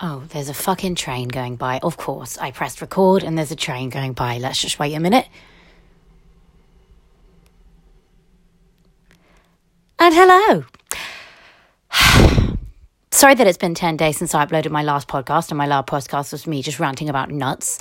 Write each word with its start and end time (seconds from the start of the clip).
Oh, 0.00 0.22
there's 0.28 0.48
a 0.48 0.54
fucking 0.54 0.94
train 0.94 1.26
going 1.26 1.56
by. 1.56 1.80
Of 1.82 1.96
course, 1.96 2.38
I 2.38 2.52
pressed 2.52 2.80
record 2.80 3.24
and 3.24 3.36
there's 3.36 3.50
a 3.50 3.56
train 3.56 3.88
going 3.88 4.12
by. 4.12 4.38
Let's 4.38 4.60
just 4.60 4.78
wait 4.78 4.94
a 4.94 5.00
minute. 5.00 5.26
And 9.98 10.14
hello. 10.14 10.64
Sorry 13.10 13.34
that 13.34 13.48
it's 13.48 13.58
been 13.58 13.74
10 13.74 13.96
days 13.96 14.16
since 14.16 14.36
I 14.36 14.46
uploaded 14.46 14.70
my 14.70 14.84
last 14.84 15.08
podcast, 15.08 15.50
and 15.50 15.58
my 15.58 15.66
last 15.66 15.88
podcast 15.88 16.30
was 16.30 16.46
me 16.46 16.62
just 16.62 16.78
ranting 16.78 17.08
about 17.08 17.32
nuts. 17.32 17.80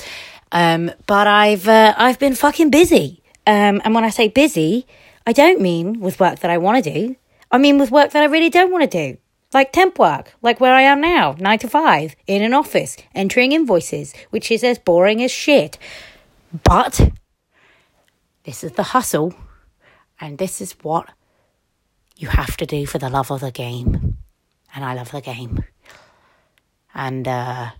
Um, 0.51 0.89
but 1.05 1.27
I've, 1.27 1.67
uh, 1.67 1.93
I've 1.95 2.17
been 2.17 2.33
fucking 2.33 2.71
busy. 2.71 3.21
Um, 3.45 3.79
and 3.85 3.93
when 3.93 4.03
I 4.03 4.09
say 4.09 4.29
busy, 4.29 4.87
I 5.27 5.33
don't 5.33 5.61
mean 5.61 5.99
with 5.99 6.19
work 6.19 6.39
that 6.39 6.49
I 6.49 6.57
want 6.57 6.83
to 6.83 6.91
do. 6.91 7.15
I 7.51 7.59
mean 7.59 7.77
with 7.77 7.91
work 7.91 8.11
that 8.11 8.23
I 8.23 8.25
really 8.25 8.49
don't 8.49 8.71
want 8.71 8.89
to 8.89 9.11
do. 9.11 9.17
Like 9.53 9.71
temp 9.71 9.97
work, 9.97 10.33
like 10.41 10.59
where 10.59 10.73
I 10.73 10.81
am 10.81 10.99
now, 10.99 11.35
nine 11.39 11.59
to 11.59 11.69
five, 11.69 12.15
in 12.27 12.41
an 12.43 12.53
office, 12.53 12.97
entering 13.15 13.53
invoices, 13.53 14.13
which 14.29 14.51
is 14.51 14.63
as 14.63 14.77
boring 14.77 15.23
as 15.23 15.31
shit. 15.31 15.77
But 16.63 17.11
this 18.43 18.63
is 18.63 18.73
the 18.73 18.83
hustle, 18.83 19.33
and 20.19 20.37
this 20.37 20.59
is 20.59 20.73
what 20.81 21.09
you 22.17 22.27
have 22.27 22.57
to 22.57 22.65
do 22.65 22.85
for 22.85 22.97
the 22.97 23.09
love 23.09 23.31
of 23.31 23.39
the 23.39 23.51
game. 23.51 24.17
And 24.75 24.83
I 24.83 24.93
love 24.93 25.11
the 25.11 25.21
game. 25.21 25.63
And 26.93 27.27
uh, 27.27 27.71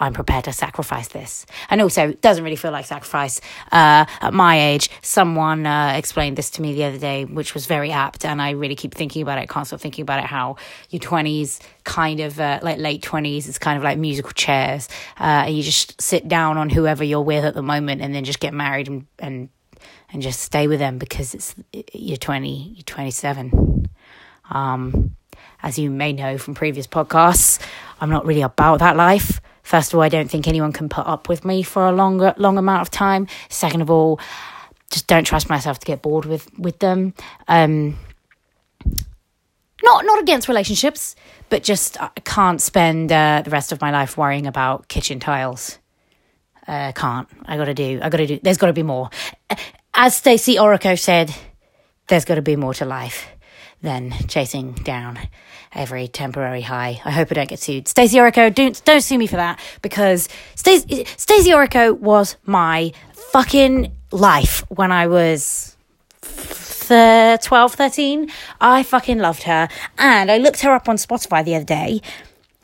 I'm 0.00 0.12
prepared 0.12 0.44
to 0.44 0.52
sacrifice 0.52 1.08
this. 1.08 1.44
And 1.70 1.80
also, 1.80 2.10
it 2.10 2.20
doesn't 2.20 2.44
really 2.44 2.56
feel 2.56 2.70
like 2.70 2.86
sacrifice. 2.86 3.40
Uh, 3.72 4.06
at 4.20 4.32
my 4.32 4.60
age, 4.60 4.90
someone 5.02 5.66
uh, 5.66 5.94
explained 5.96 6.38
this 6.38 6.50
to 6.50 6.62
me 6.62 6.74
the 6.74 6.84
other 6.84 6.98
day, 6.98 7.24
which 7.24 7.52
was 7.54 7.66
very 7.66 7.90
apt. 7.90 8.24
And 8.24 8.40
I 8.40 8.50
really 8.50 8.76
keep 8.76 8.94
thinking 8.94 9.22
about 9.22 9.38
it. 9.38 9.48
can't 9.48 9.66
stop 9.66 9.80
thinking 9.80 10.02
about 10.02 10.20
it. 10.20 10.26
How 10.26 10.56
your 10.90 11.00
20s, 11.00 11.60
kind 11.84 12.20
of 12.20 12.38
uh, 12.38 12.60
like 12.62 12.78
late 12.78 13.02
20s, 13.02 13.48
is 13.48 13.58
kind 13.58 13.76
of 13.76 13.82
like 13.82 13.98
musical 13.98 14.30
chairs. 14.32 14.88
Uh, 15.18 15.46
and 15.46 15.56
you 15.56 15.62
just 15.62 16.00
sit 16.00 16.28
down 16.28 16.58
on 16.58 16.70
whoever 16.70 17.02
you're 17.02 17.20
with 17.20 17.44
at 17.44 17.54
the 17.54 17.62
moment 17.62 18.00
and 18.00 18.14
then 18.14 18.24
just 18.24 18.40
get 18.40 18.54
married 18.54 18.88
and, 18.88 19.06
and, 19.18 19.48
and 20.12 20.22
just 20.22 20.40
stay 20.40 20.68
with 20.68 20.78
them 20.78 20.98
because 20.98 21.34
it's 21.34 21.54
you're 21.92 22.16
20, 22.16 22.74
you're 22.76 22.82
27. 22.84 23.88
Um, 24.50 25.16
as 25.62 25.78
you 25.78 25.90
may 25.90 26.12
know 26.12 26.38
from 26.38 26.54
previous 26.54 26.86
podcasts, 26.86 27.60
I'm 28.00 28.10
not 28.10 28.24
really 28.24 28.42
about 28.42 28.78
that 28.78 28.96
life. 28.96 29.40
First 29.68 29.92
of 29.92 29.98
all, 29.98 30.02
I 30.02 30.08
don't 30.08 30.30
think 30.30 30.48
anyone 30.48 30.72
can 30.72 30.88
put 30.88 31.06
up 31.06 31.28
with 31.28 31.44
me 31.44 31.62
for 31.62 31.86
a 31.86 31.92
longer 31.92 32.32
long 32.38 32.56
amount 32.56 32.80
of 32.80 32.90
time. 32.90 33.26
Second 33.50 33.82
of 33.82 33.90
all, 33.90 34.18
just 34.90 35.06
don't 35.06 35.24
trust 35.24 35.50
myself 35.50 35.78
to 35.80 35.84
get 35.84 36.00
bored 36.00 36.24
with 36.24 36.48
with 36.58 36.78
them. 36.78 37.12
Um, 37.48 37.98
not 39.82 40.06
not 40.06 40.22
against 40.22 40.48
relationships, 40.48 41.16
but 41.50 41.62
just 41.62 42.00
I 42.00 42.08
can't 42.24 42.62
spend 42.62 43.12
uh, 43.12 43.42
the 43.44 43.50
rest 43.50 43.70
of 43.70 43.82
my 43.82 43.90
life 43.90 44.16
worrying 44.16 44.46
about 44.46 44.88
kitchen 44.88 45.20
tiles. 45.20 45.78
Uh, 46.66 46.92
can't. 46.92 47.28
I 47.44 47.58
got 47.58 47.66
to 47.66 47.74
do. 47.74 48.00
I 48.02 48.08
got 48.08 48.16
to 48.16 48.26
do. 48.26 48.40
There's 48.42 48.56
got 48.56 48.68
to 48.68 48.72
be 48.72 48.82
more. 48.82 49.10
As 49.92 50.18
Stacie 50.18 50.56
Orrico 50.56 50.98
said, 50.98 51.30
there's 52.06 52.24
got 52.24 52.36
to 52.36 52.42
be 52.42 52.56
more 52.56 52.72
to 52.72 52.86
life 52.86 53.26
than 53.82 54.10
chasing 54.26 54.72
down 54.72 55.18
every 55.72 56.08
temporary 56.08 56.62
high. 56.62 57.00
I 57.04 57.10
hope 57.10 57.28
I 57.30 57.34
don't 57.34 57.48
get 57.48 57.60
sued. 57.60 57.84
Stacie 57.86 58.18
Orrico, 58.18 58.52
don't 58.54 58.84
don't 58.84 59.00
sue 59.02 59.18
me 59.18 59.26
for 59.26 59.36
that 59.36 59.60
because 59.82 60.28
Stacie 60.56 61.06
Stacie 61.16 61.54
Orrico 61.54 61.96
was 61.98 62.36
my 62.44 62.92
fucking 63.12 63.92
life 64.10 64.64
when 64.68 64.90
I 64.90 65.06
was 65.06 65.76
12, 66.88 67.74
13. 67.74 68.30
I 68.60 68.82
fucking 68.82 69.18
loved 69.18 69.42
her. 69.42 69.68
And 69.98 70.30
I 70.30 70.38
looked 70.38 70.60
her 70.62 70.72
up 70.72 70.88
on 70.88 70.96
Spotify 70.96 71.44
the 71.44 71.54
other 71.56 71.64
day. 71.64 72.00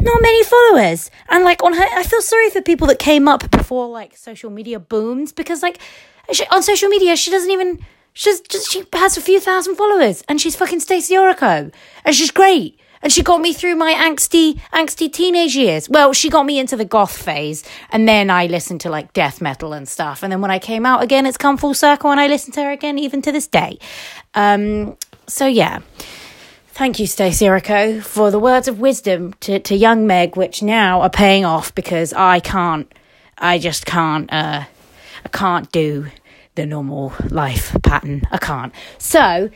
Not 0.01 0.23
many 0.23 0.43
followers. 0.45 1.11
And 1.29 1.45
like 1.45 1.63
on 1.63 1.75
her, 1.75 1.85
I 1.93 2.03
feel 2.03 2.23
sorry 2.23 2.51
for 2.51 2.63
people 2.63 2.87
that 2.89 2.99
came 2.99 3.29
up 3.29 3.51
before 3.51 3.87
like 3.89 4.17
social 4.17 4.51
media 4.51 4.81
booms 4.81 5.33
because 5.33 5.63
like 5.63 5.79
on 6.51 6.63
social 6.63 6.89
media, 6.89 7.17
she 7.17 7.31
doesn't 7.31 7.51
even, 7.51 7.85
she's 8.15 8.41
just, 8.41 8.71
she 8.71 8.85
has 8.95 9.17
a 9.17 9.21
few 9.21 9.39
thousand 9.39 9.77
followers 9.77 10.25
and 10.29 10.41
she's 10.41 10.57
fucking 10.57 10.81
Stacie 10.81 11.17
Orrico. 11.17 11.73
And 12.05 12.15
she's 12.15 12.31
great. 12.31 12.81
And 13.03 13.13
she 13.13 13.23
got 13.23 13.43
me 13.43 13.53
through 13.53 13.75
my 13.75 13.93
angsty, 13.93 14.59
angsty 14.73 15.13
teenage 15.13 15.55
years. 15.55 15.91
Well, 15.91 16.15
she 16.15 16.31
got 16.31 16.47
me 16.47 16.59
into 16.59 16.75
the 16.75 16.87
goth 16.87 17.15
phase, 17.15 17.63
and 17.91 18.09
then 18.09 18.31
I 18.31 18.47
listened 18.47 18.81
to 18.81 18.89
like 18.89 19.13
death 19.13 19.43
metal 19.43 19.75
and 19.75 19.87
stuff. 19.87 20.23
And 20.23 20.33
then 20.33 20.41
when 20.41 20.51
I 20.51 20.59
came 20.59 20.87
out 20.87 21.03
again, 21.03 21.27
it's 21.27 21.37
come 21.37 21.59
full 21.59 21.75
circle, 21.75 22.11
and 22.11 22.19
I 22.19 22.29
listen 22.29 22.55
to 22.55 22.63
her 22.63 22.71
again 22.71 22.99
even 22.99 23.21
to 23.21 23.31
this 23.31 23.47
day. 23.47 23.79
Um, 24.33 24.97
so 25.27 25.47
yeah. 25.47 25.81
Thank 26.69 26.99
you, 26.99 27.07
Stacie 27.07 27.47
Orrico, 27.47 28.03
for 28.03 28.31
the 28.31 28.39
words 28.39 28.69
of 28.69 28.81
wisdom 28.81 29.35
to, 29.41 29.59
to 29.59 29.77
young 29.77 30.07
Meg, 30.07 30.35
which 30.35 30.63
now 30.63 31.03
are 31.03 31.11
paying 31.11 31.45
off 31.45 31.75
because 31.75 32.15
I 32.15 32.41
can't, 32.41 32.91
I 33.37 33.59
just 33.59 33.85
can't, 33.85 34.33
uh, 34.33 34.65
I 35.25 35.29
can't 35.29 35.71
do 35.71 36.07
the 36.55 36.67
normal 36.67 37.13
life 37.31 37.77
pattern. 37.83 38.23
I 38.31 38.39
can't. 38.39 38.73
So, 38.99 39.51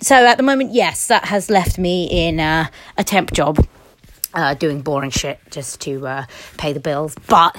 so 0.00 0.26
at 0.26 0.36
the 0.36 0.42
moment, 0.42 0.72
yes, 0.72 1.06
that 1.06 1.26
has 1.26 1.48
left 1.48 1.78
me 1.78 2.06
in 2.10 2.40
uh, 2.40 2.68
a 2.98 3.04
temp 3.04 3.32
job, 3.32 3.66
uh, 4.34 4.54
doing 4.54 4.82
boring 4.82 5.10
shit 5.10 5.38
just 5.50 5.80
to 5.82 6.06
uh, 6.06 6.24
pay 6.58 6.72
the 6.72 6.80
bills. 6.80 7.14
But 7.26 7.56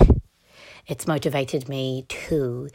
it's 0.86 1.08
motivated 1.08 1.70
me 1.70 2.06
to 2.10 2.70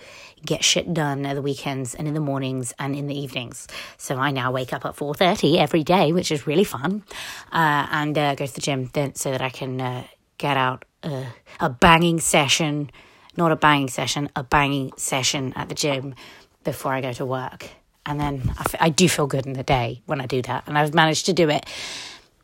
get 0.44 0.64
shit 0.64 0.94
done 0.94 1.26
at 1.26 1.34
the 1.34 1.42
weekends 1.42 1.94
and 1.94 2.08
in 2.08 2.14
the 2.14 2.20
mornings 2.20 2.72
and 2.78 2.96
in 2.96 3.06
the 3.06 3.18
evenings. 3.18 3.68
So 3.96 4.16
I 4.16 4.30
now 4.30 4.50
wake 4.50 4.72
up 4.72 4.84
at 4.84 4.96
four 4.96 5.14
thirty 5.14 5.58
every 5.58 5.84
day, 5.84 6.12
which 6.12 6.32
is 6.32 6.46
really 6.46 6.64
fun, 6.64 7.04
uh, 7.52 7.86
and 7.90 8.16
uh, 8.16 8.34
go 8.34 8.46
to 8.46 8.54
the 8.54 8.60
gym 8.60 8.90
then 8.92 9.14
so 9.14 9.30
that 9.30 9.42
I 9.42 9.50
can 9.50 9.80
uh, 9.80 10.04
get 10.38 10.56
out 10.56 10.84
a 11.60 11.70
banging 11.70 12.18
session 12.18 12.90
not 13.38 13.52
a 13.52 13.56
banging 13.56 13.88
session, 13.88 14.28
a 14.36 14.42
banging 14.42 14.92
session 14.98 15.54
at 15.56 15.70
the 15.70 15.74
gym 15.74 16.14
before 16.64 16.92
I 16.92 17.00
go 17.00 17.14
to 17.14 17.24
work. 17.24 17.70
And 18.04 18.20
then 18.20 18.42
I, 18.58 18.60
f- 18.60 18.74
I 18.80 18.88
do 18.90 19.08
feel 19.08 19.26
good 19.26 19.46
in 19.46 19.54
the 19.54 19.62
day 19.62 20.02
when 20.06 20.20
I 20.20 20.26
do 20.26 20.42
that. 20.42 20.64
And 20.66 20.76
I've 20.76 20.92
managed 20.92 21.24
to 21.26 21.32
do 21.32 21.48
it 21.48 21.64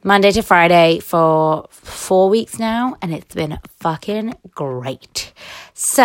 Monday 0.03 0.31
to 0.33 0.43
Friday 0.43 1.01
for 1.01 1.67
four 1.71 2.29
weeks 2.29 2.59
now, 2.59 2.97
and 3.03 3.13
it's 3.13 3.35
been 3.35 3.59
fucking 3.81 4.35
great. 4.55 5.33
So, 5.73 6.05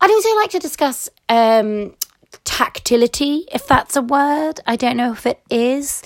I'd 0.00 0.10
also 0.10 0.36
like 0.36 0.50
to 0.50 0.58
discuss 0.60 1.10
um, 1.28 1.94
tactility, 2.44 3.46
if 3.52 3.66
that's 3.66 3.96
a 3.96 4.02
word. 4.02 4.60
I 4.66 4.76
don't 4.76 4.96
know 4.96 5.12
if 5.12 5.26
it 5.26 5.40
is, 5.50 6.02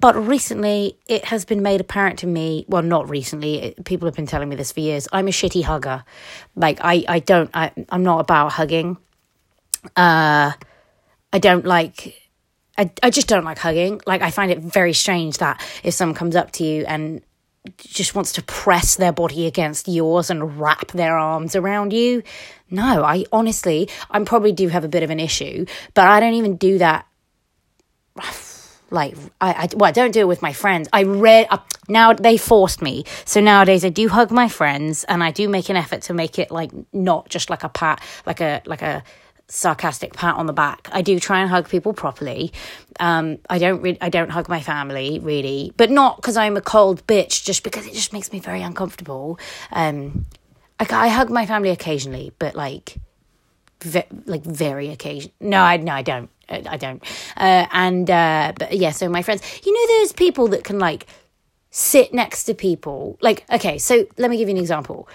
but 0.00 0.14
recently, 0.14 0.96
it 1.08 1.24
has 1.24 1.44
been 1.44 1.62
made 1.62 1.80
apparent 1.80 2.20
to 2.20 2.26
me. 2.26 2.64
Well, 2.68 2.82
not 2.82 3.10
recently. 3.10 3.74
People 3.84 4.06
have 4.06 4.14
been 4.14 4.26
telling 4.26 4.48
me 4.48 4.56
this 4.56 4.70
for 4.70 4.80
years. 4.80 5.08
I'm 5.12 5.26
a 5.26 5.32
shitty 5.32 5.64
hugger. 5.64 6.04
Like 6.54 6.78
I, 6.82 7.04
I 7.08 7.18
don't. 7.18 7.50
I, 7.52 7.72
I'm 7.88 8.04
not 8.04 8.20
about 8.20 8.52
hugging. 8.52 8.96
Uh, 9.96 10.52
I 11.32 11.38
don't 11.40 11.64
like. 11.64 12.14
I, 12.76 12.90
I 13.02 13.10
just 13.10 13.26
don't 13.26 13.44
like 13.44 13.58
hugging. 13.58 14.00
Like 14.06 14.22
I 14.22 14.30
find 14.30 14.52
it 14.52 14.60
very 14.60 14.92
strange 14.92 15.38
that 15.38 15.60
if 15.82 15.94
someone 15.94 16.14
comes 16.14 16.36
up 16.36 16.52
to 16.52 16.64
you 16.64 16.84
and 16.86 17.20
just 17.76 18.14
wants 18.14 18.32
to 18.32 18.42
press 18.42 18.96
their 18.96 19.12
body 19.12 19.46
against 19.46 19.88
yours 19.88 20.30
and 20.30 20.60
wrap 20.60 20.92
their 20.92 21.18
arms 21.18 21.56
around 21.56 21.92
you. 21.92 22.22
No, 22.70 23.02
I 23.02 23.24
honestly, 23.32 23.88
I 24.10 24.22
probably 24.22 24.52
do 24.52 24.68
have 24.68 24.84
a 24.84 24.88
bit 24.88 25.02
of 25.02 25.10
an 25.10 25.18
issue, 25.18 25.66
but 25.94 26.06
I 26.06 26.20
don't 26.20 26.34
even 26.34 26.56
do 26.56 26.78
that 26.78 27.06
like 28.90 29.16
I, 29.40 29.52
I 29.52 29.68
well 29.74 29.88
I 29.88 29.92
don't 29.92 30.12
do 30.12 30.20
it 30.20 30.28
with 30.28 30.42
my 30.42 30.52
friends. 30.52 30.88
I 30.92 31.02
read 31.04 31.46
uh, 31.50 31.58
now 31.88 32.12
they 32.12 32.36
forced 32.36 32.82
me. 32.82 33.04
So 33.24 33.40
nowadays 33.40 33.84
I 33.84 33.88
do 33.90 34.08
hug 34.08 34.30
my 34.30 34.48
friends 34.48 35.04
and 35.04 35.22
I 35.22 35.30
do 35.30 35.48
make 35.48 35.68
an 35.68 35.76
effort 35.76 36.02
to 36.02 36.14
make 36.14 36.38
it 36.38 36.50
like 36.50 36.70
not 36.92 37.28
just 37.28 37.50
like 37.50 37.64
a 37.64 37.68
pat 37.68 38.00
like 38.26 38.40
a 38.40 38.62
like 38.66 38.82
a 38.82 39.02
sarcastic 39.48 40.12
pat 40.12 40.36
on 40.36 40.46
the 40.46 40.52
back. 40.52 40.88
I 40.92 41.02
do 41.02 41.18
try 41.18 41.40
and 41.40 41.48
hug 41.50 41.68
people 41.68 41.92
properly. 41.92 42.52
Um, 43.00 43.38
I 43.48 43.58
don't 43.58 43.80
re- 43.80 43.98
I 44.00 44.08
don't 44.10 44.30
hug 44.30 44.48
my 44.48 44.60
family 44.60 45.18
really, 45.20 45.72
but 45.76 45.90
not 45.90 46.16
because 46.16 46.36
I'm 46.36 46.56
a 46.56 46.60
cold 46.60 47.06
bitch, 47.06 47.44
just 47.44 47.62
because 47.64 47.86
it 47.86 47.94
just 47.94 48.12
makes 48.12 48.30
me 48.32 48.40
very 48.40 48.62
uncomfortable. 48.62 49.38
Um, 49.72 50.26
I, 50.78 50.86
I 50.90 51.08
hug 51.08 51.30
my 51.30 51.46
family 51.46 51.70
occasionally, 51.70 52.32
but 52.38 52.54
like, 52.54 52.98
ve- 53.82 54.04
like 54.26 54.42
very 54.44 54.90
occasion. 54.90 55.32
No, 55.40 55.60
I 55.60 55.78
no 55.78 55.92
I 55.92 56.02
don't. 56.02 56.30
I 56.48 56.76
don't. 56.76 57.02
Uh, 57.36 57.66
and 57.72 58.10
uh, 58.10 58.52
but 58.58 58.76
yeah, 58.76 58.90
so 58.90 59.08
my 59.08 59.22
friends, 59.22 59.42
you 59.64 59.72
know, 59.72 59.96
there's 59.96 60.12
people 60.12 60.48
that 60.48 60.64
can 60.64 60.78
like 60.78 61.06
sit 61.70 62.14
next 62.14 62.44
to 62.44 62.54
people. 62.54 63.18
Like, 63.20 63.44
okay, 63.50 63.78
so 63.78 64.06
let 64.16 64.30
me 64.30 64.36
give 64.36 64.48
you 64.48 64.54
an 64.54 64.60
example. 64.60 65.08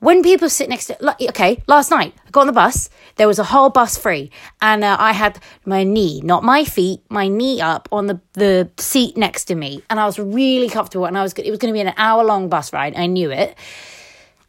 When 0.00 0.22
people 0.22 0.50
sit 0.50 0.68
next 0.68 0.86
to, 0.86 0.96
like, 1.00 1.16
okay, 1.30 1.62
last 1.66 1.90
night 1.90 2.12
I 2.26 2.30
got 2.30 2.42
on 2.42 2.46
the 2.48 2.52
bus. 2.52 2.90
There 3.16 3.26
was 3.26 3.38
a 3.38 3.44
whole 3.44 3.70
bus 3.70 3.96
free, 3.96 4.30
and 4.60 4.84
uh, 4.84 4.96
I 5.00 5.12
had 5.12 5.38
my 5.64 5.82
knee, 5.82 6.20
not 6.22 6.44
my 6.44 6.64
feet, 6.64 7.00
my 7.08 7.28
knee 7.28 7.60
up 7.60 7.88
on 7.90 8.06
the 8.06 8.20
the 8.34 8.70
seat 8.76 9.16
next 9.16 9.46
to 9.46 9.54
me, 9.54 9.82
and 9.88 9.98
I 9.98 10.04
was 10.04 10.18
really 10.18 10.68
comfortable. 10.68 11.06
And 11.06 11.16
I 11.16 11.22
was, 11.22 11.32
it 11.34 11.50
was 11.50 11.58
going 11.58 11.72
to 11.72 11.76
be 11.76 11.80
an 11.80 11.94
hour 11.96 12.22
long 12.24 12.48
bus 12.48 12.72
ride. 12.72 12.96
I 12.96 13.06
knew 13.06 13.30
it 13.30 13.56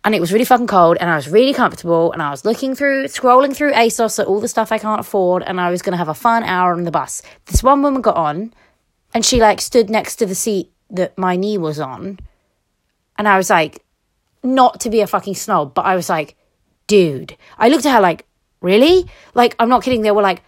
and 0.05 0.13
it 0.13 0.21
was 0.21 0.31
really 0.31 0.45
fucking 0.45 0.67
cold 0.67 0.97
and 1.01 1.09
I 1.09 1.15
was 1.15 1.27
really 1.27 1.53
comfortable 1.53 2.13
and 2.13 2.21
I 2.21 2.29
was 2.29 2.45
looking 2.45 2.75
through, 2.75 3.05
scrolling 3.05 3.55
through 3.55 3.73
ASOS 3.73 4.19
at 4.19 4.27
all 4.27 4.39
the 4.39 4.47
stuff 4.47 4.71
I 4.71 4.77
can't 4.77 4.99
afford 4.99 5.41
and 5.41 5.59
I 5.59 5.71
was 5.71 5.81
going 5.81 5.93
to 5.93 5.97
have 5.97 6.07
a 6.07 6.13
fun 6.13 6.43
hour 6.43 6.73
on 6.73 6.83
the 6.83 6.91
bus. 6.91 7.23
This 7.47 7.63
one 7.63 7.81
woman 7.81 8.01
got 8.01 8.15
on 8.15 8.53
and 9.15 9.25
she 9.25 9.41
like 9.41 9.59
stood 9.59 9.89
next 9.89 10.17
to 10.17 10.27
the 10.27 10.35
seat 10.35 10.71
that 10.91 11.17
my 11.17 11.35
knee 11.35 11.57
was 11.57 11.79
on 11.79 12.19
and 13.17 13.27
I 13.27 13.35
was 13.35 13.49
like, 13.49 13.83
not 14.43 14.79
to 14.81 14.91
be 14.91 15.01
a 15.01 15.07
fucking 15.07 15.33
snob, 15.33 15.73
but 15.73 15.85
I 15.85 15.95
was 15.95 16.07
like, 16.07 16.35
dude. 16.85 17.35
I 17.57 17.69
looked 17.69 17.87
at 17.87 17.95
her 17.95 18.01
like, 18.01 18.27
really? 18.61 19.09
Like, 19.33 19.55
I'm 19.57 19.69
not 19.69 19.83
kidding. 19.83 20.03
There 20.03 20.13
were 20.13 20.21
like 20.21 20.43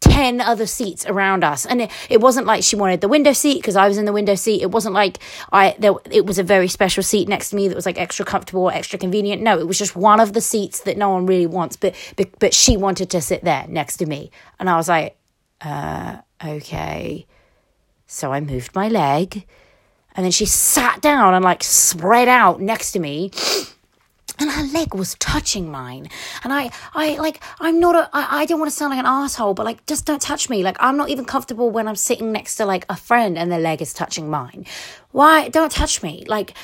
10 0.00 0.40
other 0.40 0.66
seats 0.66 1.06
around 1.06 1.42
us. 1.42 1.64
And 1.66 1.82
it, 1.82 1.90
it 2.10 2.20
wasn't 2.20 2.46
like 2.46 2.62
she 2.62 2.76
wanted 2.76 3.00
the 3.00 3.08
window 3.08 3.32
seat 3.32 3.56
because 3.56 3.76
I 3.76 3.88
was 3.88 3.98
in 3.98 4.04
the 4.04 4.12
window 4.12 4.34
seat. 4.34 4.62
It 4.62 4.70
wasn't 4.70 4.94
like 4.94 5.18
I 5.52 5.74
there 5.78 5.94
it 6.10 6.26
was 6.26 6.38
a 6.38 6.42
very 6.42 6.68
special 6.68 7.02
seat 7.02 7.28
next 7.28 7.50
to 7.50 7.56
me 7.56 7.68
that 7.68 7.74
was 7.74 7.86
like 7.86 7.98
extra 7.98 8.24
comfortable 8.24 8.62
or 8.62 8.72
extra 8.72 8.98
convenient. 8.98 9.42
No, 9.42 9.58
it 9.58 9.66
was 9.66 9.78
just 9.78 9.96
one 9.96 10.20
of 10.20 10.32
the 10.32 10.40
seats 10.40 10.80
that 10.80 10.96
no 10.96 11.10
one 11.10 11.26
really 11.26 11.46
wants, 11.46 11.76
but 11.76 11.94
but, 12.16 12.38
but 12.38 12.54
she 12.54 12.76
wanted 12.76 13.10
to 13.10 13.20
sit 13.20 13.44
there 13.44 13.66
next 13.68 13.96
to 13.98 14.06
me. 14.06 14.30
And 14.58 14.68
I 14.68 14.76
was 14.76 14.88
like, 14.88 15.16
uh, 15.60 16.18
okay. 16.44 17.26
So 18.06 18.32
I 18.32 18.40
moved 18.40 18.74
my 18.74 18.88
leg 18.88 19.46
and 20.14 20.24
then 20.24 20.30
she 20.30 20.46
sat 20.46 21.00
down 21.00 21.34
and 21.34 21.44
like 21.44 21.64
spread 21.64 22.28
out 22.28 22.60
next 22.60 22.92
to 22.92 23.00
me 23.00 23.30
and 24.38 24.50
her 24.50 24.62
leg 24.64 24.94
was 24.94 25.14
touching 25.16 25.70
mine 25.70 26.08
and 26.42 26.52
i 26.52 26.70
i 26.94 27.16
like 27.16 27.42
i'm 27.60 27.78
not 27.78 27.94
a 27.94 28.08
i, 28.12 28.42
I 28.42 28.46
don't 28.46 28.58
want 28.58 28.70
to 28.70 28.76
sound 28.76 28.90
like 28.90 28.98
an 28.98 29.06
asshole 29.06 29.54
but 29.54 29.64
like 29.64 29.84
just 29.86 30.06
don't 30.06 30.22
touch 30.22 30.48
me 30.50 30.62
like 30.62 30.76
i'm 30.80 30.96
not 30.96 31.08
even 31.10 31.24
comfortable 31.24 31.70
when 31.70 31.88
i'm 31.88 31.96
sitting 31.96 32.32
next 32.32 32.56
to 32.56 32.66
like 32.66 32.84
a 32.88 32.96
friend 32.96 33.38
and 33.38 33.50
their 33.50 33.60
leg 33.60 33.80
is 33.82 33.92
touching 33.92 34.28
mine 34.30 34.66
why 35.12 35.48
don't 35.48 35.72
touch 35.72 36.02
me 36.02 36.24
like 36.26 36.54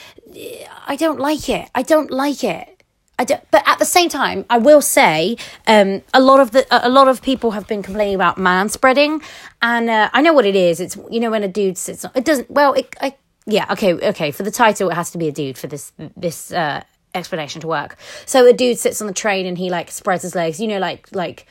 i 0.86 0.96
don't 0.96 1.20
like 1.20 1.48
it 1.48 1.68
i 1.74 1.82
don't 1.82 2.10
like 2.10 2.42
it 2.44 2.80
I 3.20 3.24
don't, 3.24 3.42
but 3.50 3.62
at 3.66 3.78
the 3.78 3.84
same 3.84 4.08
time, 4.08 4.46
I 4.48 4.56
will 4.56 4.80
say 4.80 5.36
um, 5.66 6.00
a 6.14 6.20
lot 6.20 6.40
of 6.40 6.52
the 6.52 6.66
a 6.70 6.88
lot 6.88 7.06
of 7.06 7.20
people 7.20 7.50
have 7.50 7.66
been 7.66 7.82
complaining 7.82 8.14
about 8.14 8.38
man 8.38 8.70
spreading, 8.70 9.20
and 9.60 9.90
uh, 9.90 10.08
I 10.14 10.22
know 10.22 10.32
what 10.32 10.46
it 10.46 10.56
is. 10.56 10.80
It's 10.80 10.96
you 11.10 11.20
know 11.20 11.30
when 11.30 11.42
a 11.42 11.48
dude 11.48 11.76
sits, 11.76 12.06
it 12.14 12.24
doesn't. 12.24 12.50
Well, 12.50 12.72
it, 12.72 12.96
I, 12.98 13.14
yeah, 13.44 13.66
okay, 13.72 13.92
okay. 13.92 14.30
For 14.30 14.42
the 14.42 14.50
title, 14.50 14.88
it 14.88 14.94
has 14.94 15.10
to 15.10 15.18
be 15.18 15.28
a 15.28 15.32
dude 15.32 15.58
for 15.58 15.66
this 15.66 15.92
this 16.16 16.50
uh, 16.50 16.82
explanation 17.14 17.60
to 17.60 17.66
work. 17.66 17.96
So 18.26 18.46
a 18.46 18.52
dude 18.52 18.78
sits 18.78 19.00
on 19.00 19.06
the 19.06 19.12
train 19.12 19.46
and 19.46 19.58
he 19.58 19.70
like 19.70 19.90
spreads 19.90 20.22
his 20.22 20.34
legs, 20.34 20.60
you 20.60 20.68
know, 20.68 20.78
like 20.78 21.08
like 21.12 21.46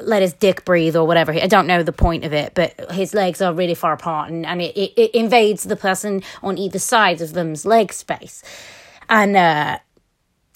let 0.00 0.22
his 0.22 0.32
dick 0.32 0.64
breathe 0.64 0.96
or 0.96 1.06
whatever. 1.06 1.32
I 1.32 1.46
don't 1.46 1.66
know 1.66 1.82
the 1.82 1.92
point 1.92 2.24
of 2.24 2.32
it, 2.32 2.54
but 2.54 2.90
his 2.92 3.14
legs 3.14 3.40
are 3.40 3.52
really 3.52 3.74
far 3.74 3.92
apart 3.92 4.30
and, 4.30 4.44
and 4.44 4.60
it, 4.60 4.76
it, 4.76 4.92
it 4.96 5.10
invades 5.14 5.64
the 5.64 5.76
person 5.76 6.22
on 6.42 6.58
either 6.58 6.78
side 6.78 7.20
of 7.20 7.32
them's 7.32 7.64
leg 7.64 7.92
space. 7.92 8.42
And 9.08 9.36
uh 9.36 9.78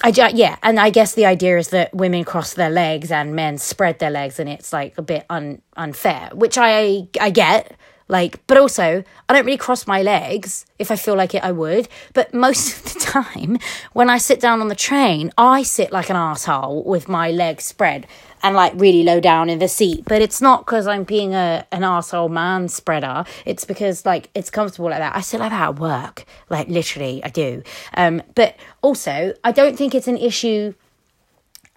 I 0.02 0.10
yeah, 0.32 0.56
and 0.62 0.78
I 0.78 0.90
guess 0.90 1.14
the 1.14 1.26
idea 1.26 1.58
is 1.58 1.70
that 1.70 1.92
women 1.92 2.24
cross 2.24 2.54
their 2.54 2.70
legs 2.70 3.10
and 3.10 3.34
men 3.34 3.58
spread 3.58 3.98
their 3.98 4.10
legs, 4.10 4.38
and 4.38 4.48
it's 4.48 4.72
like 4.72 4.96
a 4.96 5.02
bit 5.02 5.26
un, 5.28 5.60
unfair, 5.76 6.30
which 6.34 6.56
I 6.56 7.08
I 7.20 7.30
get. 7.30 7.76
Like, 8.08 8.44
but 8.46 8.56
also, 8.56 9.04
I 9.28 9.32
don't 9.32 9.44
really 9.44 9.58
cross 9.58 9.86
my 9.86 10.00
legs. 10.00 10.64
If 10.78 10.90
I 10.90 10.96
feel 10.96 11.14
like 11.14 11.34
it, 11.34 11.44
I 11.44 11.52
would. 11.52 11.88
But 12.14 12.32
most 12.32 12.76
of 12.86 12.94
the 12.94 13.00
time, 13.00 13.58
when 13.92 14.08
I 14.08 14.16
sit 14.16 14.40
down 14.40 14.60
on 14.60 14.68
the 14.68 14.74
train, 14.74 15.30
I 15.36 15.62
sit 15.62 15.92
like 15.92 16.08
an 16.08 16.16
asshole 16.16 16.84
with 16.84 17.08
my 17.08 17.30
legs 17.30 17.66
spread 17.66 18.06
and 18.42 18.54
like 18.56 18.72
really 18.76 19.02
low 19.02 19.20
down 19.20 19.50
in 19.50 19.58
the 19.58 19.68
seat. 19.68 20.04
But 20.06 20.22
it's 20.22 20.40
not 20.40 20.64
because 20.64 20.86
I'm 20.86 21.04
being 21.04 21.34
a 21.34 21.66
an 21.70 21.84
asshole 21.84 22.30
man 22.30 22.68
spreader. 22.68 23.24
It's 23.44 23.64
because 23.64 24.06
like 24.06 24.30
it's 24.34 24.48
comfortable 24.50 24.88
like 24.88 25.00
that. 25.00 25.14
I 25.14 25.20
sit 25.20 25.40
like 25.40 25.50
that 25.50 25.68
at 25.68 25.78
work. 25.78 26.24
Like 26.48 26.68
literally, 26.68 27.22
I 27.22 27.28
do. 27.28 27.62
Um, 27.94 28.22
but 28.34 28.56
also, 28.80 29.34
I 29.44 29.52
don't 29.52 29.76
think 29.76 29.94
it's 29.94 30.08
an 30.08 30.16
issue. 30.16 30.72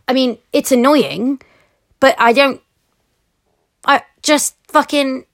I 0.08 0.14
mean, 0.14 0.38
it's 0.54 0.72
annoying, 0.72 1.42
but 2.00 2.16
I 2.18 2.32
don't. 2.32 2.62
I 3.86 4.04
just 4.22 4.56
fucking 4.68 5.26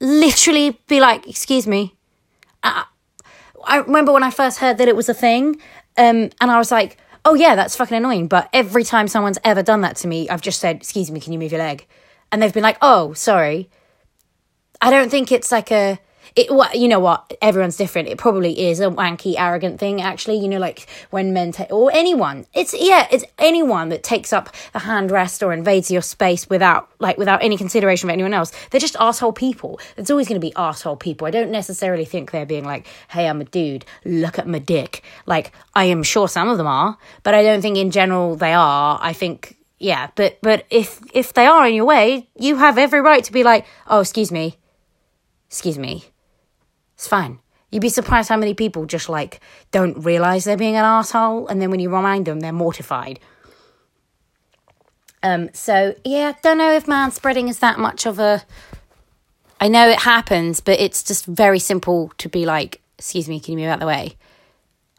literally 0.00 0.80
be 0.88 1.00
like, 1.00 1.28
"Excuse 1.28 1.66
me." 1.66 1.94
Uh, 2.62 2.84
I 3.64 3.78
remember 3.78 4.12
when 4.12 4.22
I 4.22 4.30
first 4.30 4.58
heard 4.58 4.78
that 4.78 4.88
it 4.88 4.96
was 4.96 5.08
a 5.08 5.14
thing, 5.14 5.56
um, 5.96 6.30
and 6.40 6.50
I 6.50 6.58
was 6.58 6.70
like, 6.70 6.98
"Oh 7.24 7.34
yeah, 7.34 7.54
that's 7.54 7.76
fucking 7.76 7.96
annoying." 7.96 8.28
But 8.28 8.48
every 8.52 8.84
time 8.84 9.08
someone's 9.08 9.38
ever 9.44 9.62
done 9.62 9.80
that 9.82 9.96
to 9.96 10.08
me, 10.08 10.28
I've 10.28 10.42
just 10.42 10.60
said, 10.60 10.76
"Excuse 10.76 11.10
me, 11.10 11.20
can 11.20 11.32
you 11.32 11.38
move 11.38 11.52
your 11.52 11.60
leg?" 11.60 11.86
And 12.30 12.42
they've 12.42 12.52
been 12.52 12.62
like, 12.62 12.78
"Oh, 12.82 13.12
sorry." 13.14 13.70
I 14.80 14.90
don't 14.90 15.10
think 15.10 15.32
it's 15.32 15.50
like 15.50 15.72
a 15.72 15.98
it 16.36 16.50
you 16.78 16.86
know 16.86 17.00
what? 17.00 17.32
Everyone's 17.40 17.78
different. 17.78 18.08
It 18.08 18.18
probably 18.18 18.68
is 18.68 18.78
a 18.80 18.84
wanky 18.84 19.34
arrogant 19.38 19.80
thing 19.80 20.02
actually. 20.02 20.36
You 20.36 20.48
know 20.48 20.58
like 20.58 20.86
when 21.10 21.32
men 21.32 21.50
take 21.50 21.72
or 21.72 21.90
anyone. 21.92 22.44
It's 22.52 22.74
yeah 22.78 23.08
it's 23.10 23.24
anyone 23.38 23.88
that 23.88 24.02
takes 24.02 24.34
up 24.34 24.54
the 24.74 24.80
handrest 24.80 25.42
or 25.42 25.54
invades 25.54 25.90
your 25.90 26.02
space 26.02 26.48
without 26.48 26.90
like 26.98 27.16
without 27.16 27.42
any 27.42 27.56
consideration 27.56 28.10
of 28.10 28.12
anyone 28.12 28.34
else. 28.34 28.52
They're 28.70 28.80
just 28.80 28.96
asshole 29.00 29.32
people. 29.32 29.80
It's 29.96 30.10
always 30.10 30.28
going 30.28 30.38
to 30.40 30.46
be 30.46 30.52
asshole 30.56 30.96
people. 30.96 31.26
I 31.26 31.30
don't 31.30 31.50
necessarily 31.50 32.04
think 32.04 32.30
they're 32.30 32.46
being 32.46 32.64
like 32.64 32.86
hey 33.08 33.26
i'm 33.26 33.40
a 33.40 33.44
dude. 33.44 33.86
Look 34.04 34.38
at 34.38 34.46
my 34.46 34.58
dick. 34.58 35.02
Like 35.24 35.52
i 35.74 35.84
am 35.84 36.02
sure 36.02 36.28
some 36.28 36.48
of 36.48 36.58
them 36.58 36.66
are 36.66 36.98
but 37.22 37.34
i 37.34 37.42
don't 37.42 37.62
think 37.62 37.78
in 37.78 37.90
general 37.90 38.36
they 38.36 38.52
are. 38.52 38.98
I 39.00 39.14
think 39.14 39.56
yeah 39.78 40.10
but 40.16 40.38
but 40.42 40.66
if 40.68 41.00
if 41.14 41.32
they 41.32 41.46
are 41.46 41.66
in 41.66 41.74
your 41.74 41.86
way 41.86 42.28
you 42.36 42.56
have 42.56 42.76
every 42.76 43.00
right 43.00 43.24
to 43.24 43.32
be 43.32 43.42
like 43.42 43.64
oh 43.86 44.00
excuse 44.00 44.30
me. 44.30 44.58
Excuse 45.48 45.78
me 45.78 46.04
it's 46.96 47.06
fine. 47.06 47.40
You'd 47.70 47.82
be 47.82 47.90
surprised 47.90 48.30
how 48.30 48.38
many 48.38 48.54
people 48.54 48.86
just 48.86 49.08
like 49.10 49.40
don't 49.70 50.02
realize 50.02 50.44
they're 50.44 50.56
being 50.56 50.76
an 50.76 50.84
asshole, 50.84 51.46
and 51.48 51.60
then 51.60 51.70
when 51.70 51.78
you 51.78 51.94
remind 51.94 52.24
them, 52.24 52.40
they're 52.40 52.52
mortified. 52.52 53.20
Um, 55.22 55.50
so 55.52 55.94
yeah, 56.04 56.32
don't 56.42 56.56
know 56.56 56.72
if 56.72 56.88
man 56.88 57.10
spreading 57.10 57.48
is 57.48 57.58
that 57.58 57.78
much 57.78 58.06
of 58.06 58.18
a. 58.18 58.44
I 59.60 59.68
know 59.68 59.88
it 59.88 60.00
happens, 60.00 60.60
but 60.60 60.80
it's 60.80 61.02
just 61.02 61.26
very 61.26 61.58
simple 61.58 62.12
to 62.18 62.28
be 62.30 62.46
like, 62.46 62.80
"Excuse 62.98 63.28
me, 63.28 63.40
can 63.40 63.52
you 63.52 63.58
move 63.58 63.68
out 63.68 63.74
of 63.74 63.80
the 63.80 63.86
way?" 63.86 64.16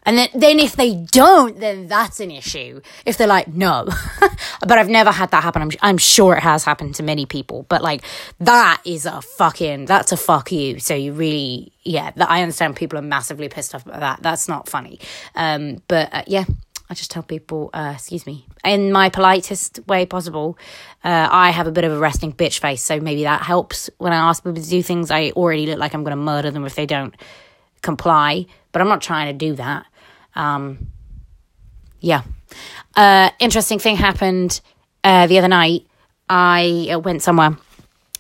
And 0.08 0.18
then, 0.18 0.30
then 0.34 0.60
if 0.60 0.78
they 0.78 0.96
don't, 0.96 1.60
then 1.60 1.88
that's 1.88 2.22
an 2.22 2.32
issue. 2.32 2.80
If 3.06 3.18
they're 3.18 3.28
like, 3.28 3.50
no. 3.50 3.90
but 4.62 4.78
I've 4.78 4.88
never 4.88 5.12
had 5.12 5.32
that 5.32 5.44
happen. 5.44 5.62
I'm, 5.62 5.72
I'm 5.82 5.98
sure 5.98 6.38
it 6.38 6.44
has 6.44 6.64
happened 6.64 6.96
to 6.96 7.04
many 7.04 7.26
people. 7.26 7.66
But 7.68 7.82
like, 7.82 8.04
that 8.40 8.82
is 8.86 9.06
a 9.06 9.22
fucking, 9.22 9.86
that's 9.86 10.14
a 10.14 10.18
fuck 10.18 10.50
you. 10.50 10.80
So 10.80 10.96
you 10.96 11.12
really, 11.12 11.74
yeah, 11.84 12.12
I 12.22 12.42
understand 12.42 12.78
people 12.78 12.98
are 12.98 13.02
massively 13.02 13.50
pissed 13.50 13.76
off 13.76 13.86
about 13.86 14.00
that. 14.00 14.24
That's 14.24 14.48
not 14.48 14.70
funny. 14.70 15.02
Um, 15.36 15.84
but 15.90 16.14
uh, 16.14 16.24
yeah, 16.26 16.46
I 16.90 16.94
just 16.94 17.12
tell 17.12 17.24
people, 17.24 17.70
uh, 17.74 17.92
excuse 17.96 18.26
me, 18.26 18.46
in 18.64 18.94
my 18.94 19.10
politest 19.10 19.86
way 19.88 20.06
possible. 20.06 20.58
Uh, 21.04 21.28
I 21.30 21.50
have 21.50 21.68
a 21.68 21.72
bit 21.72 21.84
of 21.84 21.92
a 21.92 22.00
resting 22.00 22.32
bitch 22.32 22.60
face, 22.60 22.82
so 22.82 23.02
maybe 23.02 23.24
that 23.24 23.42
helps. 23.42 23.90
When 23.98 24.14
I 24.14 24.30
ask 24.30 24.42
people 24.42 24.62
to 24.62 24.70
do 24.70 24.82
things, 24.82 25.12
I 25.12 25.32
already 25.32 25.66
look 25.66 25.80
like 25.80 25.94
I'm 25.94 26.06
going 26.06 26.16
to 26.16 26.24
murder 26.24 26.50
them 26.50 26.66
if 26.66 26.76
they 26.76 26.86
don't 26.86 27.14
comply, 27.82 28.46
but 28.72 28.82
I'm 28.82 28.88
not 28.88 29.02
trying 29.02 29.28
to 29.28 29.34
do 29.34 29.56
that. 29.56 29.86
Um, 30.38 30.92
yeah. 32.00 32.22
Uh, 32.96 33.32
interesting 33.40 33.80
thing 33.80 33.98
happened 33.98 34.62
uh, 35.04 35.28
the 35.28 35.38
other 35.40 35.48
night. 35.48 35.86
I 36.30 36.90
uh, 36.94 37.00
went 37.00 37.22
somewhere 37.22 37.58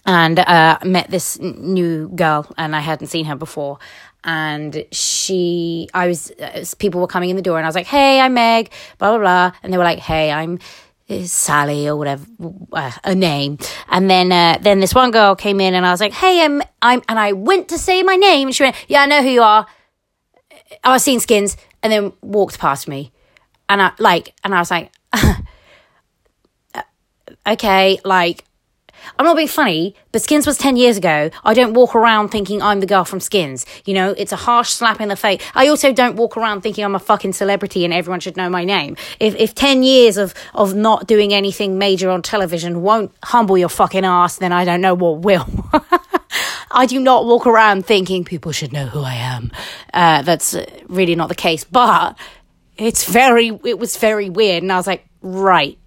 and 0.06 0.40
uh, 0.40 0.80
met 0.84 1.10
this 1.10 1.40
new 1.40 2.10
girl, 2.10 2.52
and 2.58 2.76
I 2.76 2.80
hadn't 2.80 3.08
seen 3.08 3.26
her 3.26 3.36
before. 3.36 3.78
And 4.24 4.86
she, 4.92 5.90
I 5.94 6.08
was, 6.08 6.32
uh, 6.32 6.66
people 6.80 7.02
were 7.02 7.08
coming 7.08 7.30
in 7.30 7.36
the 7.36 7.42
door, 7.42 7.58
and 7.58 7.66
I 7.66 7.70
was 7.70 7.76
like, 7.76 7.86
"Hey, 7.86 8.20
I'm 8.20 8.34
Meg," 8.34 8.72
blah 8.98 9.12
blah 9.12 9.20
blah, 9.20 9.52
and 9.62 9.72
they 9.72 9.78
were 9.78 9.84
like, 9.84 10.00
"Hey, 10.00 10.32
I'm." 10.32 10.60
Uh, 11.10 11.24
Sally 11.24 11.88
or 11.88 11.96
whatever 11.96 12.26
uh, 12.74 12.92
a 13.06 13.16
name, 13.16 13.58
and 13.88 14.10
then 14.10 14.30
uh, 14.30 14.58
then 14.60 14.82
this 14.82 14.94
one 14.94 15.10
girl 15.12 15.38
came 15.38 15.62
in, 15.62 15.74
and 15.74 15.86
I 15.86 15.92
was 15.92 16.02
like, 16.02 16.12
"Hey, 16.12 16.44
I'm 16.44 16.62
I'm," 16.82 17.02
and 17.08 17.18
I 17.18 17.32
went 17.32 17.70
to 17.70 17.78
say 17.78 18.04
my 18.04 18.18
name, 18.18 18.50
and 18.50 18.56
she 18.56 18.64
went, 18.64 18.76
"Yeah, 18.90 19.04
I 19.04 19.06
know 19.06 19.22
who 19.22 19.30
you 19.30 19.42
are. 19.42 19.66
I've 20.84 21.02
seen 21.02 21.22
Skins." 21.22 21.56
And 21.84 21.92
then 21.92 22.14
walked 22.22 22.60
past 22.60 22.88
me. 22.88 23.12
And 23.70 23.82
I 23.82 23.92
like, 24.00 24.34
and 24.44 24.56
I 24.56 24.60
was 24.60 24.72
like, 24.72 24.92
okay, 27.48 28.00
like, 28.06 28.44
I'm 29.18 29.26
not 29.26 29.36
being 29.36 29.48
funny, 29.48 29.96
but 30.12 30.22
Skins 30.22 30.46
was 30.46 30.58
10 30.58 30.76
years 30.76 30.98
ago. 30.98 31.30
I 31.44 31.54
don't 31.54 31.74
walk 31.74 31.96
around 31.96 32.30
thinking 32.30 32.62
I'm 32.62 32.80
the 32.80 32.86
girl 32.86 33.06
from 33.06 33.20
Skins. 33.20 33.66
You 33.86 33.94
know, 33.94 34.12
it's 34.12 34.32
a 34.32 34.36
harsh 34.36 34.70
slap 34.70 35.00
in 35.02 35.08
the 35.08 35.16
face. 35.16 35.42
I 35.56 35.68
also 35.68 35.94
don't 35.94 36.16
walk 36.16 36.38
around 36.38 36.62
thinking 36.62 36.84
I'm 36.84 36.96
a 36.96 37.00
fucking 37.00 37.34
celebrity 37.34 37.86
and 37.86 37.94
everyone 37.94 38.20
should 38.20 38.38
know 38.38 38.50
my 38.50 38.64
name. 38.64 38.98
If, 39.20 39.36
if 39.36 39.56
10 39.56 39.84
years 39.84 40.18
of, 40.18 40.34
of 40.54 40.76
not 40.76 41.08
doing 41.08 41.34
anything 41.34 41.78
major 41.78 42.10
on 42.10 42.22
television 42.22 42.82
won't 42.82 43.14
humble 43.24 43.58
your 43.58 43.70
fucking 43.70 44.06
ass, 44.06 44.38
then 44.38 44.52
I 44.52 44.66
don't 44.66 44.82
know 44.82 44.94
what 44.94 45.20
will. 45.20 45.48
I 46.72 46.86
do 46.86 47.00
not 47.00 47.26
walk 47.26 47.48
around 47.48 47.86
thinking 47.86 48.24
people 48.24 48.52
should 48.52 48.74
know 48.74 48.86
who 48.86 49.02
I 49.02 49.16
am. 49.16 49.52
Uh, 49.94 50.22
that's 50.22 50.56
really 50.88 51.16
not 51.16 51.30
the 51.30 51.36
case, 51.36 51.64
but 51.64 52.18
it's 52.78 53.06
very, 53.06 53.48
it 53.64 53.80
was 53.80 53.98
very 53.98 54.30
weird. 54.30 54.64
And 54.64 54.72
I 54.72 54.78
was 54.78 54.88
like, 54.88 55.06
right. 55.22 55.78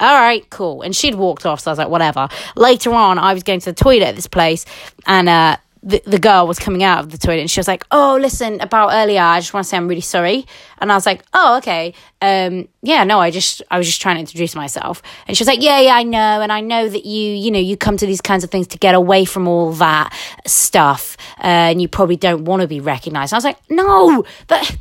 All 0.00 0.20
right, 0.20 0.48
cool. 0.50 0.82
And 0.82 0.96
she'd 0.96 1.14
walked 1.14 1.46
off, 1.46 1.60
so 1.60 1.70
I 1.70 1.72
was 1.72 1.78
like, 1.78 1.88
whatever. 1.88 2.28
Later 2.56 2.92
on, 2.92 3.18
I 3.18 3.34
was 3.34 3.44
going 3.44 3.60
to 3.60 3.66
the 3.66 3.74
toilet 3.74 4.06
at 4.06 4.16
this 4.16 4.26
place, 4.26 4.64
and 5.06 5.28
uh, 5.28 5.58
the, 5.82 6.02
the 6.06 6.18
girl 6.18 6.46
was 6.46 6.58
coming 6.58 6.82
out 6.82 7.00
of 7.00 7.10
the 7.10 7.18
toilet 7.18 7.40
and 7.40 7.50
she 7.50 7.58
was 7.58 7.66
like, 7.66 7.84
Oh, 7.90 8.16
listen, 8.20 8.60
about 8.60 8.90
earlier, 8.92 9.20
I 9.20 9.40
just 9.40 9.52
want 9.52 9.64
to 9.64 9.68
say 9.68 9.76
I'm 9.76 9.88
really 9.88 10.00
sorry. 10.00 10.46
And 10.78 10.92
I 10.92 10.94
was 10.94 11.06
like, 11.06 11.22
Oh, 11.34 11.56
okay. 11.58 11.94
Um, 12.20 12.68
yeah, 12.82 13.04
no, 13.04 13.18
I 13.18 13.30
just, 13.30 13.62
I 13.70 13.78
was 13.78 13.86
just 13.86 14.00
trying 14.00 14.16
to 14.16 14.20
introduce 14.20 14.54
myself. 14.54 15.02
And 15.26 15.36
she 15.36 15.42
was 15.42 15.48
like, 15.48 15.62
Yeah, 15.62 15.80
yeah, 15.80 15.94
I 15.94 16.04
know. 16.04 16.40
And 16.40 16.52
I 16.52 16.60
know 16.60 16.88
that 16.88 17.04
you, 17.04 17.32
you 17.32 17.50
know, 17.50 17.58
you 17.58 17.76
come 17.76 17.96
to 17.96 18.06
these 18.06 18.20
kinds 18.20 18.44
of 18.44 18.50
things 18.50 18.68
to 18.68 18.78
get 18.78 18.94
away 18.94 19.24
from 19.24 19.48
all 19.48 19.72
that 19.72 20.16
stuff. 20.46 21.16
Uh, 21.38 21.72
and 21.72 21.82
you 21.82 21.88
probably 21.88 22.16
don't 22.16 22.44
want 22.44 22.62
to 22.62 22.68
be 22.68 22.80
recognized. 22.80 23.32
And 23.32 23.36
I 23.36 23.38
was 23.38 23.44
like, 23.44 23.58
No, 23.70 24.24
but 24.46 24.76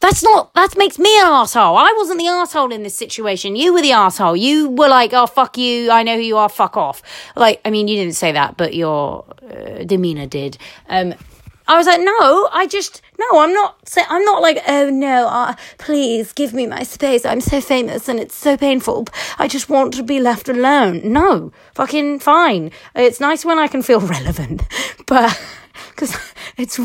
That's 0.00 0.22
not, 0.22 0.52
that 0.54 0.76
makes 0.76 0.98
me 0.98 1.18
an 1.18 1.26
asshole. 1.26 1.76
I 1.76 1.94
wasn't 1.96 2.18
the 2.18 2.26
asshole 2.26 2.72
in 2.72 2.82
this 2.82 2.94
situation. 2.94 3.56
You 3.56 3.72
were 3.72 3.80
the 3.80 3.92
asshole. 3.92 4.36
You 4.36 4.68
were 4.68 4.88
like, 4.88 5.12
oh, 5.12 5.26
fuck 5.26 5.56
you. 5.56 5.90
I 5.90 6.02
know 6.02 6.16
who 6.16 6.22
you 6.22 6.36
are. 6.36 6.48
Fuck 6.48 6.76
off. 6.76 7.02
Like, 7.36 7.60
I 7.64 7.70
mean, 7.70 7.88
you 7.88 7.96
didn't 7.96 8.14
say 8.16 8.32
that, 8.32 8.56
but 8.56 8.74
your 8.74 9.24
uh, 9.42 9.84
demeanor 9.84 10.26
did. 10.26 10.58
Um, 10.88 11.14
I 11.66 11.78
was 11.78 11.86
like, 11.86 12.00
no, 12.00 12.48
I 12.52 12.66
just, 12.66 13.00
no, 13.18 13.40
I'm 13.40 13.54
not, 13.54 13.90
I'm 13.96 14.24
not 14.24 14.42
like, 14.42 14.62
oh 14.68 14.90
no, 14.90 15.28
uh, 15.28 15.54
please 15.78 16.34
give 16.34 16.52
me 16.52 16.66
my 16.66 16.82
space. 16.82 17.24
I'm 17.24 17.40
so 17.40 17.62
famous 17.62 18.06
and 18.06 18.20
it's 18.20 18.34
so 18.34 18.58
painful. 18.58 19.06
I 19.38 19.48
just 19.48 19.70
want 19.70 19.94
to 19.94 20.02
be 20.02 20.20
left 20.20 20.50
alone. 20.50 21.00
No, 21.10 21.52
fucking 21.74 22.18
fine. 22.18 22.70
It's 22.94 23.18
nice 23.18 23.46
when 23.46 23.58
I 23.58 23.68
can 23.68 23.80
feel 23.80 24.00
relevant, 24.06 24.62
but, 25.06 25.40
because 25.90 26.14
it's 26.58 26.78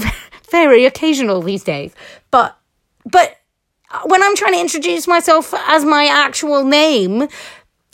very 0.50 0.86
occasional 0.86 1.42
these 1.42 1.64
days. 1.64 1.94
But 2.32 2.58
but 3.10 3.38
when 4.06 4.22
I'm 4.22 4.36
trying 4.36 4.54
to 4.54 4.60
introduce 4.60 5.08
myself 5.08 5.54
as 5.68 5.84
my 5.84 6.06
actual 6.06 6.64
name, 6.64 7.28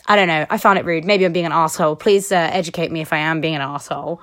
I 0.08 0.16
don't 0.16 0.28
know. 0.28 0.46
I 0.50 0.58
found 0.58 0.78
it 0.78 0.86
rude. 0.86 1.06
Maybe 1.06 1.26
I'm 1.26 1.34
being 1.34 1.46
an 1.46 1.52
asshole. 1.52 1.96
Please 1.96 2.32
uh, 2.32 2.36
educate 2.36 2.92
me 2.92 3.02
if 3.02 3.12
I 3.14 3.18
am 3.18 3.42
being 3.42 3.56
an 3.56 3.62
asshole. 3.62 4.22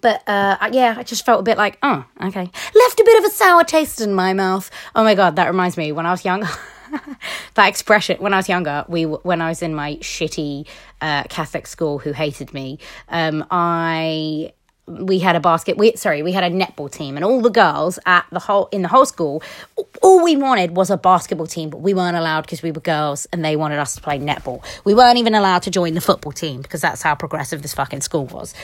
But 0.00 0.26
uh, 0.28 0.56
yeah, 0.72 0.94
I 0.96 1.02
just 1.02 1.26
felt 1.26 1.40
a 1.40 1.42
bit 1.42 1.58
like, 1.58 1.78
oh, 1.82 2.04
okay. 2.22 2.50
Left 2.74 3.00
a 3.00 3.04
bit 3.04 3.18
of 3.18 3.24
a 3.24 3.30
sour 3.30 3.64
taste 3.64 4.00
in 4.00 4.14
my 4.14 4.32
mouth. 4.32 4.70
Oh 4.94 5.04
my 5.04 5.14
god, 5.14 5.36
that 5.36 5.46
reminds 5.46 5.76
me. 5.76 5.92
When 5.92 6.06
I 6.06 6.10
was 6.10 6.24
young, 6.24 6.40
that 7.54 7.68
expression. 7.68 8.16
When 8.18 8.32
I 8.32 8.38
was 8.38 8.48
younger, 8.48 8.84
we 8.88 9.04
when 9.04 9.42
I 9.42 9.50
was 9.50 9.62
in 9.62 9.74
my 9.74 9.96
shitty 9.96 10.66
uh, 11.00 11.24
Catholic 11.24 11.66
school, 11.66 11.98
who 11.98 12.12
hated 12.12 12.54
me, 12.54 12.78
um, 13.08 13.44
I 13.50 14.52
we 14.90 15.18
had 15.18 15.36
a 15.36 15.40
basket 15.40 15.76
we 15.76 15.94
sorry 15.96 16.22
we 16.22 16.32
had 16.32 16.44
a 16.44 16.50
netball 16.50 16.90
team 16.90 17.16
and 17.16 17.24
all 17.24 17.40
the 17.40 17.50
girls 17.50 17.98
at 18.06 18.26
the 18.32 18.38
whole 18.38 18.68
in 18.72 18.82
the 18.82 18.88
whole 18.88 19.06
school 19.06 19.42
all 20.02 20.22
we 20.22 20.36
wanted 20.36 20.76
was 20.76 20.90
a 20.90 20.96
basketball 20.96 21.46
team 21.46 21.70
but 21.70 21.80
we 21.80 21.94
weren't 21.94 22.16
allowed 22.16 22.42
because 22.42 22.62
we 22.62 22.72
were 22.72 22.80
girls 22.80 23.26
and 23.32 23.44
they 23.44 23.56
wanted 23.56 23.78
us 23.78 23.94
to 23.94 24.00
play 24.00 24.18
netball. 24.18 24.64
We 24.84 24.94
weren't 24.94 25.18
even 25.18 25.34
allowed 25.34 25.62
to 25.62 25.70
join 25.70 25.94
the 25.94 26.00
football 26.00 26.32
team 26.32 26.62
because 26.62 26.80
that's 26.80 27.02
how 27.02 27.14
progressive 27.14 27.62
this 27.62 27.74
fucking 27.74 28.00
school 28.00 28.26
was. 28.26 28.54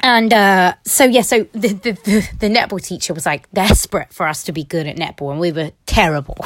And 0.00 0.32
uh, 0.32 0.74
so 0.84 1.04
yeah 1.04 1.22
so 1.22 1.44
the, 1.52 1.68
the, 1.68 1.92
the, 1.92 2.28
the 2.38 2.48
netball 2.48 2.82
teacher 2.82 3.14
was 3.14 3.26
like 3.26 3.50
desperate 3.52 4.12
for 4.12 4.26
us 4.26 4.44
to 4.44 4.52
be 4.52 4.64
good 4.64 4.86
at 4.86 4.96
netball 4.96 5.30
and 5.30 5.40
we 5.40 5.52
were 5.52 5.72
terrible 5.86 6.38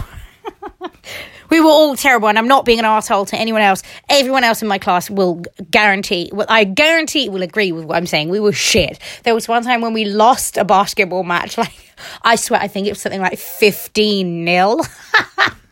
we 1.53 1.61
were 1.61 1.69
all 1.69 1.95
terrible, 1.97 2.29
and 2.29 2.39
I'm 2.39 2.49
not 2.49 2.65
being 2.65 2.79
an 2.79 2.87
asshole 2.87 3.27
to 3.27 3.37
anyone 3.37 3.61
else. 3.61 3.83
Everyone 4.09 4.43
else 4.43 4.63
in 4.63 4.69
my 4.69 4.79
class 4.79 5.11
will 5.11 5.43
guarantee, 5.71 6.31
well, 6.33 6.47
I 6.49 6.65
guarantee 6.65 7.29
will 7.29 7.43
agree 7.43 7.73
with 7.73 7.85
what 7.85 7.99
I'm 7.99 8.07
saying. 8.07 8.31
We 8.31 8.41
were 8.41 8.55
shit. 8.55 8.99
There 9.25 9.35
was 9.35 9.49
one 9.49 9.63
time 9.63 9.83
when 9.83 9.93
we 9.93 10.07
lost 10.07 10.57
a 10.57 10.65
basketball 10.65 11.25
match. 11.25 11.59
Like, 11.63 11.95
I 12.23 12.35
swear, 12.35 12.59
I 12.59 12.67
think 12.67 12.89
it 12.89 12.91
was 12.91 13.01
something 13.01 13.21
like 13.21 13.39
15 13.39 14.45
nil. 14.45 14.81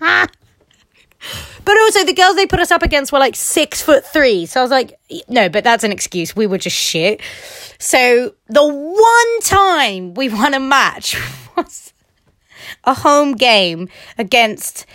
But 1.65 1.79
also, 1.79 2.05
the 2.05 2.15
girls 2.15 2.37
they 2.37 2.47
put 2.47 2.61
us 2.61 2.71
up 2.71 2.83
against 2.83 3.13
were 3.13 3.19
like 3.19 3.37
six 3.37 3.83
foot 3.83 4.05
three. 4.05 4.47
So 4.47 4.61
I 4.61 4.63
was 4.63 4.71
like, 4.71 4.99
no, 5.29 5.49
but 5.49 5.65
that's 5.65 5.85
an 5.85 5.93
excuse. 5.93 6.35
We 6.35 6.47
were 6.47 6.59
just 6.59 6.77
shit. 6.77 7.21
So 7.79 8.35
the 8.49 8.67
one 8.67 9.41
time 9.43 10.15
we 10.15 10.29
won 10.31 10.55
a 10.55 10.61
match 10.61 11.17
was 11.57 11.93
a 12.85 12.95
home 12.95 13.35
game 13.35 13.89
against 14.17 14.87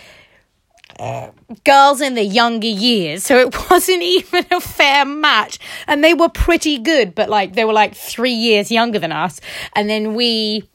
girls 1.64 2.00
in 2.00 2.14
the 2.14 2.24
younger 2.24 2.66
years. 2.66 3.24
So 3.24 3.38
it 3.38 3.54
wasn't 3.70 4.02
even 4.02 4.46
a 4.50 4.60
fair 4.60 5.04
match. 5.04 5.58
And 5.86 6.02
they 6.02 6.14
were 6.14 6.28
pretty 6.28 6.78
good, 6.78 7.14
but 7.14 7.28
like 7.28 7.54
they 7.54 7.64
were 7.64 7.72
like 7.72 7.94
three 7.94 8.32
years 8.32 8.70
younger 8.70 8.98
than 8.98 9.12
us. 9.12 9.40
And 9.74 9.88
then 9.88 10.14
we 10.14 10.68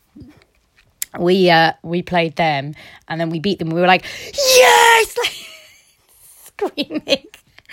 we 1.20 1.50
uh 1.50 1.74
we 1.84 2.01
played 2.01 2.36
them 2.36 2.74
and 3.08 3.20
then 3.20 3.30
we 3.30 3.40
beat 3.40 3.60
them. 3.60 3.70
We 3.70 3.82
were 3.82 3.88
like, 3.88 4.06
yes 4.34 5.18
like 5.24 6.74
screaming 6.74 7.28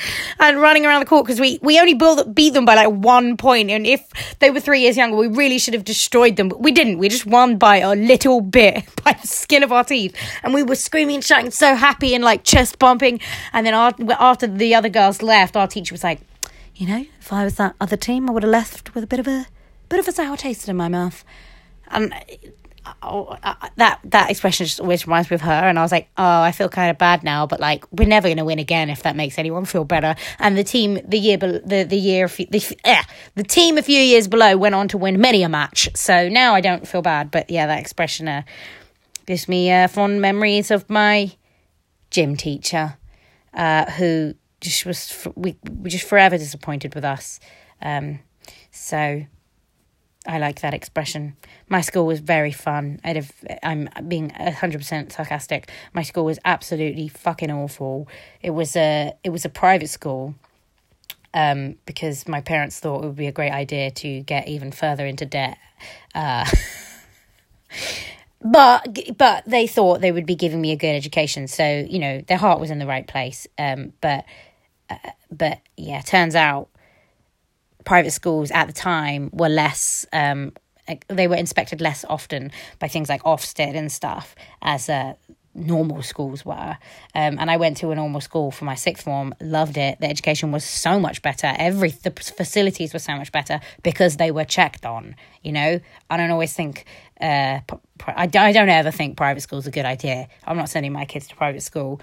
and 0.41 0.61
running 0.61 0.87
around 0.87 1.01
the 1.01 1.07
court 1.07 1.27
because 1.27 1.41
we, 1.41 1.59
we 1.63 1.79
only 1.79 1.95
beat 2.33 2.55
them 2.55 2.65
by 2.65 2.75
like 2.75 2.91
one 2.91 3.37
point. 3.37 3.71
And 3.71 3.87
if 3.87 4.09
they 4.39 4.51
were 4.51 4.61
three 4.61 4.81
years 4.81 4.97
younger, 4.97 5.17
we 5.17 5.27
really 5.27 5.59
should 5.59 5.75
have 5.75 5.85
destroyed 5.85 6.37
them. 6.37 6.49
But 6.49 6.61
we 6.61 6.73
didn't. 6.73 6.99
We 6.99 7.09
just 7.09 7.27
won 7.27 7.59
by 7.59 7.79
a 7.79 7.95
little 7.95 8.41
bit, 8.41 8.85
by 9.05 9.13
the 9.21 9.27
skin 9.27 9.63
of 9.63 9.73
our 9.73 9.85
teeth. 9.85 10.17
And 10.43 10.55
we 10.55 10.63
were 10.63 10.75
screaming 10.75 11.17
and 11.17 11.25
shouting, 11.25 11.51
so 11.51 11.75
happy 11.75 12.15
and 12.15 12.25
like 12.25 12.45
chest 12.45 12.79
bumping. 12.79 13.21
And 13.53 13.67
then 13.67 13.75
after 13.75 14.47
the 14.47 14.75
other 14.75 14.89
girls 14.89 15.23
left, 15.23 15.57
our 15.57 15.67
teacher 15.67 15.93
was 15.95 16.05
like, 16.05 16.21
you 16.77 16.87
know, 16.87 17.05
if 17.21 17.33
I 17.33 17.45
was 17.45 17.57
that 17.57 17.75
other 17.81 17.97
team, 17.97 18.29
I 18.29 18.33
would 18.33 18.45
have 18.45 18.53
left 18.53 18.95
with 18.95 19.03
a 19.03 19.07
bit 19.07 19.19
of 19.19 19.27
a 19.27 19.47
bit 19.89 19.99
of 19.99 20.07
a 20.07 20.13
sour 20.13 20.37
taste 20.37 20.69
in 20.69 20.77
my 20.77 20.89
mouth. 20.89 21.25
And 21.91 22.15
oh, 23.03 23.37
uh, 23.43 23.55
that 23.77 24.01
that 24.05 24.31
expression 24.31 24.67
just 24.67 24.81
always 24.81 25.07
reminds 25.07 25.31
me 25.31 25.35
of 25.35 25.41
her. 25.43 25.53
And 25.53 25.79
I 25.79 25.83
was 25.83 25.93
like, 25.93 26.09
oh, 26.17 26.43
I 26.43 26.53
feel 26.53 26.69
kind 26.69 26.91
of 26.91 26.99
bad 26.99 27.23
now, 27.23 27.47
but 27.47 27.61
like 27.61 27.85
we're 27.93 28.09
never 28.09 28.29
going 28.29 28.39
to 28.39 28.45
win 28.45 28.59
again 28.59 28.91
if 28.91 29.03
that 29.03 29.17
makes 29.17 29.39
anyone 29.39 29.65
feel 29.65 29.85
better. 29.85 30.15
And 30.39 30.57
the 30.57 30.65
team, 30.65 30.99
the 31.07 31.19
year, 31.19 31.37
the 31.37 31.87
the 31.89 31.97
year, 31.97 32.29
the 32.29 32.77
eh, 32.85 33.03
the 33.35 33.43
team 33.43 33.79
a 33.79 33.83
few 33.83 34.01
years 34.01 34.29
below 34.29 34.57
went 34.57 34.75
on 34.75 34.89
to 34.89 34.99
win 34.99 35.21
many 35.21 35.43
a 35.43 35.49
match. 35.49 35.89
So 35.95 36.29
now 36.29 36.55
I 36.55 36.61
don't 36.61 36.87
feel 36.87 37.03
bad. 37.03 37.31
But 37.31 37.51
yeah, 37.51 37.67
that 37.67 37.81
expression 37.81 38.29
uh, 38.29 38.43
gives 39.27 39.49
me 39.49 39.71
uh, 39.71 39.89
fond 39.89 40.21
memories 40.21 40.71
of 40.71 40.89
my 40.89 41.33
gym 42.11 42.37
teacher, 42.37 42.97
uh, 43.55 43.91
who 43.93 44.35
just 44.61 44.87
was 44.87 45.29
we 45.37 45.57
were 45.71 45.89
just 45.89 46.07
forever 46.07 46.39
disappointed 46.39 46.95
with 46.95 47.05
us. 47.05 47.41
Um, 47.81 48.21
so 48.71 49.27
I 50.29 50.39
like 50.39 50.61
that 50.61 50.75
expression. 50.75 51.37
My 51.71 51.81
school 51.81 52.05
was 52.05 52.21
very 52.21 52.53
fun. 52.53 53.01
Have, 53.03 53.33
I'm 53.63 53.89
being 54.07 54.29
hundred 54.29 54.79
percent 54.79 55.11
sarcastic. 55.11 55.71
My 55.95 56.03
school 56.03 56.27
was 56.27 56.39
absolutely 56.45 57.09
fucking 57.09 57.51
awful. 57.51 58.07
It 58.43 58.51
was 58.51 58.77
a 58.77 59.15
it 59.25 59.31
was 59.31 59.47
a 59.47 59.49
private 59.49 59.89
school, 59.89 60.35
um, 61.33 61.77
because 61.87 62.29
my 62.29 62.43
parents 62.43 62.79
thought 62.79 63.05
it 63.05 63.07
would 63.07 63.17
be 63.17 63.27
a 63.27 63.33
great 63.33 63.53
idea 63.53 63.91
to 63.91 64.21
get 64.21 64.49
even 64.49 64.71
further 64.71 65.07
into 65.07 65.25
debt. 65.25 65.57
Uh, 66.15 66.45
but 68.43 68.99
but 69.17 69.45
they 69.47 69.67
thought 69.67 70.03
they 70.03 70.13
would 70.13 70.27
be 70.27 70.35
giving 70.35 70.61
me 70.61 70.73
a 70.73 70.77
good 70.77 70.95
education, 70.95 71.49
so 71.49 71.87
you 71.89 71.99
know 71.99 72.21
their 72.21 72.37
heart 72.37 72.61
was 72.61 72.71
in 72.71 72.79
the 72.79 72.87
right 72.87 73.07
place. 73.07 73.47
Um, 73.59 73.95
but 74.03 74.27
uh, 74.91 74.97
but 75.31 75.61
yeah, 75.79 76.03
turns 76.03 76.35
out 76.35 76.69
private 77.89 78.11
schools 78.11 78.51
at 78.51 78.67
the 78.67 78.73
time 78.75 79.31
were 79.33 79.49
less 79.49 80.05
um, 80.13 80.53
they 81.09 81.27
were 81.27 81.37
inspected 81.37 81.81
less 81.81 82.05
often 82.07 82.51
by 82.79 82.87
things 82.87 83.09
like 83.09 83.23
Ofsted 83.23 83.75
and 83.75 83.91
stuff 83.91 84.35
as 84.61 84.91
uh, 84.91 85.15
normal 85.55 86.03
schools 86.03 86.45
were. 86.45 86.77
Um, 87.15 87.39
and 87.39 87.51
I 87.51 87.57
went 87.57 87.79
to 87.79 87.91
a 87.91 87.95
normal 87.95 88.21
school 88.21 88.51
for 88.51 88.67
my 88.67 88.75
sixth 88.75 89.05
form, 89.05 89.35
loved 89.41 89.79
it. 89.79 90.01
The 90.01 90.07
education 90.07 90.53
was 90.53 90.65
so 90.65 91.01
much 91.01 91.23
better. 91.23 91.55
Every 91.57 91.91
the 91.91 92.11
facilities 92.11 92.93
were 92.93 92.99
so 92.99 93.17
much 93.17 93.33
better 93.33 93.59
because 93.83 94.19
they 94.19 94.31
were 94.31 94.45
checked 94.45 94.85
on. 94.85 95.17
You 95.43 95.53
know, 95.53 95.81
I 96.11 96.17
don't 96.19 96.31
always 96.31 96.53
think. 96.53 96.85
Uh, 97.19 97.61
I 98.07 98.27
don't 98.27 98.69
ever 98.69 98.91
think 98.91 99.17
private 99.17 99.41
school's 99.41 99.67
a 99.67 99.71
good 99.71 99.87
idea. 99.87 100.29
I'm 100.47 100.59
not 100.59 100.69
sending 100.69 100.93
my 100.93 101.07
kids 101.07 101.27
to 101.29 101.37
private 101.37 101.63
school. 101.63 102.03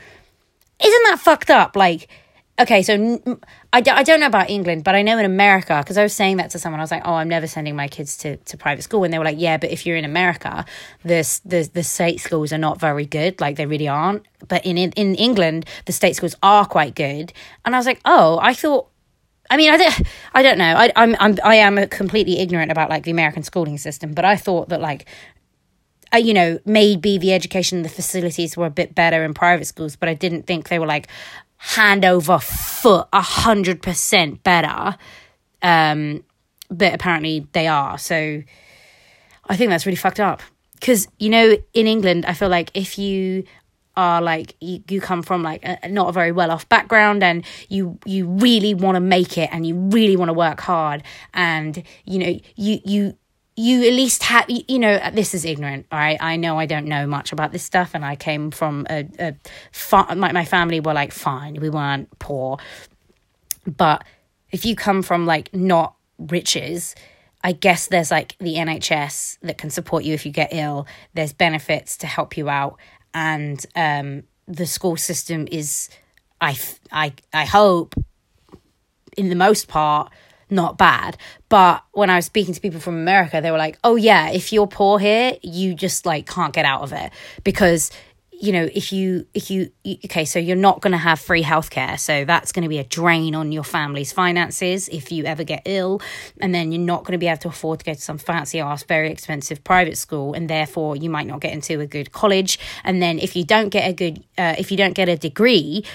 Isn't 0.84 1.04
that 1.10 1.20
fucked 1.20 1.52
up? 1.52 1.76
Like 1.76 2.10
okay, 2.60 2.82
so 2.82 3.20
I 3.74 3.82
d- 3.82 3.92
I 3.92 4.04
don't 4.04 4.20
know 4.20 4.28
about 4.28 4.50
England, 4.50 4.84
but 4.84 4.96
I 4.96 5.02
know 5.02 5.18
in 5.18 5.26
America, 5.26 5.78
because 5.84 5.98
I 5.98 6.04
was 6.04 6.14
saying 6.14 6.38
that 6.38 6.52
to 6.52 6.60
someone, 6.60 6.80
I 6.80 6.84
was 6.84 6.92
like, 6.92 7.04
oh, 7.06 7.16
I'm 7.16 7.28
never 7.28 7.48
sending 7.48 7.76
my 7.76 7.88
kids 7.88 8.18
to, 8.18 8.38
to 8.38 8.58
private 8.58 8.84
school. 8.84 9.04
And 9.04 9.14
they 9.14 9.18
were 9.18 9.26
like, 9.26 9.40
yeah, 9.40 9.58
but 9.58 9.72
if 9.72 9.86
you're 9.86 9.98
in 9.98 10.06
America, 10.06 10.66
the, 11.04 11.40
the, 11.44 11.70
the 11.74 11.84
state 11.84 12.20
schools 12.22 12.54
are 12.54 12.58
not 12.58 12.80
very 12.80 13.06
good. 13.06 13.42
Like, 13.42 13.58
they 13.58 13.66
really 13.66 13.88
aren't. 13.88 14.26
But 14.48 14.66
in, 14.66 14.78
in, 14.78 14.92
in 14.92 15.16
England, 15.16 15.66
the 15.86 15.92
state 15.92 16.16
schools 16.16 16.36
are 16.42 16.66
quite 16.66 16.96
good. 16.96 17.34
And 17.66 17.76
I 17.76 17.80
was 17.80 17.86
like, 17.86 18.00
oh, 18.06 18.40
I 18.42 18.54
thought, 18.54 18.90
I 19.50 19.58
mean, 19.58 19.72
I, 19.72 19.78
don't, 19.78 20.02
I 20.34 20.42
don't 20.42 20.58
know. 20.58 20.76
I, 20.76 20.92
I'm, 20.96 21.16
I'm, 21.20 21.38
I 21.44 21.56
am 21.56 21.88
completely 21.90 22.40
ignorant 22.40 22.72
about 22.72 22.90
like 22.90 23.04
the 23.04 23.12
American 23.12 23.44
schooling 23.44 23.78
system, 23.78 24.14
but 24.14 24.26
I 24.26 24.38
thought 24.38 24.70
that 24.70 24.82
like 24.82 25.06
uh, 26.14 26.18
you 26.18 26.34
know, 26.34 26.60
maybe 26.66 27.18
the 27.18 27.34
education, 27.34 27.82
the 27.82 27.90
facilities 27.90 28.56
were 28.56 28.68
a 28.68 28.72
bit 28.72 28.96
better 28.96 29.24
in 29.24 29.34
private 29.34 29.66
schools, 29.66 29.96
but 29.96 30.08
I 30.08 30.14
didn't 30.14 30.44
think 30.44 30.70
they 30.70 30.80
were 30.80 30.86
like, 30.86 31.08
hand 31.58 32.06
over 32.06 32.40
foot 32.40 33.08
a 33.14 33.22
hundred 33.22 33.82
percent 33.82 34.44
better. 34.44 34.98
Um, 35.62 36.24
but 36.70 36.94
apparently 36.94 37.48
they 37.54 37.68
are. 37.68 37.98
So 37.98 38.44
I 39.48 39.56
think 39.56 39.70
that's 39.70 39.86
really 39.86 39.96
fucked 39.96 40.20
up. 40.20 40.42
Because 40.74 41.08
you 41.20 41.30
know, 41.30 41.58
in 41.74 41.88
England, 41.88 42.26
I 42.26 42.34
feel 42.34 42.50
like 42.50 42.72
if 42.74 42.98
you 42.98 43.46
are 43.98 44.22
like 44.22 44.56
you, 44.60 44.84
you 44.90 45.00
come 45.00 45.24
from 45.24 45.42
like 45.42 45.62
a, 45.64 45.88
not 45.88 46.10
a 46.10 46.12
very 46.12 46.32
well 46.32 46.52
off 46.52 46.68
background 46.68 47.24
and 47.24 47.46
you 47.70 47.98
you 48.06 48.28
really 48.28 48.74
want 48.74 48.96
to 48.96 49.00
make 49.00 49.38
it 49.38 49.50
and 49.52 49.66
you 49.66 49.76
really 49.76 50.18
want 50.18 50.30
to 50.30 50.34
work 50.34 50.60
hard 50.60 51.02
and 51.34 51.82
you 52.04 52.20
know 52.20 52.40
you 52.56 52.80
you 52.84 53.18
you 53.56 53.88
at 53.88 53.94
least 53.94 54.24
have 54.24 54.46
you 54.50 54.80
know 54.80 55.00
this 55.14 55.34
is 55.34 55.46
ignorant 55.46 55.86
all 55.92 56.00
right? 56.00 56.18
I 56.20 56.36
know 56.36 56.60
i 56.60 56.66
don't 56.66 56.88
know 56.88 57.08
much 57.08 57.32
about 57.32 57.52
this 57.52 57.64
stuff 57.64 57.92
and 57.94 58.04
i 58.04 58.16
came 58.16 58.52
from 58.52 58.86
a, 58.90 59.08
a 59.20 59.36
my, 60.16 60.32
my 60.32 60.46
family 60.46 60.80
were 60.80 60.94
like 60.94 61.12
fine. 61.12 61.56
We 61.56 61.70
weren't 61.70 62.18
poor. 62.20 62.58
But 63.66 64.04
if 64.52 64.66
you 64.66 64.76
come 64.76 65.02
from 65.02 65.26
like 65.26 65.54
not 65.54 65.96
riches 66.18 66.96
I 67.46 67.52
guess 67.52 67.86
there's 67.86 68.10
like 68.10 68.36
the 68.40 68.56
NHS 68.56 69.38
that 69.44 69.60
can 69.60 69.70
support 69.70 70.04
you 70.04 70.16
if 70.16 70.26
you 70.26 70.32
get 70.32 70.50
ill. 70.52 70.88
There's 71.14 71.32
benefits 71.32 71.96
to 71.98 72.08
help 72.08 72.38
you 72.38 72.50
out, 72.50 72.80
and 73.14 73.64
um, 73.76 74.24
the 74.48 74.66
school 74.66 74.98
system 74.98 75.48
is, 75.52 75.88
I 76.42 76.58
I 76.92 77.14
I 77.32 77.46
hope, 77.46 77.94
in 79.16 79.30
the 79.30 79.36
most 79.36 79.68
part, 79.68 80.12
not 80.50 80.78
bad. 80.78 81.18
But 81.50 81.84
when 81.94 82.10
I 82.10 82.16
was 82.18 82.26
speaking 82.26 82.54
to 82.54 82.62
people 82.62 82.80
from 82.80 82.96
America, 82.96 83.42
they 83.42 83.52
were 83.52 83.58
like, 83.58 83.78
"Oh 83.84 83.96
yeah, 83.96 84.30
if 84.30 84.54
you're 84.54 84.68
poor 84.68 85.00
here, 85.00 85.38
you 85.42 85.74
just 85.74 86.06
like 86.06 86.28
can't 86.28 86.54
get 86.54 86.66
out 86.66 86.82
of 86.82 86.94
it. 86.94 87.12
Because 87.44 87.92
you 88.40 88.52
know 88.52 88.68
if 88.74 88.92
you 88.92 89.26
if 89.34 89.50
you 89.50 89.72
okay 90.04 90.26
so 90.26 90.40
you're 90.40 90.56
not 90.56 90.82
going 90.82 90.92
to 90.92 90.98
have 90.98 91.20
free 91.20 91.44
healthcare 91.44 91.98
so 91.98 92.26
that's 92.26 92.52
going 92.52 92.64
to 92.64 92.70
be 92.70 92.80
a 92.80 92.84
drain 92.84 93.34
on 93.34 93.52
your 93.52 93.64
family's 93.64 94.12
finances 94.12 94.90
if 94.90 95.12
you 95.12 95.24
ever 95.26 95.44
get 95.44 95.62
ill. 95.66 96.02
And 96.42 96.54
then 96.54 96.72
you're 96.72 96.82
not 96.82 97.04
going 97.04 97.14
to 97.14 97.18
be 97.18 97.28
able 97.28 97.40
to 97.40 97.48
afford 97.50 97.80
to 97.80 97.86
go 97.86 97.94
to 97.94 98.02
some 98.02 98.18
fancy 98.18 98.60
ass 98.60 98.84
very 98.84 99.10
expensive 99.10 99.64
private 99.64 99.98
school 99.98 100.34
and 100.34 100.50
therefore 100.50 100.96
you 100.96 101.10
might 101.10 101.28
not 101.28 101.40
get 101.40 101.54
into 101.54 101.80
a 101.80 101.88
good 101.88 102.12
college. 102.12 102.60
And 102.84 103.02
then 103.02 103.20
if 103.20 103.36
you 103.36 103.46
don't 103.46 103.70
get 103.70 103.90
a 103.90 103.94
good 103.94 104.24
uh, 104.38 104.56
if 104.58 104.72
you 104.72 104.78
don't 104.78 104.94
get 104.94 105.10
a 105.10 105.18
degree 105.18 105.86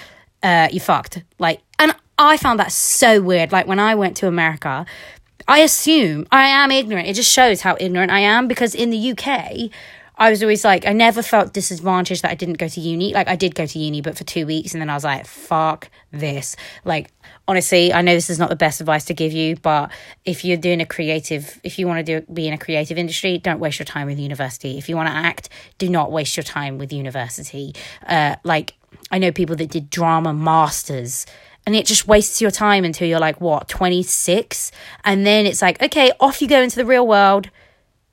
uh, 0.43 0.67
you're 0.71 0.81
fucked. 0.81 1.23
Like 1.37 1.61
and 1.77 1.93
i 2.25 2.37
found 2.37 2.59
that 2.59 2.71
so 2.71 3.21
weird 3.21 3.51
like 3.51 3.67
when 3.67 3.79
i 3.79 3.95
went 3.95 4.15
to 4.17 4.27
america 4.27 4.85
i 5.47 5.59
assume 5.59 6.25
i 6.31 6.47
am 6.47 6.71
ignorant 6.71 7.07
it 7.07 7.13
just 7.13 7.31
shows 7.31 7.61
how 7.61 7.75
ignorant 7.79 8.11
i 8.11 8.19
am 8.19 8.47
because 8.47 8.75
in 8.75 8.89
the 8.89 9.11
uk 9.11 9.71
I 10.21 10.29
was 10.29 10.43
always 10.43 10.63
like, 10.63 10.85
I 10.85 10.93
never 10.93 11.23
felt 11.23 11.51
disadvantaged 11.51 12.21
that 12.21 12.29
I 12.29 12.35
didn't 12.35 12.59
go 12.59 12.67
to 12.67 12.79
uni. 12.79 13.11
Like, 13.11 13.27
I 13.27 13.35
did 13.35 13.55
go 13.55 13.65
to 13.65 13.79
uni, 13.79 14.01
but 14.01 14.15
for 14.15 14.23
two 14.23 14.45
weeks, 14.45 14.73
and 14.73 14.79
then 14.79 14.87
I 14.87 14.93
was 14.93 15.03
like, 15.03 15.25
fuck 15.25 15.89
this. 16.11 16.55
Like, 16.85 17.11
honestly, 17.47 17.91
I 17.91 18.03
know 18.03 18.13
this 18.13 18.29
is 18.29 18.37
not 18.37 18.49
the 18.49 18.55
best 18.55 18.81
advice 18.81 19.05
to 19.05 19.15
give 19.15 19.33
you, 19.33 19.55
but 19.55 19.91
if 20.23 20.45
you're 20.45 20.57
doing 20.57 20.79
a 20.79 20.85
creative, 20.85 21.59
if 21.63 21.79
you 21.79 21.87
want 21.87 22.05
to 22.05 22.19
do 22.19 22.31
be 22.31 22.47
in 22.47 22.53
a 22.53 22.57
creative 22.59 22.99
industry, 22.99 23.39
don't 23.39 23.59
waste 23.59 23.79
your 23.79 23.87
time 23.87 24.05
with 24.05 24.19
university. 24.19 24.77
If 24.77 24.89
you 24.89 24.95
want 24.95 25.09
to 25.09 25.15
act, 25.15 25.49
do 25.79 25.89
not 25.89 26.11
waste 26.11 26.37
your 26.37 26.43
time 26.43 26.77
with 26.77 26.93
university. 26.93 27.73
Uh, 28.05 28.35
like, 28.43 28.75
I 29.09 29.17
know 29.17 29.31
people 29.31 29.55
that 29.55 29.71
did 29.71 29.89
drama 29.89 30.35
masters 30.35 31.25
and 31.65 31.75
it 31.75 31.85
just 31.85 32.07
wastes 32.07 32.41
your 32.41 32.51
time 32.51 32.83
until 32.83 33.07
you're 33.07 33.19
like 33.19 33.39
what 33.39 33.67
26 33.67 34.71
and 35.03 35.25
then 35.25 35.45
it's 35.45 35.61
like 35.61 35.81
okay 35.81 36.11
off 36.19 36.41
you 36.41 36.47
go 36.47 36.61
into 36.61 36.75
the 36.75 36.85
real 36.85 37.05
world 37.05 37.49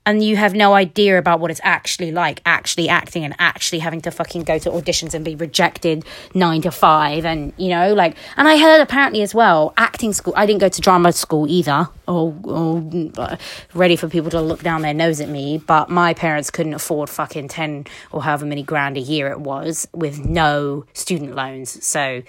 and 0.06 0.24
you 0.24 0.36
have 0.36 0.54
no 0.54 0.72
idea 0.72 1.18
about 1.18 1.38
what 1.38 1.50
it's 1.50 1.60
actually 1.62 2.10
like 2.10 2.40
actually 2.46 2.88
acting 2.88 3.24
and 3.24 3.34
actually 3.38 3.78
having 3.78 4.00
to 4.00 4.10
fucking 4.10 4.42
go 4.42 4.58
to 4.58 4.70
auditions 4.70 5.12
and 5.12 5.22
be 5.22 5.34
rejected 5.34 6.02
nine 6.34 6.62
to 6.62 6.70
five 6.70 7.26
and 7.26 7.52
you 7.58 7.68
know 7.68 7.92
like 7.92 8.16
and 8.36 8.48
i 8.48 8.56
heard 8.56 8.80
apparently 8.80 9.20
as 9.20 9.34
well 9.34 9.74
acting 9.76 10.14
school 10.14 10.32
i 10.36 10.46
didn't 10.46 10.60
go 10.60 10.68
to 10.68 10.80
drama 10.80 11.12
school 11.12 11.46
either 11.46 11.88
or, 12.06 12.34
or 12.44 12.82
uh, 13.18 13.36
ready 13.74 13.96
for 13.96 14.08
people 14.08 14.30
to 14.30 14.40
look 14.40 14.62
down 14.62 14.80
their 14.80 14.94
nose 14.94 15.20
at 15.20 15.28
me 15.28 15.58
but 15.58 15.90
my 15.90 16.14
parents 16.14 16.50
couldn't 16.50 16.74
afford 16.74 17.10
fucking 17.10 17.48
10 17.48 17.84
or 18.10 18.22
however 18.22 18.46
many 18.46 18.62
grand 18.62 18.96
a 18.96 19.00
year 19.00 19.28
it 19.28 19.40
was 19.40 19.86
with 19.92 20.24
no 20.24 20.86
student 20.94 21.34
loans. 21.34 21.84
So 21.86 22.22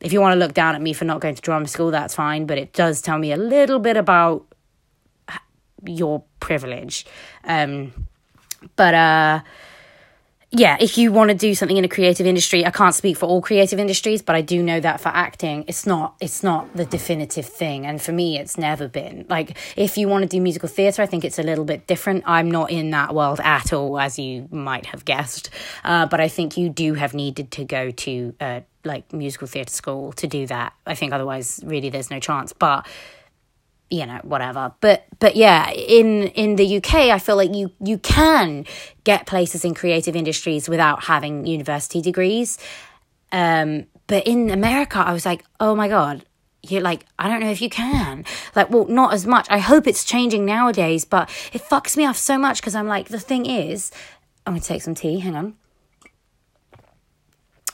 if 0.00 0.12
you 0.12 0.20
want 0.20 0.32
to 0.32 0.38
look 0.38 0.54
down 0.54 0.74
at 0.74 0.82
me 0.82 0.92
for 0.92 1.04
not 1.04 1.20
going 1.20 1.34
to 1.34 1.42
drama 1.42 1.66
school 1.66 1.90
that's 1.90 2.14
fine 2.14 2.46
but 2.46 2.58
it 2.58 2.72
does 2.72 3.00
tell 3.00 3.18
me 3.18 3.32
a 3.32 3.36
little 3.36 3.78
bit 3.78 3.96
about 3.96 4.46
your 5.84 6.24
privilege. 6.40 7.06
Um, 7.44 8.06
but 8.76 8.94
uh, 8.94 9.40
yeah, 10.50 10.76
if 10.80 10.96
you 10.96 11.12
want 11.12 11.30
to 11.30 11.36
do 11.36 11.54
something 11.54 11.76
in 11.76 11.84
a 11.84 11.88
creative 11.88 12.26
industry, 12.26 12.64
I 12.64 12.70
can't 12.70 12.94
speak 12.94 13.16
for 13.16 13.26
all 13.26 13.42
creative 13.42 13.78
industries, 13.78 14.22
but 14.22 14.34
I 14.34 14.40
do 14.40 14.62
know 14.62 14.80
that 14.80 15.00
for 15.00 15.08
acting, 15.10 15.64
it's 15.68 15.86
not 15.86 16.14
it's 16.20 16.42
not 16.42 16.74
the 16.74 16.84
definitive 16.84 17.46
thing, 17.46 17.84
and 17.86 18.00
for 18.00 18.12
me, 18.12 18.38
it's 18.38 18.56
never 18.56 18.88
been. 18.88 19.26
Like 19.28 19.56
if 19.76 19.98
you 19.98 20.08
want 20.08 20.22
to 20.22 20.28
do 20.28 20.40
musical 20.40 20.68
theatre, 20.68 21.02
I 21.02 21.06
think 21.06 21.24
it's 21.24 21.38
a 21.38 21.42
little 21.42 21.64
bit 21.64 21.86
different. 21.86 22.24
I'm 22.26 22.50
not 22.50 22.70
in 22.70 22.90
that 22.90 23.14
world 23.14 23.40
at 23.42 23.72
all, 23.72 23.98
as 23.98 24.18
you 24.18 24.48
might 24.50 24.86
have 24.86 25.04
guessed, 25.04 25.50
uh, 25.84 26.06
but 26.06 26.20
I 26.20 26.28
think 26.28 26.56
you 26.56 26.68
do 26.68 26.94
have 26.94 27.12
needed 27.12 27.50
to 27.52 27.64
go 27.64 27.90
to 27.90 28.34
uh, 28.40 28.60
like 28.86 29.12
musical 29.12 29.46
theatre 29.46 29.72
school 29.72 30.12
to 30.12 30.26
do 30.26 30.46
that. 30.46 30.72
I 30.86 30.94
think 30.94 31.12
otherwise, 31.12 31.60
really, 31.64 31.90
there's 31.90 32.10
no 32.10 32.20
chance. 32.20 32.52
But 32.52 32.86
you 33.90 34.04
know 34.04 34.18
whatever 34.24 34.72
but 34.80 35.04
but 35.20 35.36
yeah 35.36 35.70
in 35.70 36.24
in 36.28 36.56
the 36.56 36.78
UK 36.78 36.94
I 36.94 37.18
feel 37.18 37.36
like 37.36 37.54
you 37.54 37.70
you 37.80 37.98
can 37.98 38.66
get 39.04 39.26
places 39.26 39.64
in 39.64 39.74
creative 39.74 40.16
industries 40.16 40.68
without 40.68 41.04
having 41.04 41.46
university 41.46 42.02
degrees 42.02 42.58
um 43.30 43.86
but 44.08 44.26
in 44.26 44.50
America 44.50 44.98
I 44.98 45.12
was 45.12 45.24
like 45.24 45.44
oh 45.60 45.76
my 45.76 45.88
god 45.88 46.24
you're 46.62 46.82
like 46.82 47.06
I 47.16 47.28
don't 47.28 47.40
know 47.40 47.50
if 47.50 47.62
you 47.62 47.70
can 47.70 48.24
like 48.56 48.70
well 48.70 48.86
not 48.86 49.14
as 49.14 49.24
much 49.24 49.46
I 49.50 49.58
hope 49.58 49.86
it's 49.86 50.04
changing 50.04 50.44
nowadays 50.44 51.04
but 51.04 51.30
it 51.52 51.62
fucks 51.62 51.96
me 51.96 52.06
off 52.06 52.16
so 52.16 52.38
much 52.38 52.60
because 52.60 52.74
I'm 52.74 52.88
like 52.88 53.08
the 53.08 53.20
thing 53.20 53.46
is 53.46 53.92
I'm 54.44 54.58
to 54.58 54.60
take 54.60 54.82
some 54.82 54.96
tea 54.96 55.20
hang 55.20 55.36
on 55.36 55.54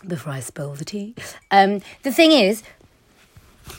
before 0.07 0.33
I 0.33 0.41
spill 0.41 0.75
the 0.75 0.85
tea. 0.85 1.15
Um 1.51 1.81
the 2.03 2.12
thing 2.12 2.33
is 2.33 2.62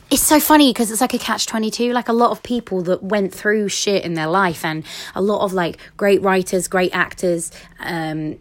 it's 0.09 0.21
so 0.21 0.39
funny 0.39 0.69
because 0.69 0.91
it's 0.91 1.01
like 1.01 1.13
a 1.13 1.19
catch 1.19 1.45
22 1.45 1.91
like 1.91 2.07
a 2.07 2.13
lot 2.13 2.31
of 2.31 2.41
people 2.41 2.81
that 2.83 3.03
went 3.03 3.33
through 3.33 3.67
shit 3.67 4.05
in 4.05 4.13
their 4.13 4.27
life 4.27 4.63
and 4.63 4.85
a 5.13 5.21
lot 5.21 5.43
of 5.43 5.51
like 5.51 5.77
great 5.97 6.21
writers 6.21 6.69
great 6.69 6.95
actors 6.95 7.51
um, 7.81 8.39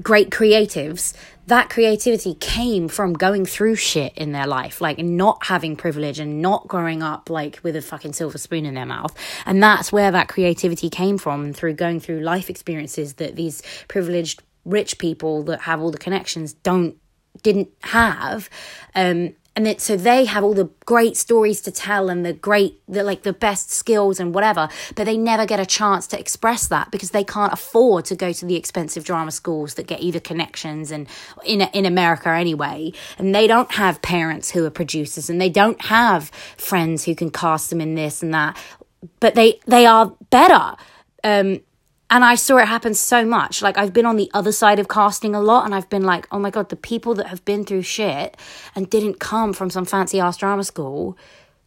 great 0.00 0.30
creatives 0.30 1.14
that 1.46 1.68
creativity 1.68 2.34
came 2.34 2.88
from 2.88 3.12
going 3.12 3.44
through 3.44 3.74
shit 3.74 4.14
in 4.16 4.32
their 4.32 4.46
life. 4.46 4.80
Like 4.80 4.98
not 4.98 5.44
having 5.44 5.76
privilege 5.76 6.18
and 6.18 6.40
not 6.40 6.66
growing 6.68 7.02
up 7.02 7.28
like 7.28 7.60
with 7.62 7.76
a 7.76 7.82
fucking 7.82 8.14
silver 8.14 8.38
spoon 8.38 8.64
in 8.64 8.74
their 8.74 8.86
mouth. 8.86 9.14
And 9.44 9.62
that's 9.62 9.92
where 9.92 10.10
that 10.10 10.28
creativity 10.28 10.88
came 10.88 11.18
from 11.18 11.52
through 11.52 11.74
going 11.74 12.00
through 12.00 12.20
life 12.20 12.48
experiences 12.48 13.14
that 13.14 13.36
these 13.36 13.62
privileged 13.88 14.42
rich 14.64 14.98
people 14.98 15.42
that 15.42 15.62
have 15.62 15.80
all 15.80 15.90
the 15.90 15.98
connections 15.98 16.54
don't 16.54 16.96
didn't 17.42 17.68
have 17.82 18.48
um 18.94 19.34
and 19.56 19.68
it, 19.68 19.80
so 19.80 19.96
they 19.96 20.24
have 20.24 20.42
all 20.42 20.52
the 20.54 20.68
great 20.84 21.16
stories 21.16 21.60
to 21.60 21.70
tell 21.70 22.08
and 22.08 22.26
the 22.26 22.32
great 22.32 22.80
the 22.88 23.04
like 23.04 23.22
the 23.22 23.32
best 23.32 23.70
skills 23.70 24.18
and 24.18 24.34
whatever 24.34 24.68
but 24.96 25.04
they 25.04 25.16
never 25.16 25.46
get 25.46 25.60
a 25.60 25.66
chance 25.66 26.06
to 26.08 26.18
express 26.18 26.66
that 26.66 26.90
because 26.90 27.10
they 27.10 27.24
can't 27.24 27.52
afford 27.52 28.04
to 28.04 28.16
go 28.16 28.32
to 28.32 28.44
the 28.44 28.56
expensive 28.56 29.04
drama 29.04 29.30
schools 29.30 29.74
that 29.74 29.86
get 29.86 30.00
the 30.00 30.20
connections 30.20 30.90
and 30.90 31.06
in 31.44 31.60
in 31.60 31.86
America 31.86 32.28
anyway 32.28 32.92
and 33.18 33.34
they 33.34 33.46
don't 33.46 33.72
have 33.72 34.02
parents 34.02 34.50
who 34.50 34.64
are 34.64 34.70
producers 34.70 35.30
and 35.30 35.40
they 35.40 35.50
don't 35.50 35.80
have 35.82 36.28
friends 36.56 37.04
who 37.04 37.14
can 37.14 37.30
cast 37.30 37.70
them 37.70 37.80
in 37.80 37.94
this 37.94 38.22
and 38.22 38.34
that 38.34 38.56
but 39.20 39.34
they 39.34 39.60
they 39.66 39.86
are 39.86 40.14
better. 40.30 40.76
Um 41.22 41.60
and 42.14 42.24
I 42.24 42.36
saw 42.36 42.58
it 42.58 42.68
happen 42.68 42.94
so 42.94 43.24
much. 43.24 43.60
Like 43.60 43.76
I've 43.76 43.92
been 43.92 44.06
on 44.06 44.14
the 44.14 44.30
other 44.32 44.52
side 44.52 44.78
of 44.78 44.86
casting 44.86 45.34
a 45.34 45.40
lot, 45.40 45.64
and 45.64 45.74
I've 45.74 45.90
been 45.90 46.04
like, 46.04 46.28
oh 46.30 46.38
my 46.38 46.48
god, 46.48 46.68
the 46.68 46.76
people 46.76 47.12
that 47.16 47.26
have 47.26 47.44
been 47.44 47.64
through 47.64 47.82
shit 47.82 48.36
and 48.76 48.88
didn't 48.88 49.18
come 49.18 49.52
from 49.52 49.68
some 49.68 49.84
fancy 49.84 50.20
ass 50.20 50.36
drama 50.36 50.62
school, 50.62 51.18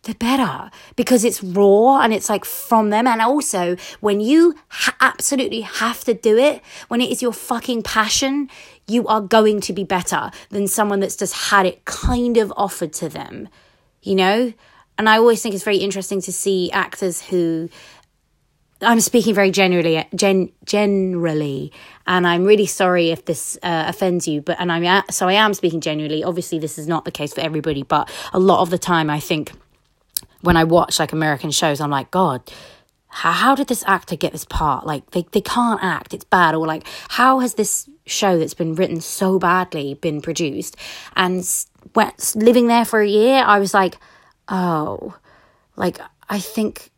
they're 0.04 0.16
better 0.16 0.72
because 0.96 1.26
it's 1.26 1.44
raw 1.44 2.00
and 2.00 2.14
it's 2.14 2.30
like 2.30 2.46
from 2.46 2.92
them. 2.92 3.08
And 3.08 3.22
also, 3.22 3.76
when 4.00 4.22
you 4.22 4.56
ha- 4.70 4.96
absolutely 5.02 5.62
have 5.62 6.06
to 6.06 6.14
do 6.14 6.38
it, 6.38 6.64
when 6.88 7.02
it 7.02 7.12
is 7.12 7.22
your 7.22 7.34
fucking 7.34 7.84
passion, 7.84 8.50
you 8.88 9.06
are 9.08 9.20
going 9.20 9.60
to 9.60 9.74
be 9.74 9.84
better 9.84 10.32
than 10.50 10.66
someone 10.70 11.02
that's 11.02 11.18
just 11.18 11.50
had 11.50 11.66
it 11.66 11.84
kind 11.84 12.38
of 12.38 12.54
offered 12.56 12.94
to 12.94 13.10
them, 13.10 13.50
you 14.02 14.16
know. 14.16 14.54
And 14.98 15.10
I 15.10 15.18
always 15.18 15.42
think 15.42 15.54
it's 15.56 15.66
very 15.66 15.78
interesting 15.78 16.22
to 16.22 16.32
see 16.32 16.72
actors 16.72 17.22
who 17.22 17.70
I'm 18.82 19.00
speaking 19.00 19.34
very 19.34 19.50
generally, 19.50 20.06
gen, 20.16 20.52
generally, 20.66 21.72
and 22.06 22.28
I'm 22.28 22.44
really 22.44 22.68
sorry 22.68 23.10
if 23.10 23.26
this 23.26 23.58
uh, 23.64 23.86
offends 23.88 24.28
you. 24.28 24.42
But 24.42 24.58
and 24.60 24.72
I'm 24.72 25.04
so 25.10 25.28
I 25.28 25.34
am 25.34 25.54
speaking 25.54 25.82
generally. 25.82 26.24
Obviously, 26.24 26.60
this 26.60 26.78
is 26.78 26.88
not 26.88 27.06
the 27.06 27.12
case 27.12 27.34
for 27.34 27.42
everybody, 27.42 27.84
but 27.84 28.10
a 28.34 28.40
lot 28.40 28.62
of 28.62 28.70
the 28.70 28.78
time, 28.78 29.10
I 29.10 29.20
think 29.20 29.52
when 30.42 30.58
I 30.58 30.64
watch 30.64 31.00
like 31.00 31.12
American 31.12 31.52
shows, 31.52 31.82
I'm 31.82 31.90
like, 31.90 32.12
God, 32.12 32.42
how, 33.08 33.32
how 33.32 33.56
did 33.56 33.68
this 33.68 33.84
actor 33.88 34.16
get 34.16 34.32
this 34.32 34.46
part? 34.46 34.86
Like 34.86 35.10
they 35.12 35.26
they 35.32 35.42
can't 35.42 35.84
act. 35.84 36.14
It's 36.14 36.26
bad. 36.26 36.54
Or 36.54 36.68
like 36.68 36.86
how 37.10 37.40
has 37.40 37.56
this 37.56 37.90
show 38.06 38.38
that's 38.38 38.54
been 38.54 38.76
written 38.76 39.02
so 39.02 39.40
badly 39.40 39.96
been 39.96 40.22
produced? 40.22 40.78
And 41.16 41.44
living 42.36 42.68
there 42.68 42.86
for 42.86 43.02
a 43.02 43.08
year, 43.08 43.44
I 43.44 43.60
was 43.60 43.74
like, 43.74 43.98
oh, 44.50 45.16
like 45.76 46.00
I 46.30 46.40
think 46.40 46.92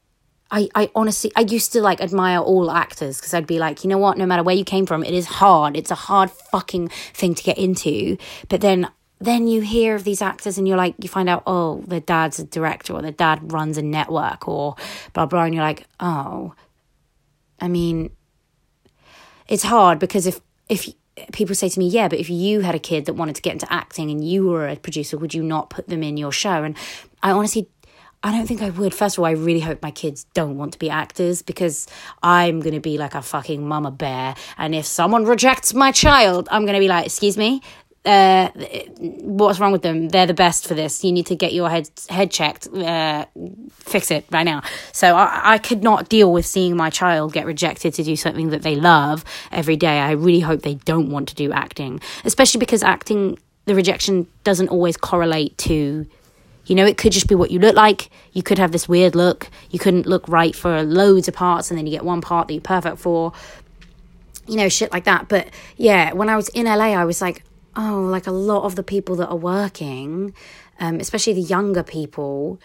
I, 0.52 0.68
I 0.74 0.92
honestly 0.96 1.32
I 1.36 1.42
used 1.42 1.74
to 1.74 1.82
like 1.82 2.02
admire 2.02 2.40
all 2.40 2.72
actors 2.72 3.20
because 3.20 3.34
I'd 3.34 3.48
be 3.48 3.60
like, 3.60 3.84
you 3.84 3.90
know 3.90 3.98
what, 3.98 4.18
no 4.18 4.26
matter 4.26 4.44
where 4.44 4.56
you 4.56 4.66
came 4.66 4.86
from, 4.86 5.04
it 5.04 5.14
is 5.14 5.26
hard. 5.26 5.78
It's 5.78 5.92
a 5.92 5.96
hard 5.96 6.32
fucking 6.32 6.90
thing 7.14 7.36
to 7.36 7.44
get 7.44 7.58
into. 7.58 8.18
But 8.48 8.62
then 8.62 8.90
then 9.22 9.48
you 9.48 9.62
hear 9.62 9.96
of 9.96 10.06
these 10.06 10.22
actors 10.22 10.58
and 10.58 10.68
you're 10.68 10.78
like 10.78 10.96
you 11.00 11.10
find 11.10 11.30
out, 11.30 11.44
oh, 11.46 11.84
their 11.88 12.00
dad's 12.00 12.40
a 12.40 12.46
director 12.46 12.94
or 12.94 13.02
their 13.02 13.12
dad 13.12 13.52
runs 13.52 13.78
a 13.78 13.82
network 13.82 14.48
or 14.48 14.76
blah 15.14 15.26
blah 15.26 15.44
and 15.44 15.54
you're 15.54 15.64
like, 15.64 15.86
oh 16.00 16.54
I 17.60 17.68
mean 17.68 18.12
it's 19.48 19.64
hard 19.64 20.00
because 20.00 20.26
if 20.26 20.40
if 20.68 20.94
people 21.32 21.56
say 21.56 21.70
to 21.70 21.80
me, 21.80 21.88
yeah, 21.88 22.08
but 22.08 22.20
if 22.20 22.30
you 22.30 22.62
had 22.62 22.76
a 22.76 22.80
kid 22.80 23.06
that 23.06 23.14
wanted 23.14 23.36
to 23.36 23.42
get 23.42 23.54
into 23.54 23.72
acting 23.72 24.10
and 24.10 24.28
you 24.28 24.48
were 24.48 24.68
a 24.68 24.76
producer, 24.76 25.18
would 25.18 25.34
you 25.34 25.44
not 25.44 25.70
put 25.70 25.88
them 25.88 26.02
in 26.02 26.18
your 26.18 26.32
show? 26.32 26.64
And 26.64 26.76
I 27.22 27.32
honestly 27.32 27.68
I 28.22 28.32
don't 28.32 28.46
think 28.46 28.62
I 28.62 28.70
would. 28.70 28.94
First 28.94 29.18
of 29.18 29.20
all, 29.20 29.26
I 29.26 29.32
really 29.32 29.62
hope 29.62 29.82
my 29.82 29.92
kids 29.92 30.26
don't 30.34 30.58
want 30.58 30.74
to 30.74 30.80
be 30.80 30.90
actors 30.90 31.42
because 31.42 31.88
I'm 32.22 32.60
going 32.60 32.74
to 32.74 32.82
be 32.82 32.98
like 32.98 33.16
a 33.16 33.22
fucking 33.22 33.66
mama 33.66 33.92
bear. 33.92 34.36
And 34.58 34.76
if 34.76 34.86
someone 34.86 35.26
rejects 35.26 35.74
my 35.74 35.92
child, 35.94 36.50
I'm 36.52 36.64
going 36.64 36.74
to 36.74 36.82
be 36.82 36.90
like, 36.90 37.06
excuse 37.06 37.38
me, 37.38 37.62
uh, 38.06 38.50
what's 38.98 39.60
wrong 39.60 39.72
with 39.72 39.84
them? 39.84 40.10
They're 40.10 40.26
the 40.26 40.34
best 40.34 40.68
for 40.68 40.74
this. 40.74 41.04
You 41.04 41.12
need 41.12 41.28
to 41.28 41.36
get 41.36 41.54
your 41.54 41.70
head 41.70 41.90
head 42.10 42.32
checked. 42.32 42.68
Uh, 42.68 43.26
fix 43.72 44.12
it 44.12 44.26
right 44.32 44.44
now. 44.44 44.64
So 44.92 45.16
I, 45.16 45.54
I 45.54 45.58
could 45.58 45.84
not 45.84 46.10
deal 46.10 46.32
with 46.32 46.46
seeing 46.46 46.76
my 46.76 46.90
child 46.90 47.34
get 47.34 47.46
rejected 47.46 47.94
to 47.96 48.04
do 48.04 48.16
something 48.16 48.50
that 48.50 48.64
they 48.64 48.76
love 48.76 49.24
every 49.52 49.78
day. 49.78 50.00
I 50.00 50.12
really 50.12 50.40
hope 50.40 50.62
they 50.62 50.76
don't 50.76 51.10
want 51.10 51.30
to 51.30 51.36
do 51.36 51.52
acting, 51.52 52.02
especially 52.26 52.60
because 52.60 52.84
acting, 52.84 53.38
the 53.66 53.76
rejection 53.76 54.28
doesn't 54.44 54.70
always 54.70 54.98
correlate 54.98 55.58
to. 55.60 56.06
You 56.70 56.76
know, 56.76 56.86
it 56.86 56.98
could 56.98 57.12
just 57.12 57.28
be 57.28 57.36
what 57.36 57.52
you 57.52 57.60
look 57.60 57.76
like. 57.76 58.10
You 58.32 58.44
could 58.44 58.60
have 58.60 58.72
this 58.72 58.88
weird 58.88 59.16
look. 59.16 59.50
You 59.72 59.80
couldn't 59.80 60.06
look 60.06 60.28
right 60.28 60.56
for 60.56 60.84
loads 60.84 61.28
of 61.28 61.34
parts, 61.34 61.72
and 61.72 61.78
then 61.78 61.88
you 61.88 61.92
get 61.92 62.06
one 62.06 62.22
part 62.22 62.48
that 62.48 62.54
you're 62.54 62.62
perfect 62.62 63.00
for 63.00 63.34
you 64.50 64.56
know, 64.56 64.68
shit 64.68 64.92
like 64.92 65.04
that. 65.04 65.30
But 65.30 65.48
yeah, 65.78 66.12
when 66.14 66.28
I 66.28 66.36
was 66.36 66.50
in 66.50 66.66
LA, 66.66 66.96
I 66.96 67.06
was 67.06 67.22
like, 67.22 67.44
oh, 67.76 68.02
like 68.02 68.28
a 68.28 68.32
lot 68.32 68.64
of 68.64 68.76
the 68.76 68.84
people 68.84 69.16
that 69.18 69.28
are 69.28 69.38
working, 69.38 70.34
um, 70.80 71.00
especially 71.00 71.34
the 71.34 71.42
younger 71.42 71.84
people, 71.84 72.60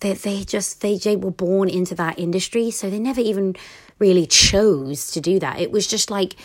they 0.00 0.14
they 0.14 0.44
just 0.44 0.80
they, 0.80 0.96
they 0.96 1.16
were 1.16 1.32
born 1.32 1.68
into 1.68 1.94
that 1.96 2.18
industry, 2.18 2.70
so 2.70 2.88
they 2.88 2.98
never 2.98 3.20
even 3.20 3.56
really 3.98 4.26
chose 4.26 5.10
to 5.12 5.20
do 5.20 5.38
that. 5.40 5.60
It 5.60 5.70
was 5.70 5.86
just 5.86 6.10
like 6.10 6.36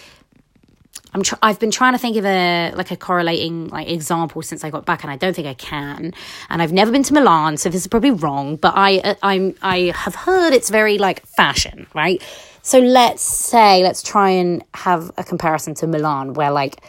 I'm 1.13 1.24
tr- 1.24 1.36
I've 1.41 1.60
been 1.60 1.72
trying 1.72 1.93
to 1.93 2.00
think 2.00 2.17
of 2.17 2.26
a 2.26 2.74
like 2.76 2.91
a 2.91 2.98
correlating 2.98 3.70
like 3.70 3.89
example 3.89 4.41
since 4.41 4.63
I 4.63 4.70
got 4.70 4.86
back, 4.86 5.04
and 5.04 5.12
I 5.12 5.15
don't 5.15 5.36
think 5.36 5.48
I 5.48 5.54
can. 5.54 6.13
And 6.50 6.62
I've 6.62 6.74
never 6.74 6.91
been 6.91 7.04
to 7.04 7.13
Milan, 7.13 7.58
so 7.58 7.70
this 7.70 7.82
is 7.82 7.88
probably 7.88 8.12
wrong. 8.12 8.56
But 8.56 8.74
I 8.76 9.00
uh, 9.00 9.15
I'm 9.24 9.56
I 9.62 9.93
have 9.96 10.15
heard 10.15 10.54
it's 10.54 10.70
very 10.70 10.98
like 10.98 11.26
fashion, 11.26 11.88
right? 11.93 12.22
So 12.62 12.80
let's 12.80 13.22
say 13.24 13.84
let's 13.84 14.04
try 14.04 14.32
and 14.32 14.63
have 14.74 15.12
a 15.17 15.24
comparison 15.24 15.74
to 15.76 15.88
Milan, 15.88 16.34
where 16.34 16.52
like 16.52 16.84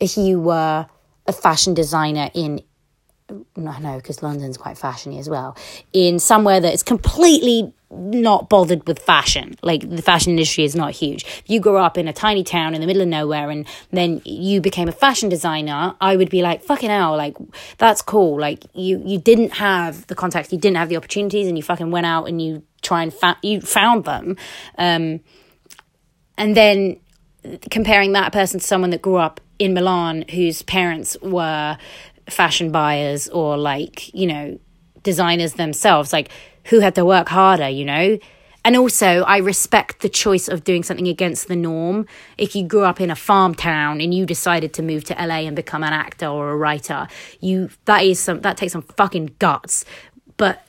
if 0.00 0.16
you 0.16 0.40
were 0.40 0.86
a 1.26 1.32
fashion 1.32 1.74
designer 1.74 2.30
in 2.34 2.62
no, 3.56 3.78
no, 3.78 3.96
because 3.96 4.22
London's 4.22 4.58
quite 4.58 4.76
fashiony 4.76 5.18
as 5.18 5.28
well. 5.28 5.56
In 5.92 6.18
somewhere 6.18 6.60
that 6.60 6.74
is 6.74 6.82
completely 6.82 7.72
not 7.90 8.48
bothered 8.48 8.86
with 8.86 8.98
fashion, 9.00 9.56
like 9.62 9.88
the 9.88 10.02
fashion 10.02 10.30
industry 10.30 10.64
is 10.64 10.76
not 10.76 10.92
huge. 10.92 11.24
If 11.24 11.44
you 11.46 11.60
grew 11.60 11.76
up 11.76 11.98
in 11.98 12.06
a 12.06 12.12
tiny 12.12 12.44
town 12.44 12.74
in 12.74 12.80
the 12.80 12.86
middle 12.86 13.02
of 13.02 13.08
nowhere 13.08 13.50
and 13.50 13.66
then 13.90 14.22
you 14.24 14.60
became 14.60 14.88
a 14.88 14.92
fashion 14.92 15.28
designer, 15.28 15.96
I 16.00 16.16
would 16.16 16.30
be 16.30 16.40
like, 16.40 16.62
fucking 16.62 16.88
hell, 16.88 17.16
like 17.16 17.36
that's 17.78 18.00
cool. 18.00 18.38
Like 18.40 18.64
you, 18.74 19.02
you 19.04 19.18
didn't 19.18 19.54
have 19.54 20.06
the 20.06 20.14
contacts, 20.14 20.52
you 20.52 20.58
didn't 20.58 20.76
have 20.76 20.88
the 20.88 20.96
opportunities, 20.96 21.48
and 21.48 21.56
you 21.56 21.62
fucking 21.62 21.90
went 21.90 22.06
out 22.06 22.26
and 22.26 22.40
you 22.40 22.62
try 22.80 23.02
and 23.02 23.12
fa- 23.12 23.38
you 23.42 23.60
found 23.60 24.04
them. 24.04 24.36
Um, 24.78 25.20
and 26.38 26.56
then 26.56 27.00
comparing 27.70 28.12
that 28.12 28.32
person 28.32 28.60
to 28.60 28.66
someone 28.66 28.90
that 28.90 29.02
grew 29.02 29.16
up 29.16 29.40
in 29.58 29.74
Milan 29.74 30.24
whose 30.30 30.62
parents 30.62 31.16
were 31.22 31.76
fashion 32.28 32.70
buyers 32.70 33.28
or 33.28 33.56
like, 33.56 34.14
you 34.14 34.26
know, 34.26 34.58
designers 35.02 35.54
themselves, 35.54 36.12
like 36.12 36.30
who 36.64 36.80
had 36.80 36.94
to 36.94 37.04
work 37.04 37.28
harder, 37.28 37.68
you 37.68 37.84
know? 37.84 38.18
And 38.64 38.76
also, 38.76 39.22
I 39.22 39.38
respect 39.38 40.00
the 40.00 40.08
choice 40.08 40.46
of 40.46 40.64
doing 40.64 40.82
something 40.82 41.08
against 41.08 41.48
the 41.48 41.56
norm. 41.56 42.06
If 42.36 42.54
you 42.54 42.66
grew 42.66 42.84
up 42.84 43.00
in 43.00 43.10
a 43.10 43.16
farm 43.16 43.54
town 43.54 44.00
and 44.00 44.12
you 44.12 44.26
decided 44.26 44.74
to 44.74 44.82
move 44.82 45.04
to 45.04 45.14
LA 45.14 45.46
and 45.46 45.56
become 45.56 45.82
an 45.82 45.94
actor 45.94 46.26
or 46.26 46.50
a 46.50 46.56
writer, 46.56 47.08
you 47.40 47.70
that 47.86 48.04
is 48.04 48.20
some 48.20 48.42
that 48.42 48.58
takes 48.58 48.72
some 48.72 48.82
fucking 48.82 49.34
guts. 49.38 49.86
But 50.36 50.62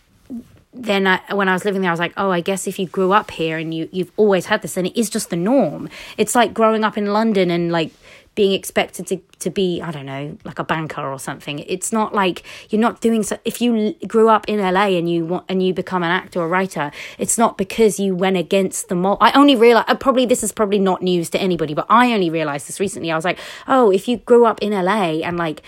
then 0.73 1.05
I, 1.05 1.19
when 1.33 1.49
I 1.49 1.53
was 1.53 1.65
living 1.65 1.81
there, 1.81 1.91
I 1.91 1.93
was 1.93 1.99
like, 1.99 2.13
oh, 2.15 2.31
I 2.31 2.39
guess 2.39 2.65
if 2.65 2.79
you 2.79 2.87
grew 2.87 3.11
up 3.11 3.29
here 3.29 3.57
and 3.57 3.73
you 3.73 3.89
you've 3.91 4.11
always 4.15 4.45
had 4.45 4.61
this, 4.61 4.77
and 4.77 4.87
it 4.87 4.97
is 4.97 5.09
just 5.09 5.29
the 5.29 5.35
norm. 5.35 5.89
It's 6.17 6.33
like 6.33 6.53
growing 6.53 6.85
up 6.85 6.97
in 6.97 7.07
London 7.07 7.51
and 7.51 7.73
like 7.73 7.91
being 8.35 8.53
expected 8.53 9.05
to, 9.07 9.17
to 9.39 9.49
be 9.49 9.81
i 9.81 9.91
don't 9.91 10.05
know 10.05 10.37
like 10.45 10.59
a 10.59 10.63
banker 10.63 11.01
or 11.01 11.19
something. 11.19 11.59
It's 11.59 11.91
not 11.91 12.13
like 12.13 12.43
you're 12.69 12.81
not 12.81 13.01
doing 13.01 13.23
so 13.23 13.37
if 13.43 13.61
you 13.61 13.93
grew 14.07 14.29
up 14.29 14.47
in 14.47 14.59
la 14.59 14.85
and 14.85 15.09
you 15.09 15.25
want 15.25 15.45
and 15.49 15.61
you 15.61 15.73
become 15.73 16.03
an 16.03 16.11
actor 16.11 16.39
or 16.39 16.47
writer 16.47 16.91
it's 17.17 17.37
not 17.37 17.57
because 17.57 17.99
you 17.99 18.15
went 18.15 18.37
against 18.37 18.89
the 18.89 18.95
mold. 18.95 19.17
I 19.21 19.31
only 19.33 19.55
realized 19.55 19.89
uh, 19.89 19.95
probably 19.95 20.25
this 20.25 20.43
is 20.43 20.51
probably 20.51 20.79
not 20.79 21.01
news 21.01 21.29
to 21.31 21.41
anybody 21.41 21.73
but 21.73 21.85
i 21.89 22.13
only 22.13 22.29
realized 22.29 22.67
this 22.67 22.79
recently. 22.79 23.11
I 23.11 23.15
was 23.15 23.25
like 23.25 23.39
oh 23.67 23.91
if 23.91 24.07
you 24.07 24.17
grew 24.17 24.45
up 24.45 24.59
in 24.61 24.71
la 24.71 24.91
and 24.91 25.37
like 25.37 25.61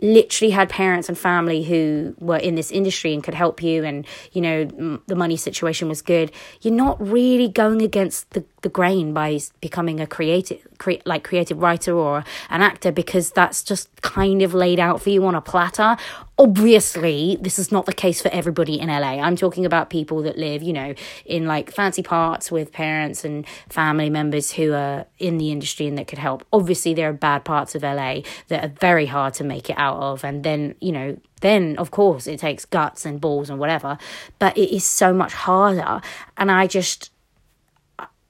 literally 0.00 0.50
had 0.50 0.68
parents 0.68 1.08
and 1.08 1.16
family 1.16 1.64
who 1.64 2.14
were 2.18 2.36
in 2.36 2.54
this 2.54 2.70
industry 2.70 3.14
and 3.14 3.24
could 3.24 3.34
help 3.34 3.62
you 3.62 3.82
and 3.84 4.06
you 4.32 4.40
know 4.40 4.60
m- 4.78 5.02
the 5.06 5.16
money 5.16 5.36
situation 5.36 5.88
was 5.88 6.02
good. 6.02 6.30
You're 6.60 6.74
not 6.74 7.00
really 7.00 7.48
going 7.48 7.82
against 7.82 8.30
the, 8.30 8.44
the 8.62 8.68
grain 8.68 9.14
by 9.14 9.40
becoming 9.60 10.00
a 10.00 10.06
creative 10.06 10.66
cre- 10.78 11.02
like 11.04 11.24
creative 11.24 11.58
writer 11.58 11.92
or 11.96 12.24
an 12.50 12.62
actor 12.62 12.92
because 12.92 13.30
that's 13.30 13.62
just 13.62 13.88
kind 14.02 14.42
of 14.42 14.52
laid 14.52 14.78
out 14.78 15.00
for 15.00 15.10
you 15.10 15.24
on 15.24 15.34
a 15.34 15.40
platter 15.40 15.96
obviously 16.38 17.38
this 17.40 17.58
is 17.58 17.72
not 17.72 17.86
the 17.86 17.92
case 17.92 18.20
for 18.20 18.28
everybody 18.28 18.78
in 18.78 18.88
LA. 18.88 19.20
I'm 19.22 19.36
talking 19.36 19.64
about 19.64 19.88
people 19.88 20.22
that 20.22 20.36
live, 20.36 20.62
you 20.62 20.72
know, 20.72 20.94
in 21.24 21.46
like 21.46 21.70
fancy 21.70 22.02
parts 22.02 22.50
with 22.52 22.72
parents 22.72 23.24
and 23.24 23.46
family 23.68 24.10
members 24.10 24.52
who 24.52 24.74
are 24.74 25.06
in 25.18 25.38
the 25.38 25.50
industry 25.50 25.86
and 25.86 25.96
that 25.96 26.08
could 26.08 26.18
help. 26.18 26.44
Obviously 26.52 26.92
there 26.92 27.08
are 27.08 27.14
bad 27.14 27.44
parts 27.44 27.74
of 27.74 27.82
LA 27.82 28.20
that 28.48 28.64
are 28.64 28.72
very 28.80 29.06
hard 29.06 29.32
to 29.34 29.44
make 29.44 29.70
it 29.70 29.78
out 29.78 29.96
of 29.96 30.24
and 30.24 30.44
then, 30.44 30.74
you 30.80 30.92
know, 30.92 31.18
then 31.40 31.76
of 31.78 31.90
course 31.90 32.26
it 32.26 32.40
takes 32.40 32.64
guts 32.66 33.06
and 33.06 33.20
balls 33.20 33.48
and 33.48 33.58
whatever, 33.58 33.96
but 34.38 34.56
it 34.58 34.74
is 34.74 34.84
so 34.84 35.14
much 35.14 35.32
harder 35.32 36.02
and 36.36 36.50
I 36.50 36.66
just 36.66 37.10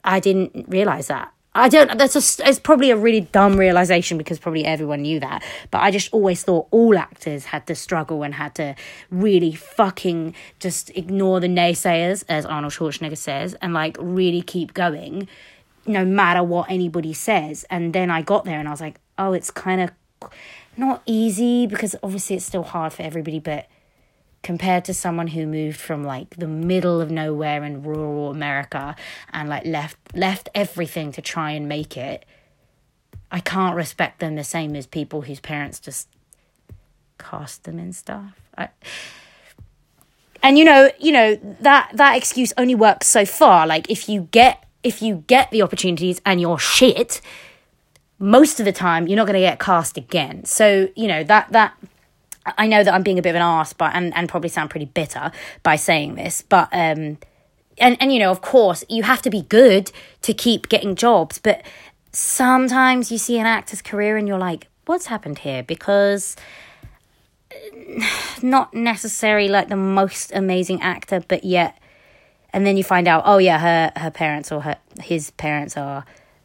I 0.05 0.21
didn't 0.21 0.67
realize 0.69 1.09
that 1.09 1.33
I 1.57 1.69
don't. 1.71 1.97
That's 1.97 2.15
a. 2.15 2.49
It's 2.49 2.59
probably 2.59 2.91
a 2.91 2.97
really 2.97 3.23
dumb 3.23 3.57
realization 3.57 4.19
because 4.19 4.39
probably 4.39 4.65
everyone 4.65 5.03
knew 5.03 5.19
that. 5.21 5.43
But 5.71 5.79
I 5.79 5.91
just 5.91 6.13
always 6.13 6.43
thought 6.43 6.69
all 6.71 6.99
actors 6.99 7.47
had 7.47 7.67
to 7.69 7.75
struggle 7.75 8.23
and 8.23 8.35
had 8.35 8.55
to 8.57 8.75
really 9.11 9.55
fucking 9.55 10.35
just 10.61 10.91
ignore 10.91 11.41
the 11.41 11.49
naysayers, 11.49 12.25
as 12.29 12.45
Arnold 12.45 12.75
Schwarzenegger 12.75 13.17
says, 13.17 13.55
and 13.63 13.73
like 13.73 13.97
really 13.99 14.43
keep 14.43 14.75
going, 14.75 15.29
no 15.87 16.05
matter 16.05 16.43
what 16.43 16.71
anybody 16.71 17.15
says. 17.15 17.65
And 17.71 17.95
then 17.95 18.11
I 18.11 18.21
got 18.21 18.45
there 18.45 18.59
and 18.59 18.69
I 18.69 18.71
was 18.71 18.83
like, 18.83 19.01
oh, 19.19 19.33
it's 19.33 19.51
kind 19.51 19.81
of 19.81 20.31
not 20.77 21.03
easy 21.07 21.67
because 21.67 21.97
obviously 22.03 22.37
it's 22.37 22.45
still 22.45 22.65
hard 22.65 22.93
for 22.93 23.03
everybody, 23.03 23.39
but 23.39 23.67
compared 24.47 24.85
to 24.85 24.95
someone 24.95 25.27
who 25.27 25.45
moved 25.45 25.77
from 25.77 26.05
like 26.05 26.37
the 26.37 26.47
middle 26.47 27.01
of 27.01 27.11
nowhere 27.11 27.65
in 27.65 27.83
rural 27.83 28.31
America 28.31 28.95
and 29.33 29.49
like 29.49 29.67
left 29.67 29.99
left 30.15 30.49
everything 30.55 31.11
to 31.11 31.21
try 31.21 31.51
and 31.51 31.69
make 31.69 31.97
it 31.97 32.25
I 33.33 33.41
can't 33.41 33.75
respect 33.75 34.21
them 34.21 34.37
the 34.37 34.45
same 34.45 34.77
as 34.77 34.87
people 34.87 35.23
whose 35.23 35.41
parents 35.41 35.81
just 35.81 36.07
cast 37.19 37.65
them 37.65 37.81
in 37.81 37.93
stuff. 37.93 38.41
I, 38.57 38.69
and 40.45 40.57
you 40.57 40.65
know 40.65 40.91
you 41.01 41.11
know 41.11 41.35
that 41.61 41.91
that 41.95 42.17
excuse 42.17 42.53
only 42.57 42.77
works 42.77 43.09
so 43.09 43.25
far. 43.25 43.67
Like 43.67 43.91
if 43.91 44.09
you 44.09 44.29
get 44.31 44.65
if 44.85 45.03
you 45.03 45.25
get 45.27 45.51
the 45.51 45.63
opportunities 45.63 46.21
and 46.25 46.41
you're 46.41 46.61
shit 46.61 47.21
most 48.21 48.61
of 48.61 48.65
the 48.65 48.71
time 48.71 49.09
you're 49.09 49.17
not 49.17 49.27
going 49.27 49.35
to 49.35 49.41
get 49.41 49.59
cast 49.59 49.97
again. 49.97 50.45
So 50.45 50.89
you 50.95 51.09
know 51.09 51.25
that 51.25 51.51
that 51.51 51.77
I 52.59 52.67
know 52.67 52.85
that 52.85 52.93
I'm 52.93 53.03
being 53.03 53.19
a 53.19 53.23
bit 53.23 53.31
of 53.31 53.37
an 53.37 53.43
ass, 53.43 53.73
but 53.73 53.95
and, 53.95 54.15
and 54.17 54.29
probably 54.29 54.49
sound 54.49 54.71
pretty 54.71 54.87
bitter 54.87 55.33
by 55.63 55.77
saying 55.77 56.15
this, 56.15 56.43
but 56.43 56.69
um, 56.73 57.19
and 57.79 57.97
and 58.01 58.13
you 58.13 58.19
know, 58.19 58.31
of 58.31 58.41
course, 58.41 58.85
you 58.89 59.03
have 59.03 59.23
to 59.23 59.31
be 59.31 59.43
good 59.43 59.91
to 60.23 60.33
keep 60.33 60.69
getting 60.69 60.95
jobs, 60.95 61.39
but 61.39 61.63
sometimes 62.13 63.11
you 63.13 63.19
see 63.19 63.39
an 63.39 63.47
actor's 63.47 63.83
career 63.83 64.17
and 64.17 64.27
you're 64.27 64.39
like, 64.39 64.69
what's 64.87 65.07
happened 65.07 65.39
here? 65.39 65.63
Because 65.63 66.37
not 68.43 68.73
necessarily 68.75 69.49
like 69.49 69.69
the 69.69 69.77
most 69.77 70.33
amazing 70.33 70.83
actor, 70.83 71.23
but 71.27 71.45
yet, 71.45 71.79
and 72.53 72.67
then 72.67 72.77
you 72.77 72.85
find 72.85 73.09
out, 73.09 73.25
oh 73.27 73.39
yeah, 73.39 73.59
her 73.59 74.01
her 74.01 74.11
parents 74.11 74.51
or 74.51 74.63
her 74.63 74.77
his 75.01 75.31
parents 75.33 75.77
are 75.77 76.05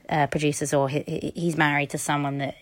uh, 0.10 0.28
producers, 0.28 0.74
or 0.74 0.90
he, 0.90 1.32
he's 1.36 1.56
married 1.56 1.90
to 1.92 1.98
someone 1.98 2.40
that 2.40 2.56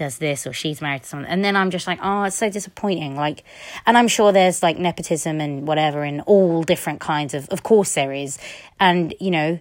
does 0.00 0.16
this 0.16 0.46
or 0.46 0.52
she's 0.54 0.80
married 0.80 1.02
to 1.02 1.08
someone. 1.08 1.28
And 1.28 1.44
then 1.44 1.54
i'm 1.54 1.70
just 1.70 1.86
like 1.86 2.00
oh 2.02 2.22
it's 2.24 2.36
so 2.36 2.48
disappointing. 2.50 3.14
Like 3.16 3.44
and 3.86 3.96
i'm 3.98 4.08
sure 4.08 4.32
there's 4.32 4.62
like 4.62 4.78
nepotism 4.78 5.40
and 5.40 5.68
whatever 5.68 6.02
in 6.04 6.22
all 6.22 6.62
different 6.62 7.00
kinds 7.00 7.34
of 7.34 7.48
of 7.50 7.62
course 7.62 7.94
there 7.94 8.12
is. 8.12 8.38
And 8.80 9.14
you 9.20 9.30
know 9.30 9.60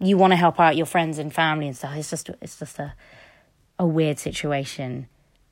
you 0.00 0.16
want 0.16 0.32
to 0.32 0.36
help 0.36 0.58
out 0.58 0.76
your 0.76 0.86
friends 0.86 1.18
and 1.18 1.32
family 1.32 1.68
and 1.68 1.76
stuff. 1.76 1.94
It's 1.96 2.10
just 2.10 2.28
it's 2.42 2.58
just 2.58 2.78
a 2.78 2.94
a 3.78 3.86
weird 3.86 4.18
situation 4.18 5.06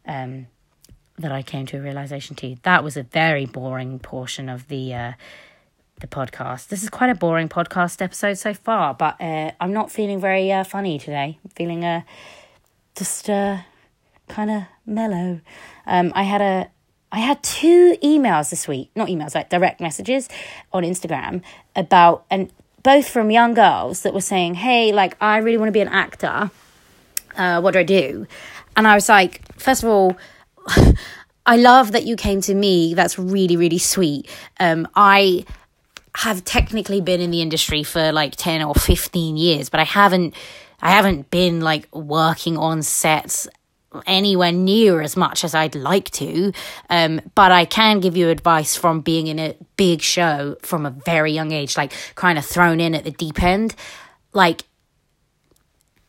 um 0.06 0.48
that 1.18 1.32
i 1.32 1.42
came 1.42 1.64
to 1.66 1.78
a 1.78 1.80
realization 1.80 2.34
to. 2.36 2.56
That 2.62 2.82
was 2.82 2.96
a 2.96 3.04
very 3.04 3.46
boring 3.46 4.00
portion 4.00 4.48
of 4.48 4.66
the 4.66 4.94
uh 4.94 5.12
the 6.00 6.08
podcast. 6.08 6.68
This 6.68 6.82
is 6.82 6.90
quite 6.90 7.10
a 7.10 7.14
boring 7.14 7.48
podcast 7.48 8.02
episode 8.02 8.36
so 8.38 8.52
far 8.52 8.94
but 8.94 9.14
uh 9.20 9.52
i'm 9.60 9.72
not 9.72 9.92
feeling 9.92 10.20
very 10.20 10.50
uh, 10.50 10.64
funny 10.64 10.98
today. 10.98 11.38
I'm 11.44 11.50
feeling 11.50 11.84
uh 11.84 12.02
just 12.96 13.30
uh 13.30 13.58
kind 14.28 14.50
of 14.50 14.62
mellow. 14.86 15.40
Um, 15.86 16.12
I 16.14 16.22
had 16.22 16.40
a 16.40 16.70
I 17.10 17.20
had 17.20 17.42
two 17.42 17.96
emails 18.02 18.50
this 18.50 18.68
week, 18.68 18.90
not 18.94 19.08
emails, 19.08 19.34
like 19.34 19.48
direct 19.48 19.80
messages 19.80 20.28
on 20.72 20.82
Instagram 20.82 21.42
about, 21.74 22.26
and 22.30 22.52
both 22.82 23.08
from 23.08 23.30
young 23.30 23.54
girls 23.54 24.02
that 24.02 24.12
were 24.12 24.20
saying, 24.20 24.54
hey, 24.54 24.92
like, 24.92 25.16
I 25.20 25.38
really 25.38 25.56
want 25.56 25.68
to 25.68 25.72
be 25.72 25.80
an 25.80 25.88
actor. 25.88 26.50
Uh, 27.36 27.60
what 27.60 27.72
do 27.72 27.78
I 27.78 27.82
do? 27.82 28.26
And 28.76 28.86
I 28.86 28.94
was 28.94 29.08
like, 29.08 29.40
first 29.58 29.82
of 29.82 29.88
all, 29.88 30.18
I 31.46 31.56
love 31.56 31.92
that 31.92 32.04
you 32.04 32.14
came 32.14 32.42
to 32.42 32.54
me. 32.54 32.92
That's 32.92 33.18
really, 33.18 33.56
really 33.56 33.78
sweet. 33.78 34.28
Um, 34.60 34.86
I 34.94 35.46
have 36.16 36.44
technically 36.44 37.00
been 37.00 37.20
in 37.20 37.30
the 37.30 37.40
industry 37.40 37.82
for 37.82 38.12
like 38.12 38.36
10 38.36 38.62
or 38.62 38.74
15 38.74 39.36
years, 39.36 39.70
but 39.70 39.80
I 39.80 39.84
haven't 39.84 40.34
I 40.80 40.90
haven't 40.90 41.30
been 41.30 41.60
like 41.60 41.92
working 41.94 42.56
on 42.56 42.82
sets 42.82 43.48
anywhere 44.06 44.52
near 44.52 45.00
as 45.00 45.16
much 45.16 45.44
as 45.44 45.54
I'd 45.54 45.74
like 45.74 46.10
to. 46.12 46.52
Um, 46.90 47.20
but 47.34 47.52
I 47.52 47.64
can 47.64 48.00
give 48.00 48.16
you 48.16 48.28
advice 48.28 48.76
from 48.76 49.00
being 49.00 49.26
in 49.26 49.38
a 49.38 49.54
big 49.76 50.02
show 50.02 50.56
from 50.62 50.86
a 50.86 50.90
very 50.90 51.32
young 51.32 51.52
age, 51.52 51.76
like 51.76 51.92
kind 52.14 52.38
of 52.38 52.44
thrown 52.44 52.80
in 52.80 52.94
at 52.94 53.04
the 53.04 53.10
deep 53.10 53.42
end. 53.42 53.74
Like, 54.32 54.62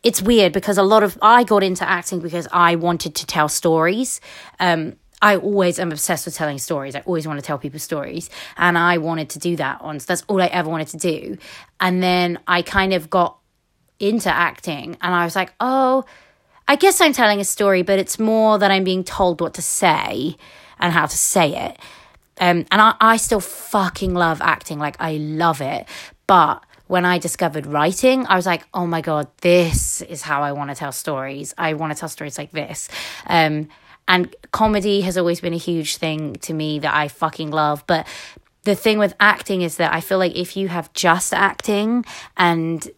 it's 0.02 0.22
weird 0.22 0.52
because 0.52 0.78
a 0.78 0.82
lot 0.82 1.02
of 1.02 1.18
I 1.20 1.44
got 1.44 1.62
into 1.62 1.88
acting 1.88 2.20
because 2.20 2.48
I 2.52 2.76
wanted 2.76 3.14
to 3.16 3.26
tell 3.26 3.48
stories. 3.48 4.20
Um, 4.58 4.96
I 5.22 5.36
always 5.36 5.78
am 5.78 5.92
obsessed 5.92 6.24
with 6.24 6.34
telling 6.34 6.58
stories. 6.58 6.94
I 6.94 7.00
always 7.00 7.26
want 7.26 7.38
to 7.38 7.44
tell 7.44 7.58
people 7.58 7.78
stories. 7.78 8.30
And 8.56 8.78
I 8.78 8.98
wanted 8.98 9.30
to 9.30 9.38
do 9.38 9.56
that 9.56 9.80
on. 9.82 10.00
So 10.00 10.06
that's 10.08 10.24
all 10.28 10.40
I 10.40 10.46
ever 10.46 10.70
wanted 10.70 10.88
to 10.88 10.96
do. 10.96 11.36
And 11.78 12.02
then 12.02 12.38
I 12.46 12.62
kind 12.62 12.94
of 12.94 13.10
got 13.10 13.38
into 13.98 14.34
acting 14.34 14.96
and 15.02 15.14
I 15.14 15.24
was 15.24 15.36
like, 15.36 15.52
oh, 15.60 16.04
I 16.70 16.76
guess 16.76 17.00
I'm 17.00 17.12
telling 17.12 17.40
a 17.40 17.44
story, 17.44 17.82
but 17.82 17.98
it's 17.98 18.20
more 18.20 18.56
that 18.56 18.70
I'm 18.70 18.84
being 18.84 19.02
told 19.02 19.40
what 19.40 19.54
to 19.54 19.62
say 19.62 20.36
and 20.78 20.92
how 20.92 21.06
to 21.06 21.18
say 21.18 21.66
it. 21.66 21.76
Um, 22.40 22.64
and 22.70 22.80
I, 22.80 22.94
I 23.00 23.16
still 23.16 23.40
fucking 23.40 24.14
love 24.14 24.40
acting. 24.40 24.78
Like, 24.78 24.94
I 25.00 25.14
love 25.16 25.60
it. 25.60 25.88
But 26.28 26.64
when 26.86 27.04
I 27.04 27.18
discovered 27.18 27.66
writing, 27.66 28.24
I 28.28 28.36
was 28.36 28.46
like, 28.46 28.62
oh 28.72 28.86
my 28.86 29.00
God, 29.00 29.26
this 29.40 30.00
is 30.02 30.22
how 30.22 30.44
I 30.44 30.52
want 30.52 30.70
to 30.70 30.76
tell 30.76 30.92
stories. 30.92 31.54
I 31.58 31.74
want 31.74 31.92
to 31.92 31.98
tell 31.98 32.08
stories 32.08 32.38
like 32.38 32.52
this. 32.52 32.88
Um, 33.26 33.66
and 34.06 34.32
comedy 34.52 35.00
has 35.00 35.18
always 35.18 35.40
been 35.40 35.54
a 35.54 35.58
huge 35.58 35.96
thing 35.96 36.34
to 36.34 36.54
me 36.54 36.78
that 36.78 36.94
I 36.94 37.08
fucking 37.08 37.50
love. 37.50 37.82
But 37.88 38.06
the 38.62 38.76
thing 38.76 39.00
with 39.00 39.16
acting 39.18 39.62
is 39.62 39.78
that 39.78 39.92
I 39.92 40.00
feel 40.00 40.18
like 40.18 40.36
if 40.36 40.56
you 40.56 40.68
have 40.68 40.92
just 40.92 41.34
acting 41.34 42.04
and 42.36 42.88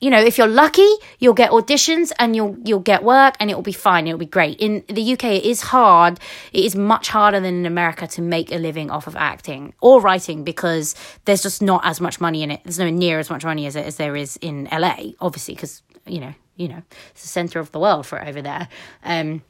you 0.00 0.10
know, 0.10 0.20
if 0.20 0.38
you're 0.38 0.46
lucky, 0.46 0.88
you'll 1.18 1.34
get 1.34 1.50
auditions 1.50 2.12
and 2.18 2.36
you'll 2.36 2.56
you'll 2.64 2.80
get 2.80 3.02
work 3.02 3.34
and 3.40 3.50
it'll 3.50 3.62
be 3.62 3.72
fine. 3.72 4.06
It'll 4.06 4.18
be 4.18 4.26
great. 4.26 4.58
In 4.60 4.84
the 4.88 5.12
UK, 5.14 5.24
it 5.24 5.44
is 5.44 5.60
hard. 5.62 6.20
It 6.52 6.64
is 6.64 6.76
much 6.76 7.08
harder 7.08 7.40
than 7.40 7.54
in 7.54 7.66
America 7.66 8.06
to 8.08 8.22
make 8.22 8.52
a 8.52 8.58
living 8.58 8.90
off 8.90 9.06
of 9.06 9.16
acting 9.16 9.74
or 9.80 10.00
writing 10.00 10.44
because 10.44 10.94
there's 11.24 11.42
just 11.42 11.62
not 11.62 11.84
as 11.84 12.00
much 12.00 12.20
money 12.20 12.42
in 12.42 12.50
it. 12.52 12.60
There's 12.64 12.78
no 12.78 12.90
near 12.90 13.18
as 13.18 13.28
much 13.28 13.44
money 13.44 13.66
as 13.66 13.76
as 13.76 13.96
there 13.96 14.14
is 14.14 14.36
in 14.40 14.68
LA, 14.70 15.12
obviously, 15.20 15.54
because 15.54 15.82
you 16.06 16.20
know, 16.20 16.34
you 16.56 16.68
know, 16.68 16.82
it's 17.10 17.22
the 17.22 17.28
center 17.28 17.58
of 17.58 17.72
the 17.72 17.80
world 17.80 18.06
for 18.06 18.24
over 18.24 18.40
there. 18.40 18.68
Um, 19.04 19.42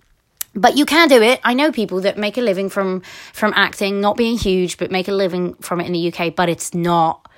but 0.54 0.76
you 0.76 0.86
can 0.86 1.08
do 1.08 1.22
it. 1.22 1.40
I 1.44 1.52
know 1.54 1.70
people 1.70 2.00
that 2.00 2.16
make 2.16 2.38
a 2.38 2.40
living 2.40 2.70
from 2.70 3.02
from 3.32 3.52
acting, 3.54 4.00
not 4.00 4.16
being 4.16 4.38
huge, 4.38 4.78
but 4.78 4.90
make 4.90 5.08
a 5.08 5.12
living 5.12 5.54
from 5.56 5.80
it 5.80 5.86
in 5.86 5.92
the 5.92 6.12
UK. 6.12 6.34
But 6.34 6.48
it's 6.48 6.72
not 6.74 7.28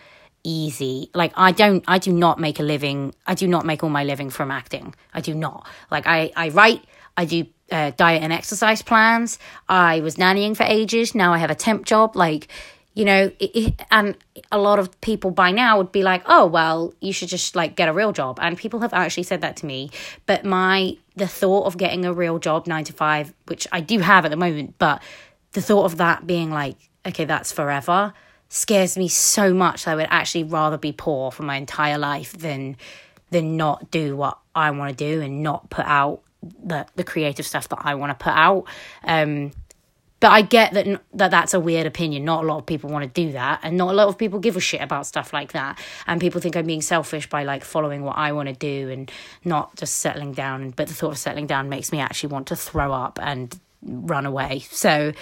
easy. 0.44 1.10
Like 1.14 1.32
I 1.36 1.52
don't 1.52 1.84
I 1.86 1.98
do 1.98 2.12
not 2.12 2.38
make 2.38 2.60
a 2.60 2.62
living. 2.62 3.14
I 3.26 3.34
do 3.34 3.46
not 3.46 3.64
make 3.66 3.82
all 3.82 3.90
my 3.90 4.04
living 4.04 4.30
from 4.30 4.50
acting. 4.50 4.94
I 5.14 5.20
do 5.20 5.34
not. 5.34 5.66
Like 5.90 6.06
I 6.06 6.32
I 6.36 6.48
write, 6.50 6.84
I 7.16 7.24
do 7.24 7.46
uh, 7.70 7.92
diet 7.96 8.22
and 8.22 8.32
exercise 8.32 8.82
plans. 8.82 9.38
I 9.68 10.00
was 10.00 10.16
nannying 10.16 10.56
for 10.56 10.64
ages. 10.64 11.14
Now 11.14 11.32
I 11.32 11.38
have 11.38 11.50
a 11.50 11.54
temp 11.54 11.86
job 11.86 12.16
like 12.16 12.48
you 12.92 13.04
know, 13.04 13.30
it, 13.38 13.50
it, 13.54 13.82
and 13.92 14.16
a 14.50 14.58
lot 14.58 14.80
of 14.80 15.00
people 15.00 15.30
by 15.30 15.52
now 15.52 15.78
would 15.78 15.92
be 15.92 16.02
like, 16.02 16.22
"Oh, 16.26 16.46
well, 16.46 16.92
you 17.00 17.12
should 17.12 17.28
just 17.28 17.54
like 17.54 17.76
get 17.76 17.88
a 17.88 17.92
real 17.92 18.12
job." 18.12 18.40
And 18.42 18.58
people 18.58 18.80
have 18.80 18.92
actually 18.92 19.22
said 19.22 19.42
that 19.42 19.56
to 19.58 19.66
me. 19.66 19.90
But 20.26 20.44
my 20.44 20.96
the 21.14 21.28
thought 21.28 21.66
of 21.66 21.76
getting 21.76 22.04
a 22.04 22.12
real 22.12 22.40
job, 22.40 22.66
nine 22.66 22.84
to 22.84 22.92
five, 22.92 23.32
which 23.46 23.68
I 23.70 23.80
do 23.80 24.00
have 24.00 24.24
at 24.24 24.30
the 24.30 24.36
moment, 24.36 24.74
but 24.78 25.02
the 25.52 25.62
thought 25.62 25.84
of 25.84 25.98
that 25.98 26.26
being 26.26 26.50
like, 26.50 26.76
okay, 27.06 27.24
that's 27.24 27.52
forever 27.52 28.12
scares 28.50 28.98
me 28.98 29.08
so 29.08 29.54
much 29.54 29.86
I 29.86 29.94
would 29.94 30.08
actually 30.10 30.44
rather 30.44 30.76
be 30.76 30.92
poor 30.92 31.30
for 31.30 31.44
my 31.44 31.56
entire 31.56 31.96
life 31.96 32.32
than 32.32 32.76
than 33.30 33.56
not 33.56 33.90
do 33.90 34.16
what 34.16 34.38
I 34.54 34.72
want 34.72 34.96
to 34.96 35.04
do 35.04 35.22
and 35.22 35.42
not 35.42 35.70
put 35.70 35.86
out 35.86 36.20
the 36.42 36.86
the 36.96 37.04
creative 37.04 37.46
stuff 37.46 37.68
that 37.68 37.78
I 37.80 37.94
want 37.94 38.10
to 38.10 38.22
put 38.22 38.34
out. 38.34 38.64
Um, 39.04 39.52
but 40.18 40.32
I 40.32 40.42
get 40.42 40.74
that 40.74 41.00
that 41.14 41.30
that's 41.30 41.54
a 41.54 41.60
weird 41.60 41.86
opinion. 41.86 42.24
Not 42.24 42.44
a 42.44 42.46
lot 42.46 42.58
of 42.58 42.66
people 42.66 42.90
want 42.90 43.04
to 43.04 43.24
do 43.24 43.32
that, 43.32 43.60
and 43.62 43.76
not 43.76 43.90
a 43.90 43.94
lot 43.94 44.08
of 44.08 44.18
people 44.18 44.40
give 44.40 44.56
a 44.56 44.60
shit 44.60 44.82
about 44.82 45.06
stuff 45.06 45.32
like 45.32 45.52
that. 45.52 45.78
And 46.06 46.20
people 46.20 46.40
think 46.40 46.56
I'm 46.56 46.66
being 46.66 46.82
selfish 46.82 47.28
by 47.28 47.44
like 47.44 47.64
following 47.64 48.02
what 48.02 48.18
I 48.18 48.32
want 48.32 48.48
to 48.48 48.54
do 48.54 48.90
and 48.90 49.10
not 49.44 49.76
just 49.76 49.98
settling 49.98 50.32
down. 50.32 50.70
But 50.70 50.88
the 50.88 50.94
thought 50.94 51.12
of 51.12 51.18
settling 51.18 51.46
down 51.46 51.68
makes 51.68 51.92
me 51.92 52.00
actually 52.00 52.32
want 52.32 52.48
to 52.48 52.56
throw 52.56 52.92
up 52.92 53.18
and 53.22 53.58
run 53.82 54.26
away. 54.26 54.58
So 54.70 55.12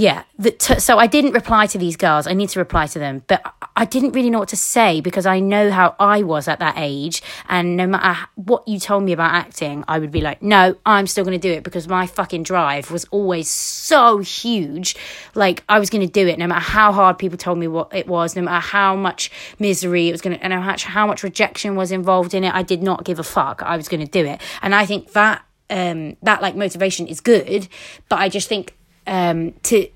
yeah 0.00 0.22
t- 0.58 0.80
so 0.80 0.98
i 0.98 1.06
didn't 1.06 1.32
reply 1.32 1.66
to 1.66 1.78
these 1.78 1.96
girls. 1.96 2.26
I 2.26 2.32
need 2.32 2.48
to 2.50 2.58
reply 2.58 2.86
to 2.86 2.98
them. 2.98 3.22
But 3.26 3.42
i 3.76 3.84
didn't 3.84 4.12
really 4.12 4.30
know 4.30 4.38
what 4.38 4.48
to 4.48 4.56
say 4.56 5.00
because 5.00 5.26
i 5.26 5.38
know 5.40 5.70
how 5.70 5.94
i 6.00 6.22
was 6.22 6.48
at 6.48 6.58
that 6.60 6.74
age. 6.78 7.22
And 7.48 7.76
no 7.76 7.86
matter 7.86 8.18
what 8.36 8.66
you 8.66 8.78
told 8.78 9.02
me 9.04 9.12
about 9.12 9.32
acting 9.34 9.84
i 9.88 9.98
would 9.98 10.10
be 10.10 10.22
like 10.22 10.42
no 10.42 10.76
i'm 10.86 11.06
still 11.06 11.24
going 11.24 11.38
to 11.38 11.48
do 11.48 11.52
it 11.52 11.62
because 11.62 11.86
my 11.86 12.06
fucking 12.06 12.44
drive 12.44 12.90
was 12.90 13.04
always 13.10 13.48
so 13.48 14.18
huge. 14.18 14.96
Like 15.34 15.62
i 15.68 15.78
was 15.78 15.90
going 15.90 16.06
to 16.06 16.12
do 16.12 16.26
it 16.26 16.38
no 16.38 16.46
matter 16.46 16.64
how 16.78 16.92
hard 16.92 17.18
people 17.18 17.38
told 17.38 17.58
me 17.58 17.68
what 17.68 17.94
it 17.94 18.06
was 18.06 18.34
no 18.34 18.42
matter 18.42 18.66
how 18.66 18.96
much 18.96 19.30
misery 19.58 20.08
it 20.08 20.12
was 20.12 20.22
going 20.22 20.36
to 20.36 20.42
and 20.42 20.52
how 20.52 20.60
much, 20.60 20.84
how 20.84 21.06
much 21.06 21.22
rejection 21.22 21.76
was 21.76 21.92
involved 21.92 22.32
in 22.34 22.44
it 22.44 22.54
i 22.54 22.62
did 22.62 22.82
not 22.82 23.04
give 23.04 23.18
a 23.18 23.22
fuck. 23.22 23.62
I 23.62 23.76
was 23.76 23.88
going 23.88 24.04
to 24.04 24.10
do 24.10 24.24
it. 24.24 24.40
And 24.62 24.74
i 24.74 24.86
think 24.86 25.12
that 25.12 25.44
um 25.68 26.16
that 26.22 26.42
like 26.42 26.56
motivation 26.56 27.06
is 27.06 27.20
good. 27.20 27.68
But 28.08 28.18
i 28.20 28.28
just 28.28 28.48
think 28.48 28.74
um, 29.06 29.52
to 29.64 29.88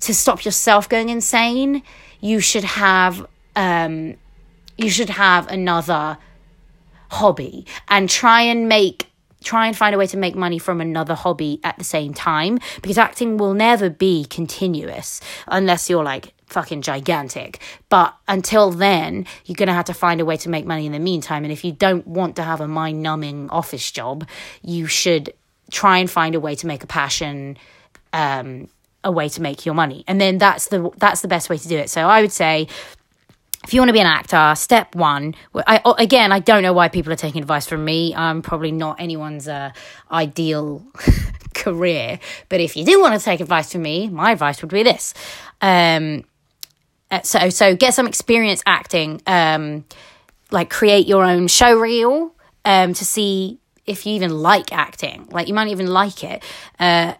to 0.00 0.14
stop 0.14 0.44
yourself 0.44 0.88
going 0.88 1.10
insane, 1.10 1.82
you 2.20 2.40
should 2.40 2.64
have 2.64 3.26
um, 3.56 4.16
you 4.76 4.90
should 4.90 5.10
have 5.10 5.48
another 5.48 6.18
hobby 7.10 7.66
and 7.88 8.08
try 8.08 8.42
and 8.42 8.68
make 8.68 9.06
try 9.42 9.66
and 9.66 9.76
find 9.76 9.94
a 9.94 9.98
way 9.98 10.06
to 10.06 10.16
make 10.16 10.34
money 10.34 10.58
from 10.58 10.80
another 10.80 11.14
hobby 11.14 11.60
at 11.64 11.76
the 11.78 11.84
same 11.84 12.12
time 12.12 12.58
because 12.82 12.98
acting 12.98 13.38
will 13.38 13.54
never 13.54 13.88
be 13.88 14.24
continuous 14.26 15.20
unless 15.48 15.88
you're 15.88 16.04
like 16.04 16.34
fucking 16.46 16.82
gigantic. 16.82 17.60
But 17.88 18.14
until 18.28 18.70
then, 18.70 19.26
you're 19.46 19.54
going 19.54 19.68
to 19.68 19.72
have 19.72 19.86
to 19.86 19.94
find 19.94 20.20
a 20.20 20.24
way 20.24 20.36
to 20.38 20.50
make 20.50 20.66
money 20.66 20.84
in 20.84 20.92
the 20.92 20.98
meantime. 20.98 21.44
And 21.44 21.52
if 21.52 21.64
you 21.64 21.72
don't 21.72 22.06
want 22.06 22.36
to 22.36 22.42
have 22.42 22.60
a 22.60 22.68
mind 22.68 23.02
numbing 23.02 23.48
office 23.50 23.90
job, 23.90 24.26
you 24.62 24.86
should 24.86 25.32
try 25.70 25.98
and 25.98 26.10
find 26.10 26.34
a 26.34 26.40
way 26.40 26.54
to 26.56 26.66
make 26.66 26.82
a 26.82 26.88
passion 26.88 27.56
um, 28.12 28.68
a 29.02 29.10
way 29.10 29.28
to 29.30 29.42
make 29.42 29.64
your 29.64 29.74
money. 29.74 30.04
And 30.06 30.20
then 30.20 30.38
that's 30.38 30.68
the 30.68 30.90
that's 30.98 31.20
the 31.20 31.28
best 31.28 31.50
way 31.50 31.58
to 31.58 31.68
do 31.68 31.76
it. 31.76 31.90
So 31.90 32.02
I 32.02 32.20
would 32.20 32.32
say 32.32 32.68
if 33.64 33.74
you 33.74 33.80
want 33.80 33.90
to 33.90 33.92
be 33.92 34.00
an 34.00 34.06
actor, 34.06 34.54
step 34.56 34.94
one. 34.94 35.34
I, 35.54 35.82
again, 35.98 36.32
I 36.32 36.38
don't 36.38 36.62
know 36.62 36.72
why 36.72 36.88
people 36.88 37.12
are 37.12 37.16
taking 37.16 37.42
advice 37.42 37.66
from 37.66 37.84
me. 37.84 38.14
I'm 38.14 38.40
probably 38.40 38.72
not 38.72 39.00
anyone's 39.00 39.48
uh, 39.48 39.72
ideal 40.10 40.82
career, 41.54 42.18
but 42.48 42.60
if 42.60 42.76
you 42.76 42.84
do 42.84 43.00
want 43.00 43.18
to 43.18 43.24
take 43.24 43.40
advice 43.40 43.72
from 43.72 43.82
me, 43.82 44.08
my 44.08 44.32
advice 44.32 44.62
would 44.62 44.70
be 44.70 44.82
this: 44.82 45.12
um, 45.60 46.24
uh, 47.10 47.20
so 47.22 47.50
so 47.50 47.76
get 47.76 47.92
some 47.92 48.06
experience 48.06 48.62
acting. 48.66 49.20
Um, 49.26 49.84
like 50.50 50.70
create 50.70 51.06
your 51.06 51.24
own 51.24 51.46
show 51.46 51.78
reel 51.78 52.34
um, 52.64 52.94
to 52.94 53.04
see 53.04 53.60
if 53.86 54.06
you 54.06 54.14
even 54.14 54.30
like 54.30 54.72
acting. 54.72 55.28
Like 55.30 55.48
you 55.48 55.54
might 55.54 55.68
even 55.68 55.86
like 55.86 56.24
it. 56.24 56.42
Uh, 56.78 57.14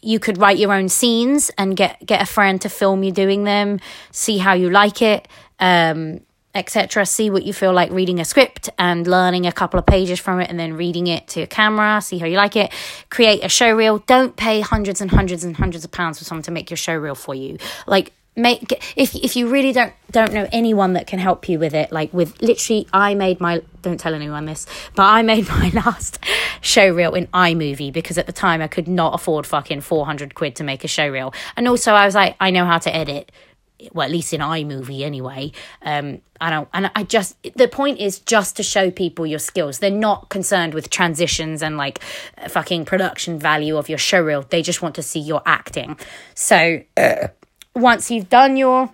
you 0.00 0.18
could 0.18 0.38
write 0.38 0.58
your 0.58 0.72
own 0.72 0.88
scenes 0.88 1.50
and 1.58 1.76
get 1.76 2.04
get 2.04 2.22
a 2.22 2.26
friend 2.26 2.60
to 2.60 2.68
film 2.68 3.02
you 3.02 3.12
doing 3.12 3.44
them 3.44 3.80
see 4.10 4.38
how 4.38 4.54
you 4.54 4.70
like 4.70 5.02
it 5.02 5.28
um, 5.60 6.20
etc 6.54 7.04
see 7.04 7.30
what 7.30 7.44
you 7.44 7.52
feel 7.52 7.72
like 7.72 7.90
reading 7.90 8.20
a 8.20 8.24
script 8.24 8.70
and 8.78 9.06
learning 9.06 9.46
a 9.46 9.52
couple 9.52 9.78
of 9.78 9.86
pages 9.86 10.18
from 10.18 10.40
it 10.40 10.48
and 10.48 10.58
then 10.58 10.74
reading 10.74 11.06
it 11.06 11.26
to 11.28 11.40
your 11.40 11.46
camera 11.46 12.00
see 12.00 12.18
how 12.18 12.26
you 12.26 12.36
like 12.36 12.56
it. 12.56 12.72
Create 13.10 13.44
a 13.44 13.48
show 13.48 13.70
reel. 13.74 13.98
Don't 13.98 14.36
pay 14.36 14.60
hundreds 14.60 15.00
and 15.00 15.10
hundreds 15.10 15.44
and 15.44 15.56
hundreds 15.56 15.84
of 15.84 15.90
pounds 15.90 16.18
for 16.18 16.24
someone 16.24 16.42
to 16.42 16.50
make 16.50 16.70
your 16.70 16.76
show 16.76 16.96
reel 16.96 17.14
for 17.14 17.34
you. 17.34 17.58
Like 17.86 18.12
make 18.38 18.72
if 18.96 19.14
if 19.14 19.36
you 19.36 19.48
really 19.48 19.72
don't 19.72 19.92
don't 20.10 20.32
know 20.32 20.48
anyone 20.52 20.94
that 20.94 21.06
can 21.06 21.18
help 21.18 21.48
you 21.48 21.58
with 21.58 21.74
it 21.74 21.92
like 21.92 22.12
with 22.12 22.40
literally 22.40 22.86
i 22.92 23.14
made 23.14 23.40
my 23.40 23.60
don't 23.82 24.00
tell 24.00 24.14
anyone 24.14 24.46
this 24.46 24.66
but 24.94 25.04
i 25.04 25.22
made 25.22 25.46
my 25.48 25.70
last 25.70 26.18
show 26.60 26.88
reel 26.88 27.14
in 27.14 27.26
imovie 27.28 27.92
because 27.92 28.16
at 28.16 28.26
the 28.26 28.32
time 28.32 28.62
i 28.62 28.68
could 28.68 28.88
not 28.88 29.14
afford 29.14 29.46
fucking 29.46 29.80
400 29.80 30.34
quid 30.34 30.56
to 30.56 30.64
make 30.64 30.84
a 30.84 30.88
show 30.88 31.08
reel 31.08 31.34
and 31.56 31.68
also 31.68 31.92
i 31.92 32.06
was 32.06 32.14
like 32.14 32.36
i 32.40 32.50
know 32.50 32.64
how 32.64 32.78
to 32.78 32.94
edit 32.94 33.30
well, 33.92 34.04
at 34.04 34.10
least 34.10 34.32
in 34.32 34.40
iMovie 34.40 35.02
anyway. 35.02 35.52
Um, 35.82 36.20
I 36.40 36.50
don't, 36.50 36.68
and 36.72 36.90
I 36.94 37.04
just, 37.04 37.36
the 37.54 37.68
point 37.68 37.98
is 37.98 38.18
just 38.18 38.56
to 38.56 38.62
show 38.62 38.90
people 38.90 39.26
your 39.26 39.38
skills. 39.38 39.78
They're 39.78 39.90
not 39.90 40.28
concerned 40.28 40.74
with 40.74 40.90
transitions 40.90 41.62
and 41.62 41.76
like 41.76 42.00
fucking 42.48 42.84
production 42.86 43.38
value 43.38 43.76
of 43.76 43.88
your 43.88 43.98
show 43.98 44.20
reel 44.20 44.42
They 44.42 44.62
just 44.62 44.82
want 44.82 44.94
to 44.96 45.02
see 45.02 45.20
your 45.20 45.42
acting. 45.46 45.96
So 46.34 46.82
uh, 46.96 47.28
once 47.78 48.10
you've 48.10 48.28
done 48.28 48.56
your 48.56 48.90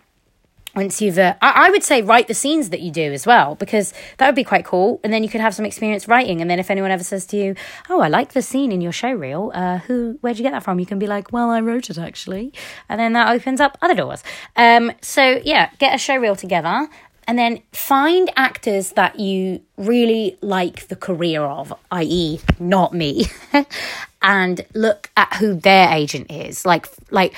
once 0.74 1.00
you've 1.00 1.18
uh, 1.18 1.34
I, 1.40 1.66
I, 1.66 1.70
would 1.70 1.84
say 1.84 2.02
write 2.02 2.26
the 2.28 2.34
scenes 2.34 2.70
that 2.70 2.80
you 2.80 2.90
do 2.90 3.12
as 3.12 3.26
well 3.26 3.54
because 3.54 3.94
that 4.18 4.26
would 4.26 4.34
be 4.34 4.44
quite 4.44 4.64
cool. 4.64 5.00
And 5.04 5.12
then 5.12 5.22
you 5.22 5.28
could 5.28 5.40
have 5.40 5.54
some 5.54 5.64
experience 5.64 6.08
writing. 6.08 6.40
And 6.40 6.50
then 6.50 6.58
if 6.58 6.70
anyone 6.70 6.90
ever 6.90 7.04
says 7.04 7.26
to 7.26 7.36
you 7.36 7.54
oh 7.88 8.00
i 8.00 8.08
like 8.08 8.32
the 8.32 8.42
scene 8.42 8.72
in 8.72 8.80
your 8.80 8.92
show 8.92 9.12
reel 9.12 9.52
uh, 9.54 9.78
who 9.78 10.18
where'd 10.20 10.38
you 10.38 10.42
get 10.42 10.52
that 10.52 10.62
from? 10.62 10.80
you 10.80 10.86
can 10.86 10.98
be 10.98 11.06
like 11.06 11.32
well 11.32 11.50
i 11.50 11.60
wrote 11.60 11.90
it 11.90 11.98
actually. 11.98 12.52
And 12.88 12.98
then 13.00 13.12
that 13.12 13.32
opens 13.32 13.60
up 13.60 13.78
other 13.80 13.94
doors. 13.94 14.22
Um, 14.56 14.92
so 15.00 15.40
yeah 15.44 15.70
get 15.78 15.94
a 15.94 15.98
show 15.98 16.16
reel 16.16 16.36
together 16.36 16.88
and 17.26 17.38
then 17.38 17.62
find 17.72 18.30
actors 18.36 18.92
that 18.92 19.18
you 19.18 19.62
really 19.78 20.36
like 20.42 20.88
the 20.88 20.96
career 20.96 21.42
of 21.42 21.72
i.e 21.90 22.40
not 22.58 22.92
me 22.92 23.26
and 24.22 24.64
look 24.74 25.10
at 25.16 25.34
who 25.34 25.54
their 25.54 25.92
agent 25.92 26.30
is. 26.30 26.66
Like 26.66 26.88
like 27.10 27.34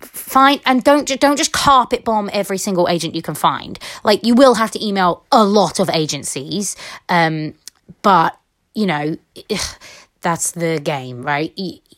find 0.00 0.60
and 0.64 0.82
don't 0.82 1.08
don't 1.20 1.36
just 1.36 1.52
carpet 1.52 2.04
bomb 2.04 2.30
every 2.32 2.58
single 2.58 2.88
agent 2.88 3.14
you 3.14 3.22
can 3.22 3.34
find. 3.34 3.78
Like 4.04 4.24
you 4.24 4.34
will 4.34 4.54
have 4.54 4.70
to 4.72 4.84
email 4.84 5.24
a 5.30 5.44
lot 5.44 5.78
of 5.78 5.90
agencies 5.90 6.76
um 7.08 7.54
but 8.02 8.38
you 8.74 8.86
know 8.86 9.16
that's 10.22 10.52
the 10.52 10.80
game 10.82 11.22
right? 11.22 11.52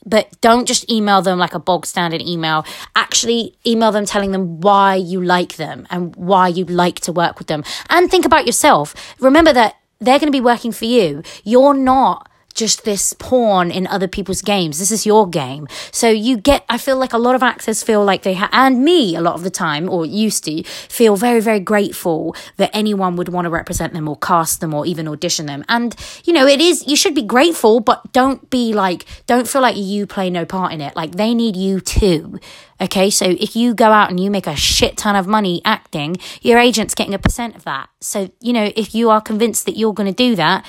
But 0.04 0.40
don't 0.40 0.66
just 0.66 0.90
email 0.90 1.22
them 1.22 1.38
like 1.38 1.54
a 1.54 1.58
bog 1.58 1.84
standard 1.84 2.22
email. 2.22 2.64
Actually 2.96 3.56
email 3.66 3.92
them 3.92 4.06
telling 4.06 4.32
them 4.32 4.60
why 4.60 4.94
you 4.94 5.22
like 5.22 5.56
them 5.56 5.86
and 5.90 6.16
why 6.16 6.48
you 6.48 6.64
like 6.64 7.00
to 7.00 7.12
work 7.12 7.38
with 7.38 7.48
them. 7.48 7.62
And 7.90 8.10
think 8.10 8.24
about 8.24 8.46
yourself. 8.46 8.94
Remember 9.20 9.52
that 9.52 9.76
they're 9.98 10.18
going 10.18 10.32
to 10.32 10.36
be 10.36 10.40
working 10.40 10.72
for 10.72 10.86
you. 10.86 11.22
You're 11.44 11.74
not 11.74 12.30
just 12.58 12.84
this 12.84 13.12
pawn 13.14 13.70
in 13.70 13.86
other 13.86 14.08
people's 14.08 14.42
games. 14.42 14.80
This 14.80 14.90
is 14.90 15.06
your 15.06 15.28
game. 15.28 15.68
So 15.92 16.08
you 16.08 16.36
get, 16.36 16.64
I 16.68 16.76
feel 16.76 16.98
like 16.98 17.12
a 17.12 17.18
lot 17.18 17.36
of 17.36 17.42
actors 17.42 17.84
feel 17.84 18.04
like 18.04 18.24
they 18.24 18.34
have, 18.34 18.50
and 18.52 18.84
me 18.84 19.14
a 19.14 19.20
lot 19.20 19.34
of 19.34 19.44
the 19.44 19.50
time, 19.50 19.88
or 19.88 20.04
used 20.04 20.44
to, 20.44 20.64
feel 20.64 21.14
very, 21.14 21.40
very 21.40 21.60
grateful 21.60 22.34
that 22.56 22.70
anyone 22.74 23.14
would 23.14 23.28
want 23.28 23.44
to 23.44 23.50
represent 23.50 23.92
them 23.92 24.08
or 24.08 24.16
cast 24.16 24.60
them 24.60 24.74
or 24.74 24.84
even 24.84 25.06
audition 25.06 25.46
them. 25.46 25.64
And, 25.68 25.94
you 26.24 26.32
know, 26.32 26.48
it 26.48 26.60
is, 26.60 26.84
you 26.88 26.96
should 26.96 27.14
be 27.14 27.22
grateful, 27.22 27.78
but 27.78 28.12
don't 28.12 28.50
be 28.50 28.72
like, 28.72 29.04
don't 29.26 29.46
feel 29.46 29.62
like 29.62 29.76
you 29.76 30.06
play 30.06 30.28
no 30.28 30.44
part 30.44 30.72
in 30.72 30.80
it. 30.80 30.96
Like 30.96 31.12
they 31.12 31.34
need 31.34 31.54
you 31.54 31.80
too. 31.80 32.40
Okay, 32.80 33.10
so 33.10 33.24
if 33.24 33.54
you 33.56 33.74
go 33.74 33.86
out 33.86 34.10
and 34.10 34.18
you 34.18 34.30
make 34.30 34.46
a 34.46 34.56
shit 34.56 34.96
ton 34.96 35.16
of 35.16 35.26
money 35.26 35.60
acting, 35.64 36.16
your 36.42 36.58
agent's 36.58 36.94
getting 36.94 37.14
a 37.14 37.18
percent 37.18 37.56
of 37.56 37.64
that. 37.64 37.88
So, 38.00 38.30
you 38.40 38.52
know, 38.52 38.72
if 38.76 38.94
you 38.94 39.10
are 39.10 39.20
convinced 39.20 39.66
that 39.66 39.76
you're 39.76 39.94
going 39.94 40.12
to 40.12 40.14
do 40.14 40.36
that, 40.36 40.64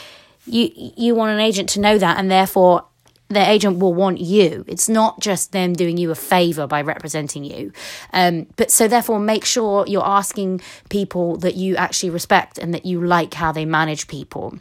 you 0.50 0.92
you 0.98 1.16
want 1.16 1.32
an 1.32 1.40
agent 1.40 1.70
to 1.70 1.80
know 1.80 1.98
that 1.98 2.18
and 2.18 2.30
therefore 2.30 2.86
their 3.30 3.48
agent 3.48 3.78
will 3.78 3.94
want 3.94 4.20
you. 4.20 4.66
It's 4.68 4.90
not 4.90 5.20
just 5.20 5.52
them 5.52 5.74
doing 5.74 5.98
you 5.98 6.10
a 6.10 6.16
favor 6.16 6.66
by 6.66 6.82
representing 6.82 7.44
you. 7.44 7.72
Um, 8.12 8.48
but 8.56 8.72
so 8.72 8.88
therefore 8.88 9.20
make 9.20 9.46
sure 9.46 9.86
you're 9.88 10.06
asking 10.06 10.62
people 10.90 11.38
that 11.38 11.56
you 11.56 11.76
actually 11.76 12.10
respect 12.10 12.58
and 12.58 12.74
that 12.74 12.86
you 12.86 13.02
like 13.02 13.36
how 13.36 13.52
they 13.52 13.66
manage 13.66 14.08
people. 14.08 14.58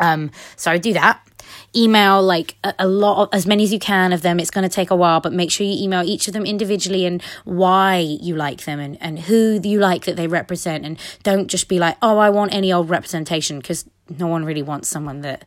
Um, 0.00 0.30
so 0.56 0.70
I 0.70 0.76
do 0.78 0.92
that. 0.92 1.26
Email 1.74 2.22
like 2.22 2.56
a, 2.62 2.74
a 2.80 2.88
lot 2.88 3.22
of, 3.22 3.28
as 3.32 3.46
many 3.46 3.64
as 3.64 3.72
you 3.72 3.78
can 3.78 4.12
of 4.12 4.22
them. 4.22 4.38
It's 4.38 4.50
going 4.50 4.68
to 4.68 4.74
take 4.74 4.90
a 4.90 4.96
while, 4.96 5.20
but 5.20 5.32
make 5.32 5.50
sure 5.50 5.66
you 5.66 5.82
email 5.82 6.02
each 6.02 6.26
of 6.28 6.34
them 6.34 6.44
individually 6.44 7.06
and 7.06 7.22
why 7.44 7.98
you 7.98 8.36
like 8.36 8.64
them 8.64 8.80
and, 8.80 9.00
and 9.00 9.20
who 9.20 9.60
you 9.62 9.78
like 9.78 10.04
that 10.04 10.16
they 10.16 10.26
represent. 10.26 10.84
And 10.84 10.98
don't 11.22 11.48
just 11.48 11.68
be 11.68 11.78
like, 11.78 11.96
oh, 12.02 12.18
I 12.18 12.28
want 12.28 12.52
any 12.52 12.72
old 12.72 12.90
representation 12.90 13.60
because 13.60 13.88
no 14.08 14.26
one 14.26 14.44
really 14.44 14.62
wants 14.62 14.88
someone 14.88 15.20
that 15.22 15.44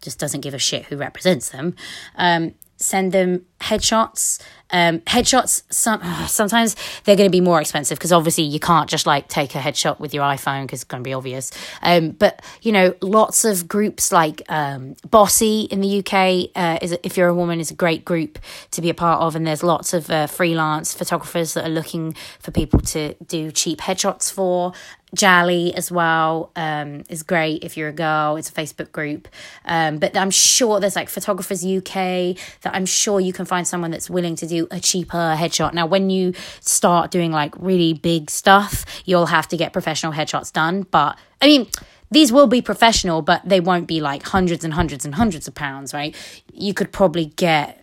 just 0.00 0.18
doesn't 0.18 0.40
give 0.40 0.54
a 0.54 0.58
shit 0.58 0.86
who 0.86 0.96
represents 0.96 1.50
them. 1.50 1.74
Um, 2.16 2.54
send 2.76 3.12
them 3.12 3.46
headshots. 3.62 4.40
Um, 4.74 5.00
headshots, 5.00 5.62
some, 5.70 6.02
sometimes 6.26 6.76
they're 7.04 7.16
going 7.16 7.28
to 7.28 7.32
be 7.32 7.40
more 7.40 7.60
expensive 7.60 7.98
because 7.98 8.12
obviously 8.12 8.44
you 8.44 8.58
can't 8.58 8.88
just 8.88 9.06
like 9.06 9.28
take 9.28 9.54
a 9.54 9.58
headshot 9.58 10.00
with 10.00 10.14
your 10.14 10.24
iPhone 10.24 10.62
because 10.62 10.80
it's 10.80 10.84
going 10.84 11.02
to 11.02 11.08
be 11.08 11.12
obvious. 11.12 11.50
Um, 11.82 12.10
but 12.10 12.42
you 12.62 12.72
know, 12.72 12.94
lots 13.00 13.44
of 13.44 13.68
groups 13.68 14.12
like 14.12 14.42
um, 14.48 14.96
Bossy 15.08 15.62
in 15.62 15.80
the 15.80 15.98
UK 15.98 16.50
uh, 16.56 16.78
is 16.80 16.96
if 17.02 17.16
you're 17.16 17.28
a 17.28 17.34
woman 17.34 17.60
is 17.60 17.70
a 17.70 17.74
great 17.74 18.04
group 18.04 18.38
to 18.72 18.80
be 18.80 18.90
a 18.90 18.94
part 18.94 19.20
of, 19.20 19.36
and 19.36 19.46
there's 19.46 19.62
lots 19.62 19.92
of 19.92 20.10
uh, 20.10 20.26
freelance 20.26 20.94
photographers 20.94 21.54
that 21.54 21.66
are 21.66 21.70
looking 21.70 22.14
for 22.38 22.50
people 22.50 22.80
to 22.80 23.14
do 23.26 23.50
cheap 23.50 23.80
headshots 23.80 24.32
for. 24.32 24.72
Jally 25.14 25.74
as 25.74 25.92
well 25.92 26.50
um, 26.56 27.04
is 27.10 27.22
great 27.22 27.64
if 27.64 27.76
you're 27.76 27.90
a 27.90 27.92
girl. 27.92 28.36
It's 28.36 28.48
a 28.48 28.52
Facebook 28.52 28.92
group. 28.92 29.28
Um, 29.64 29.98
but 29.98 30.16
I'm 30.16 30.30
sure 30.30 30.80
there's 30.80 30.96
like 30.96 31.10
Photographers 31.10 31.64
UK 31.64 32.36
that 32.62 32.72
I'm 32.72 32.86
sure 32.86 33.20
you 33.20 33.32
can 33.32 33.44
find 33.52 33.68
someone 33.68 33.90
that's 33.90 34.08
willing 34.08 34.34
to 34.34 34.46
do 34.46 34.66
a 34.70 34.80
cheaper 34.80 35.36
headshot. 35.36 35.74
Now, 35.74 35.84
when 35.84 36.08
you 36.08 36.32
start 36.60 37.10
doing 37.10 37.32
like 37.32 37.54
really 37.58 37.92
big 37.92 38.30
stuff, 38.30 38.86
you'll 39.04 39.26
have 39.26 39.46
to 39.48 39.58
get 39.58 39.74
professional 39.74 40.10
headshots 40.14 40.50
done. 40.50 40.86
But 40.90 41.18
I 41.42 41.48
mean, 41.48 41.66
these 42.10 42.32
will 42.32 42.46
be 42.46 42.62
professional, 42.62 43.20
but 43.20 43.42
they 43.44 43.60
won't 43.60 43.86
be 43.86 44.00
like 44.00 44.22
hundreds 44.22 44.64
and 44.64 44.72
hundreds 44.72 45.04
and 45.04 45.14
hundreds 45.14 45.48
of 45.48 45.54
pounds, 45.54 45.92
right? 45.92 46.16
You 46.54 46.72
could 46.72 46.92
probably 46.92 47.26
get 47.26 47.81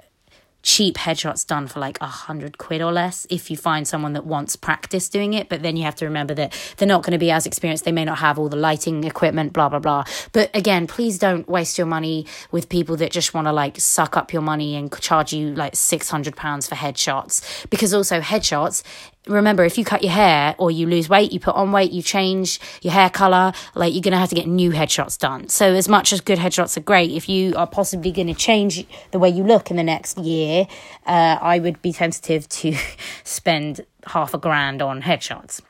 cheap 0.61 0.95
headshots 0.95 1.45
done 1.45 1.67
for 1.67 1.79
like 1.79 1.97
a 2.01 2.05
hundred 2.05 2.57
quid 2.57 2.81
or 2.81 2.91
less 2.91 3.25
if 3.29 3.49
you 3.49 3.57
find 3.57 3.87
someone 3.87 4.13
that 4.13 4.25
wants 4.25 4.55
practice 4.55 5.09
doing 5.09 5.33
it. 5.33 5.49
But 5.49 5.63
then 5.63 5.77
you 5.77 5.83
have 5.83 5.95
to 5.95 6.05
remember 6.05 6.33
that 6.35 6.53
they're 6.77 6.87
not 6.87 7.03
going 7.03 7.13
to 7.13 7.17
be 7.17 7.31
as 7.31 7.45
experienced. 7.45 7.85
They 7.85 7.91
may 7.91 8.05
not 8.05 8.19
have 8.19 8.37
all 8.37 8.49
the 8.49 8.57
lighting 8.57 9.03
equipment 9.03 9.53
blah 9.53 9.69
blah 9.69 9.79
blah. 9.79 10.03
But 10.31 10.49
again 10.53 10.87
please 10.87 11.17
don't 11.17 11.47
waste 11.47 11.77
your 11.77 11.87
money 11.87 12.25
with 12.51 12.69
people 12.69 12.97
that 12.97 13.11
just 13.11 13.33
want 13.33 13.47
to 13.47 13.53
like 13.53 13.79
suck 13.79 14.17
up 14.17 14.33
your 14.33 14.41
money 14.41 14.75
and 14.75 14.91
charge 14.99 15.33
you 15.33 15.53
like 15.53 15.75
600 15.75 16.35
pounds 16.35 16.67
for 16.67 16.75
headshots. 16.75 17.69
Because 17.69 17.93
also 17.93 18.19
headshots 18.19 18.83
remember 19.29 19.63
if 19.63 19.77
you 19.77 19.85
cut 19.85 20.03
your 20.03 20.11
hair 20.11 20.55
or 20.57 20.71
you 20.71 20.87
lose 20.87 21.09
weight 21.09 21.31
you 21.31 21.39
put 21.39 21.55
on 21.55 21.71
weight 21.71 21.91
you 21.91 22.01
change 22.01 22.59
your 22.81 22.93
hair 22.93 23.09
color 23.09 23.53
like 23.75 23.93
you're 23.93 24.01
going 24.01 24.11
to 24.11 24.17
have 24.17 24.29
to 24.29 24.35
get 24.35 24.47
new 24.47 24.71
headshots 24.71 25.17
done. 25.17 25.47
So 25.49 25.73
as 25.73 25.87
much 25.87 26.11
as 26.13 26.21
good 26.21 26.39
headshots 26.39 26.77
are 26.77 26.81
great 26.81 27.11
if 27.11 27.29
you 27.29 27.55
are 27.55 27.67
possibly 27.67 28.11
going 28.11 28.27
to 28.27 28.33
change 28.33 28.85
the 29.11 29.19
way 29.19 29.29
you 29.29 29.43
look 29.43 29.69
in 29.71 29.77
the 29.77 29.83
next 29.83 30.17
year 30.17 30.67
uh, 31.05 31.37
i 31.41 31.59
would 31.59 31.81
be 31.81 31.91
tentative 31.91 32.47
to 32.49 32.75
spend 33.23 33.85
half 34.05 34.33
a 34.33 34.37
grand 34.37 34.81
on 34.81 35.01
headshots 35.01 35.61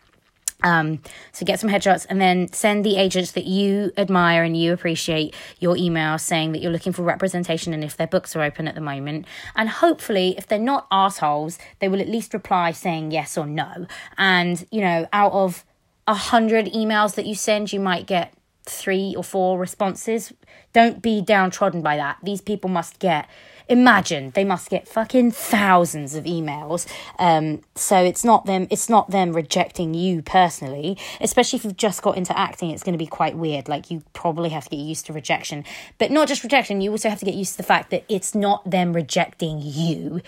um, 0.61 1.01
so 1.31 1.45
get 1.45 1.59
some 1.59 1.69
headshots 1.69 2.05
and 2.09 2.19
then 2.19 2.51
send 2.51 2.85
the 2.85 2.97
agents 2.97 3.31
that 3.31 3.45
you 3.45 3.91
admire 3.97 4.43
and 4.43 4.57
you 4.57 4.73
appreciate 4.73 5.33
your 5.59 5.77
email 5.77 6.17
saying 6.17 6.51
that 6.51 6.61
you're 6.61 6.71
looking 6.71 6.93
for 6.93 7.03
representation 7.03 7.73
and 7.73 7.83
if 7.83 7.95
their 7.95 8.07
books 8.07 8.35
are 8.35 8.41
open 8.41 8.67
at 8.67 8.75
the 8.75 8.81
moment. 8.81 9.25
And 9.55 9.69
hopefully, 9.69 10.35
if 10.37 10.47
they're 10.47 10.59
not 10.59 10.87
assholes, 10.91 11.57
they 11.79 11.87
will 11.87 12.01
at 12.01 12.09
least 12.09 12.33
reply 12.33 12.71
saying 12.71 13.11
yes 13.11 13.37
or 13.37 13.45
no. 13.45 13.87
And, 14.17 14.65
you 14.71 14.81
know, 14.81 15.07
out 15.13 15.31
of 15.31 15.63
a 16.07 16.13
hundred 16.13 16.65
emails 16.67 17.15
that 17.15 17.25
you 17.25 17.35
send, 17.35 17.71
you 17.71 17.79
might 17.79 18.05
get 18.05 18.33
three 18.65 19.15
or 19.15 19.23
four 19.23 19.57
responses. 19.57 20.33
Don't 20.73 21.01
be 21.01 21.21
downtrodden 21.21 21.81
by 21.81 21.97
that. 21.97 22.17
These 22.21 22.41
people 22.41 22.69
must 22.69 22.99
get 22.99 23.27
imagine 23.69 24.31
they 24.31 24.43
must 24.43 24.69
get 24.69 24.87
fucking 24.87 25.31
thousands 25.31 26.15
of 26.15 26.25
emails. 26.25 26.87
Um, 27.19 27.61
so 27.75 28.03
it's 28.03 28.25
not 28.25 28.45
them. 28.45 28.67
It's 28.69 28.89
not 28.89 29.11
them 29.11 29.33
rejecting 29.33 29.93
you 29.93 30.21
personally. 30.21 30.97
Especially 31.21 31.57
if 31.57 31.63
you've 31.63 31.77
just 31.77 32.01
got 32.01 32.17
into 32.17 32.37
acting, 32.37 32.71
it's 32.71 32.83
going 32.83 32.93
to 32.93 32.97
be 32.97 33.07
quite 33.07 33.37
weird. 33.37 33.69
Like 33.69 33.91
you 33.91 34.03
probably 34.13 34.49
have 34.49 34.65
to 34.65 34.69
get 34.71 34.79
used 34.79 35.05
to 35.05 35.13
rejection, 35.13 35.63
but 35.99 36.11
not 36.11 36.27
just 36.27 36.43
rejection. 36.43 36.81
You 36.81 36.91
also 36.91 37.09
have 37.09 37.19
to 37.19 37.25
get 37.25 37.35
used 37.35 37.51
to 37.53 37.57
the 37.57 37.63
fact 37.63 37.91
that 37.91 38.03
it's 38.09 38.33
not 38.35 38.69
them 38.69 38.93
rejecting 38.93 39.61
you 39.61 40.21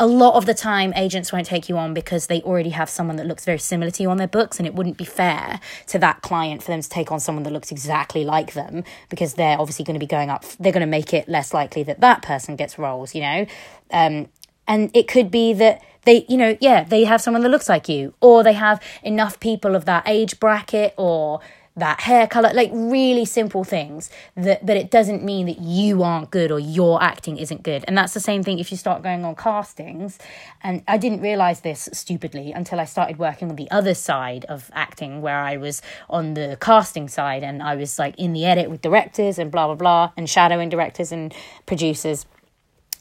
a 0.00 0.06
lot 0.06 0.34
of 0.34 0.46
the 0.46 0.54
time 0.54 0.92
agents 0.94 1.32
won't 1.32 1.46
take 1.46 1.68
you 1.68 1.76
on 1.76 1.92
because 1.92 2.28
they 2.28 2.40
already 2.42 2.70
have 2.70 2.88
someone 2.88 3.16
that 3.16 3.26
looks 3.26 3.44
very 3.44 3.58
similar 3.58 3.90
to 3.90 4.02
you 4.02 4.10
on 4.10 4.16
their 4.16 4.28
books 4.28 4.58
and 4.58 4.66
it 4.66 4.74
wouldn't 4.74 4.96
be 4.96 5.04
fair 5.04 5.60
to 5.86 5.98
that 5.98 6.22
client 6.22 6.62
for 6.62 6.70
them 6.70 6.80
to 6.80 6.88
take 6.88 7.10
on 7.10 7.18
someone 7.18 7.42
that 7.42 7.52
looks 7.52 7.72
exactly 7.72 8.24
like 8.24 8.52
them 8.52 8.84
because 9.08 9.34
they're 9.34 9.58
obviously 9.58 9.84
going 9.84 9.94
to 9.94 10.00
be 10.00 10.06
going 10.06 10.30
up 10.30 10.44
they're 10.60 10.72
going 10.72 10.80
to 10.80 10.86
make 10.86 11.12
it 11.12 11.28
less 11.28 11.52
likely 11.52 11.82
that 11.82 12.00
that 12.00 12.22
person 12.22 12.54
gets 12.54 12.78
roles 12.78 13.14
you 13.14 13.20
know? 13.20 13.46
Um, 13.90 14.28
and 14.68 14.90
it 14.94 15.08
could 15.08 15.30
be 15.30 15.52
that 15.54 15.82
they 16.04 16.24
you 16.28 16.36
know 16.36 16.56
yeah 16.60 16.84
they 16.84 17.04
have 17.04 17.20
someone 17.20 17.42
that 17.42 17.48
looks 17.48 17.68
like 17.68 17.88
you 17.88 18.14
or 18.20 18.44
they 18.44 18.52
have 18.52 18.80
enough 19.02 19.40
people 19.40 19.74
of 19.74 19.84
that 19.86 20.04
age 20.06 20.38
bracket 20.38 20.94
or 20.96 21.40
that 21.78 22.00
hair 22.00 22.26
color, 22.26 22.50
like 22.52 22.70
really 22.72 23.24
simple 23.24 23.64
things 23.64 24.10
that, 24.36 24.64
but 24.64 24.76
it 24.76 24.90
doesn't 24.90 25.22
mean 25.24 25.46
that 25.46 25.58
you 25.60 26.02
aren't 26.02 26.30
good 26.30 26.50
or 26.50 26.58
your 26.58 27.02
acting 27.02 27.36
isn't 27.36 27.62
good. 27.62 27.84
And 27.88 27.96
that's 27.96 28.14
the 28.14 28.20
same 28.20 28.42
thing 28.42 28.58
if 28.58 28.70
you 28.70 28.76
start 28.76 29.02
going 29.02 29.24
on 29.24 29.34
castings. 29.34 30.18
And 30.62 30.82
I 30.88 30.98
didn't 30.98 31.20
realize 31.20 31.60
this 31.60 31.88
stupidly 31.92 32.52
until 32.52 32.80
I 32.80 32.84
started 32.84 33.18
working 33.18 33.50
on 33.50 33.56
the 33.56 33.70
other 33.70 33.94
side 33.94 34.44
of 34.46 34.70
acting, 34.74 35.22
where 35.22 35.38
I 35.38 35.56
was 35.56 35.82
on 36.08 36.34
the 36.34 36.58
casting 36.60 37.08
side 37.08 37.42
and 37.42 37.62
I 37.62 37.74
was 37.74 37.98
like 37.98 38.18
in 38.18 38.32
the 38.32 38.44
edit 38.44 38.70
with 38.70 38.82
directors 38.82 39.38
and 39.38 39.50
blah, 39.50 39.66
blah, 39.66 39.76
blah, 39.76 40.12
and 40.16 40.28
shadowing 40.28 40.68
directors 40.68 41.12
and 41.12 41.34
producers. 41.66 42.26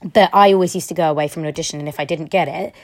But 0.04 0.30
I 0.34 0.54
always 0.54 0.76
used 0.76 0.90
to 0.90 0.94
go 0.94 1.10
away 1.10 1.28
from 1.28 1.44
an 1.44 1.48
audition, 1.48 1.80
and 1.80 1.90
if 1.90 2.00
I 2.00 2.06
didn't 2.06 2.28
get 2.28 2.48
it, 2.48 2.76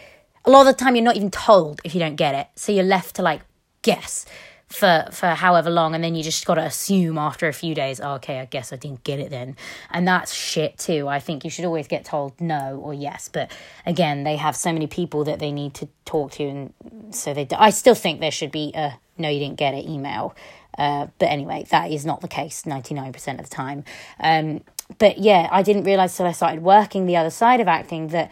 a 0.46 0.50
lot 0.50 0.68
of 0.68 0.76
the 0.76 0.84
time 0.84 0.96
you're 0.96 1.06
not 1.06 1.16
even 1.16 1.30
told 1.30 1.80
if 1.84 1.94
you 1.94 2.00
don't 2.00 2.16
get 2.16 2.34
it. 2.34 2.48
So 2.56 2.72
you're 2.72 2.84
left 2.84 3.16
to 3.18 3.22
like 3.22 3.42
guess 3.84 4.26
for 4.74 5.08
for 5.12 5.28
however 5.28 5.70
long 5.70 5.94
and 5.94 6.04
then 6.04 6.16
you 6.16 6.24
just 6.24 6.46
got 6.46 6.56
to 6.56 6.62
assume 6.62 7.18
after 7.18 7.48
a 7.48 7.54
few 7.54 7.76
days 7.76 8.02
oh, 8.02 8.14
okay 8.14 8.40
i 8.40 8.46
guess 8.46 8.74
i 8.74 8.76
didn't 8.76 9.04
get 9.04 9.20
it 9.20 9.30
then. 9.30 9.56
And 9.92 10.08
that's 10.08 10.34
shit 10.34 10.78
too. 10.80 11.08
I 11.08 11.20
think 11.20 11.44
you 11.44 11.52
should 11.52 11.66
always 11.66 11.88
get 11.88 12.06
told 12.06 12.40
no 12.42 12.80
or 12.84 12.94
yes 12.94 13.30
but 13.32 13.52
again 13.86 14.24
they 14.24 14.36
have 14.36 14.56
so 14.56 14.74
many 14.74 14.88
people 14.88 15.24
that 15.26 15.40
they 15.40 15.52
need 15.52 15.76
to 15.76 15.88
talk 16.06 16.32
to 16.34 16.44
and 16.44 16.74
so 17.12 17.34
they 17.34 17.46
do. 17.46 17.56
i 17.60 17.70
still 17.70 17.96
think 17.96 18.20
there 18.20 18.32
should 18.32 18.52
be 18.52 18.72
a 18.74 18.98
no 19.18 19.30
you 19.30 19.40
didn't 19.40 19.58
get 19.58 19.76
it 19.76 19.86
email. 19.86 20.36
Uh, 20.76 21.06
but 21.20 21.28
anyway 21.28 21.64
that 21.70 21.92
is 21.92 22.04
not 22.04 22.22
the 22.22 22.28
case 22.28 22.64
99% 22.64 23.40
of 23.40 23.48
the 23.48 23.56
time. 23.56 23.84
Um, 24.20 24.62
but 24.98 25.20
yeah 25.20 25.48
i 25.52 25.62
didn't 25.62 25.84
realize 25.84 26.18
till 26.18 26.26
i 26.26 26.32
started 26.32 26.62
working 26.62 27.06
the 27.06 27.16
other 27.16 27.30
side 27.30 27.60
of 27.60 27.68
acting 27.68 28.08
that 28.08 28.32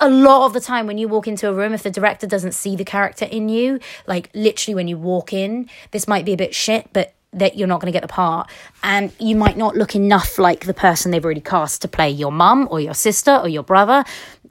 a 0.00 0.08
lot 0.08 0.46
of 0.46 0.52
the 0.52 0.60
time 0.60 0.86
when 0.86 0.98
you 0.98 1.08
walk 1.08 1.26
into 1.26 1.48
a 1.48 1.52
room 1.52 1.72
if 1.72 1.82
the 1.82 1.90
director 1.90 2.26
doesn't 2.26 2.52
see 2.52 2.76
the 2.76 2.84
character 2.84 3.24
in 3.26 3.48
you 3.48 3.80
like 4.06 4.30
literally 4.34 4.74
when 4.74 4.88
you 4.88 4.96
walk 4.96 5.32
in 5.32 5.68
this 5.90 6.06
might 6.06 6.24
be 6.24 6.32
a 6.32 6.36
bit 6.36 6.54
shit 6.54 6.88
but 6.92 7.14
that 7.32 7.56
you're 7.56 7.68
not 7.68 7.80
going 7.80 7.92
to 7.92 7.96
get 7.96 8.02
the 8.02 8.12
part. 8.12 8.50
And 8.82 9.12
you 9.18 9.36
might 9.36 9.56
not 9.56 9.76
look 9.76 9.94
enough 9.94 10.38
like 10.38 10.66
the 10.66 10.74
person 10.74 11.10
they've 11.10 11.24
already 11.24 11.40
cast 11.40 11.82
to 11.82 11.88
play 11.88 12.10
your 12.10 12.32
mum 12.32 12.66
or 12.70 12.80
your 12.80 12.94
sister 12.94 13.36
or 13.36 13.48
your 13.48 13.62
brother. 13.62 14.04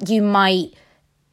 You 0.08 0.22
might 0.22 0.74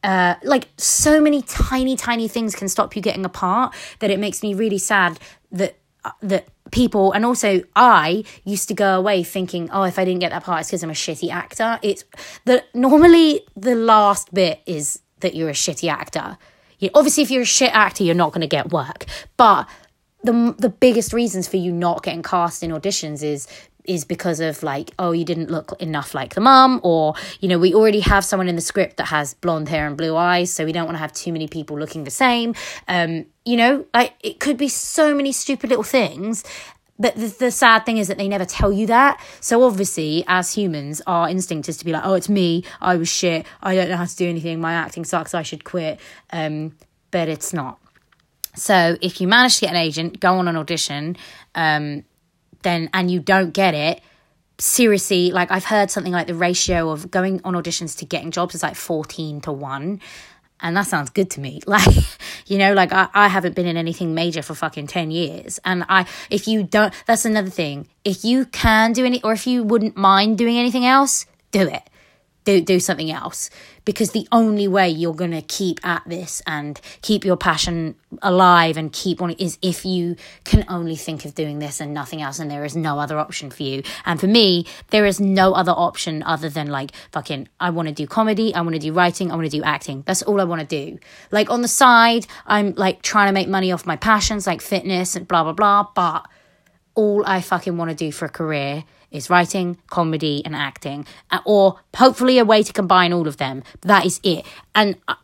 uh, 0.03 0.35
like 0.43 0.67
so 0.77 1.19
many 1.21 1.41
tiny 1.41 1.95
tiny 1.95 2.27
things 2.27 2.55
can 2.55 2.69
stop 2.69 2.95
you 2.95 3.01
getting 3.01 3.25
a 3.25 3.29
part 3.29 3.73
that 3.99 4.11
it 4.11 4.19
makes 4.19 4.43
me 4.43 4.53
really 4.53 4.77
sad 4.77 5.19
that 5.51 5.77
uh, 6.05 6.11
that 6.21 6.47
people 6.71 7.11
and 7.11 7.25
also 7.25 7.61
I 7.75 8.23
used 8.43 8.67
to 8.67 8.73
go 8.73 8.97
away 8.97 9.23
thinking, 9.23 9.69
oh, 9.71 9.83
if 9.83 9.97
I 9.99 10.05
didn't 10.05 10.19
get 10.19 10.31
that 10.31 10.43
part, 10.43 10.61
it's 10.61 10.69
because 10.69 10.83
I'm 10.83 10.89
a 10.89 10.93
shitty 10.93 11.31
actor. 11.31 11.79
It's 11.81 12.03
the 12.45 12.63
normally 12.73 13.41
the 13.55 13.75
last 13.75 14.33
bit 14.33 14.61
is 14.65 14.99
that 15.19 15.35
you're 15.35 15.49
a 15.49 15.53
shitty 15.53 15.89
actor. 15.89 16.37
You, 16.79 16.89
obviously, 16.93 17.23
if 17.23 17.31
you're 17.31 17.41
a 17.41 17.45
shit 17.45 17.73
actor, 17.73 18.03
you're 18.03 18.15
not 18.15 18.31
going 18.31 18.41
to 18.41 18.47
get 18.47 18.71
work. 18.71 19.05
But 19.35 19.67
the 20.23 20.55
the 20.57 20.69
biggest 20.69 21.13
reasons 21.13 21.47
for 21.47 21.57
you 21.57 21.71
not 21.71 22.03
getting 22.03 22.23
cast 22.23 22.63
in 22.63 22.71
auditions 22.71 23.23
is 23.23 23.47
is 23.87 24.05
because 24.05 24.39
of 24.39 24.61
like, 24.63 24.91
oh, 24.99 25.11
you 25.11 25.25
didn't 25.25 25.49
look 25.49 25.73
enough 25.81 26.13
like 26.13 26.35
the 26.35 26.41
mum, 26.41 26.79
or 26.83 27.15
you 27.39 27.47
know, 27.47 27.57
we 27.57 27.73
already 27.73 28.01
have 28.01 28.23
someone 28.23 28.47
in 28.47 28.55
the 28.55 28.61
script 28.61 28.97
that 28.97 29.05
has 29.05 29.33
blonde 29.35 29.69
hair 29.69 29.87
and 29.87 29.97
blue 29.97 30.15
eyes, 30.15 30.51
so 30.51 30.65
we 30.65 30.71
don't 30.71 30.85
want 30.85 30.95
to 30.95 30.99
have 30.99 31.13
too 31.13 31.31
many 31.31 31.47
people 31.47 31.79
looking 31.79 32.03
the 32.03 32.11
same. 32.11 32.53
Um, 32.87 33.25
you 33.45 33.57
know, 33.57 33.85
like 33.93 34.13
it 34.21 34.39
could 34.39 34.57
be 34.57 34.67
so 34.67 35.15
many 35.15 35.31
stupid 35.31 35.69
little 35.69 35.83
things. 35.83 36.43
But 36.99 37.15
the, 37.15 37.27
the 37.27 37.51
sad 37.51 37.85
thing 37.85 37.97
is 37.97 38.07
that 38.07 38.17
they 38.17 38.27
never 38.27 38.45
tell 38.45 38.73
you 38.73 38.87
that. 38.87 39.23
So 39.39 39.63
obviously, 39.63 40.23
as 40.27 40.53
humans, 40.53 40.99
our 41.05 41.29
instinct 41.29 41.69
is 41.69 41.77
to 41.77 41.85
be 41.85 41.91
like, 41.91 42.01
"Oh, 42.03 42.15
it's 42.15 42.29
me. 42.29 42.63
I 42.81 42.95
was 42.97 43.07
shit. 43.07 43.45
I 43.61 43.75
don't 43.75 43.89
know 43.89 43.97
how 43.97 44.05
to 44.05 44.15
do 44.15 44.27
anything. 44.27 44.59
My 44.59 44.73
acting 44.73 45.05
sucks. 45.05 45.33
I 45.33 45.43
should 45.43 45.63
quit." 45.63 45.99
Um, 46.31 46.75
but 47.11 47.29
it's 47.29 47.53
not. 47.53 47.79
So 48.55 48.97
if 49.01 49.21
you 49.21 49.27
manage 49.27 49.55
to 49.55 49.61
get 49.61 49.69
an 49.69 49.75
agent, 49.75 50.19
go 50.19 50.33
on 50.33 50.47
an 50.47 50.57
audition, 50.57 51.15
um, 51.53 52.03
then 52.63 52.89
and 52.93 53.09
you 53.09 53.19
don't 53.19 53.51
get 53.51 53.73
it 53.73 54.01
seriously 54.59 55.31
like 55.31 55.51
i've 55.51 55.65
heard 55.65 55.91
something 55.91 56.11
like 56.11 56.25
the 56.25 56.33
ratio 56.33 56.89
of 56.89 57.11
going 57.11 57.39
on 57.43 57.53
auditions 57.53 57.97
to 57.97 58.05
getting 58.05 58.31
jobs 58.31 58.55
is 58.55 58.63
like 58.63 58.75
14 58.75 59.41
to 59.41 59.51
1 59.51 60.01
and 60.59 60.75
that 60.75 60.87
sounds 60.87 61.09
good 61.11 61.29
to 61.31 61.39
me. 61.39 61.61
Like 61.67 61.95
you 62.47 62.57
know 62.57 62.73
like 62.73 62.93
I, 62.93 63.09
I 63.13 63.27
haven't 63.27 63.55
been 63.55 63.65
in 63.67 63.75
anything 63.77 64.15
major 64.15 64.41
for 64.41 64.55
fucking 64.55 64.87
10 64.87 65.11
years. 65.11 65.59
And 65.65 65.83
i 65.89 66.07
if 66.29 66.47
you 66.47 66.63
don't 66.63 66.93
that's 67.05 67.25
another 67.25 67.49
thing. 67.49 67.87
If 68.03 68.23
you 68.23 68.45
can 68.45 68.93
do 68.93 69.05
any 69.05 69.21
or 69.21 69.33
if 69.33 69.45
you 69.47 69.63
wouldn't 69.63 69.97
mind 69.97 70.37
doing 70.37 70.57
anything 70.57 70.85
else 70.85 71.25
do 71.51 71.61
it 71.61 71.83
do 72.47 72.61
do 72.61 72.79
something 72.79 73.11
else. 73.11 73.49
Because 73.83 74.11
the 74.11 74.27
only 74.31 74.67
way 74.67 74.89
you're 74.89 75.13
going 75.13 75.31
to 75.31 75.41
keep 75.41 75.85
at 75.85 76.03
this 76.05 76.41
and 76.45 76.79
keep 77.01 77.23
your 77.23 77.37
passion 77.37 77.95
alive 78.21 78.75
and 78.77 78.91
keep 78.91 79.21
on 79.21 79.31
is 79.31 79.57
if 79.61 79.85
you 79.85 80.15
can 80.43 80.65
only 80.67 80.95
think 80.95 81.25
of 81.25 81.35
doing 81.35 81.59
this 81.59 81.79
and 81.79 81.93
nothing 81.93 82.21
else 82.21 82.39
and 82.39 82.49
there 82.49 82.65
is 82.65 82.75
no 82.75 82.99
other 82.99 83.17
option 83.17 83.49
for 83.49 83.63
you. 83.63 83.83
And 84.05 84.19
for 84.19 84.27
me 84.27 84.65
there 84.91 85.05
is 85.05 85.19
no 85.19 85.53
other 85.53 85.71
option 85.71 86.23
other 86.23 86.49
than 86.49 86.67
like 86.67 86.91
fucking 87.11 87.47
I 87.59 87.69
want 87.69 87.89
to 87.89 87.93
do 87.93 88.07
comedy 88.07 88.53
I 88.55 88.61
want 88.61 88.75
to 88.75 88.79
do 88.79 88.93
writing 88.93 89.31
I 89.31 89.35
want 89.35 89.49
to 89.49 89.57
do 89.57 89.63
acting. 89.63 90.03
That's 90.05 90.23
all 90.23 90.41
I 90.41 90.45
want 90.45 90.61
to 90.61 90.67
do. 90.67 90.99
Like 91.31 91.49
on 91.49 91.61
the 91.61 91.67
side 91.67 92.27
I'm 92.45 92.73
like 92.75 93.01
trying 93.01 93.27
to 93.27 93.33
make 93.33 93.49
money 93.49 93.71
off 93.71 93.85
my 93.85 93.97
passions 93.97 94.47
like 94.47 94.61
fitness 94.61 95.15
and 95.15 95.27
blah 95.27 95.43
blah 95.43 95.53
blah 95.53 95.87
but 95.93 96.27
all 96.95 97.23
I 97.25 97.41
fucking 97.41 97.77
want 97.77 97.89
to 97.91 97.95
do 97.95 98.11
for 98.11 98.25
a 98.25 98.29
career 98.29 98.83
is 99.11 99.29
writing, 99.29 99.77
comedy, 99.87 100.41
and 100.45 100.55
acting, 100.55 101.05
uh, 101.31 101.39
or 101.45 101.79
hopefully 101.95 102.37
a 102.37 102.45
way 102.45 102.63
to 102.63 102.73
combine 102.73 103.13
all 103.13 103.27
of 103.27 103.37
them. 103.37 103.63
That 103.81 104.05
is 104.05 104.19
it. 104.23 104.45
And, 104.75 104.95
uh, 105.07 105.15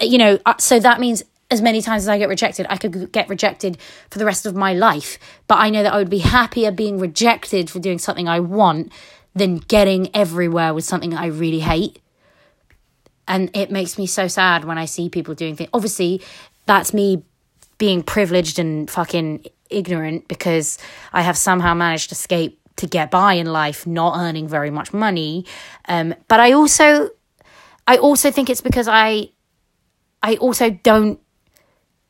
you 0.00 0.18
know, 0.18 0.38
uh, 0.46 0.54
so 0.58 0.78
that 0.78 1.00
means 1.00 1.24
as 1.50 1.60
many 1.60 1.82
times 1.82 2.04
as 2.04 2.08
I 2.08 2.18
get 2.18 2.28
rejected, 2.28 2.66
I 2.70 2.76
could 2.76 3.12
get 3.12 3.28
rejected 3.28 3.78
for 4.10 4.18
the 4.18 4.24
rest 4.24 4.46
of 4.46 4.54
my 4.54 4.72
life. 4.72 5.18
But 5.46 5.58
I 5.58 5.70
know 5.70 5.82
that 5.82 5.92
I 5.92 5.98
would 5.98 6.10
be 6.10 6.18
happier 6.18 6.70
being 6.70 6.98
rejected 6.98 7.70
for 7.70 7.78
doing 7.80 7.98
something 7.98 8.28
I 8.28 8.40
want 8.40 8.92
than 9.34 9.56
getting 9.58 10.14
everywhere 10.14 10.72
with 10.72 10.84
something 10.84 11.14
I 11.14 11.26
really 11.26 11.60
hate. 11.60 12.00
And 13.26 13.50
it 13.54 13.70
makes 13.70 13.98
me 13.98 14.06
so 14.06 14.28
sad 14.28 14.64
when 14.64 14.78
I 14.78 14.84
see 14.84 15.08
people 15.08 15.34
doing 15.34 15.56
things. 15.56 15.70
Obviously, 15.72 16.22
that's 16.66 16.92
me 16.92 17.24
being 17.78 18.02
privileged 18.02 18.58
and 18.58 18.90
fucking 18.90 19.46
ignorant 19.70 20.28
because 20.28 20.78
I 21.12 21.22
have 21.22 21.36
somehow 21.36 21.74
managed 21.74 22.10
to 22.10 22.14
escape 22.14 22.60
to 22.76 22.86
get 22.86 23.10
by 23.10 23.34
in 23.34 23.46
life, 23.46 23.86
not 23.86 24.18
earning 24.18 24.48
very 24.48 24.70
much 24.70 24.92
money. 24.92 25.46
Um, 25.88 26.14
but 26.28 26.40
I 26.40 26.52
also, 26.52 27.10
I 27.86 27.96
also 27.98 28.30
think 28.30 28.50
it's 28.50 28.60
because 28.60 28.88
I, 28.88 29.30
I 30.22 30.36
also 30.36 30.70
don't 30.70 31.20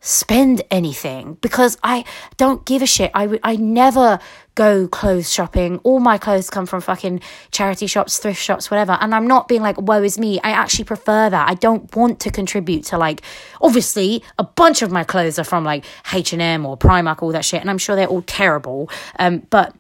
spend 0.04 0.60
anything 0.70 1.32
because 1.40 1.78
I 1.82 2.04
don't 2.36 2.64
give 2.66 2.82
a 2.82 2.86
shit. 2.86 3.10
I 3.14 3.40
I 3.42 3.56
never 3.56 4.18
go 4.54 4.86
clothes 4.86 5.32
shopping. 5.32 5.78
All 5.78 5.98
my 5.98 6.18
clothes 6.18 6.50
come 6.50 6.66
from 6.66 6.82
fucking 6.82 7.22
charity 7.50 7.86
shops, 7.86 8.18
thrift 8.18 8.40
shops, 8.40 8.70
whatever. 8.70 8.98
And 9.00 9.14
I'm 9.14 9.26
not 9.26 9.48
being 9.48 9.62
like, 9.62 9.80
woe 9.80 10.02
is 10.02 10.18
me. 10.18 10.38
I 10.44 10.50
actually 10.50 10.84
prefer 10.84 11.30
that. 11.30 11.48
I 11.48 11.54
don't 11.54 11.94
want 11.96 12.20
to 12.20 12.30
contribute 12.30 12.84
to 12.86 12.98
like 12.98 13.22
obviously 13.62 14.22
a 14.38 14.44
bunch 14.44 14.82
of 14.82 14.92
my 14.92 15.04
clothes 15.04 15.38
are 15.38 15.44
from 15.44 15.64
like 15.64 15.86
H 16.12 16.34
and 16.34 16.42
M 16.42 16.66
or 16.66 16.76
Primark, 16.76 17.22
all 17.22 17.32
that 17.32 17.44
shit, 17.44 17.62
and 17.62 17.70
I'm 17.70 17.78
sure 17.78 17.96
they're 17.96 18.06
all 18.06 18.22
terrible. 18.22 18.90
Um, 19.18 19.46
but 19.48 19.74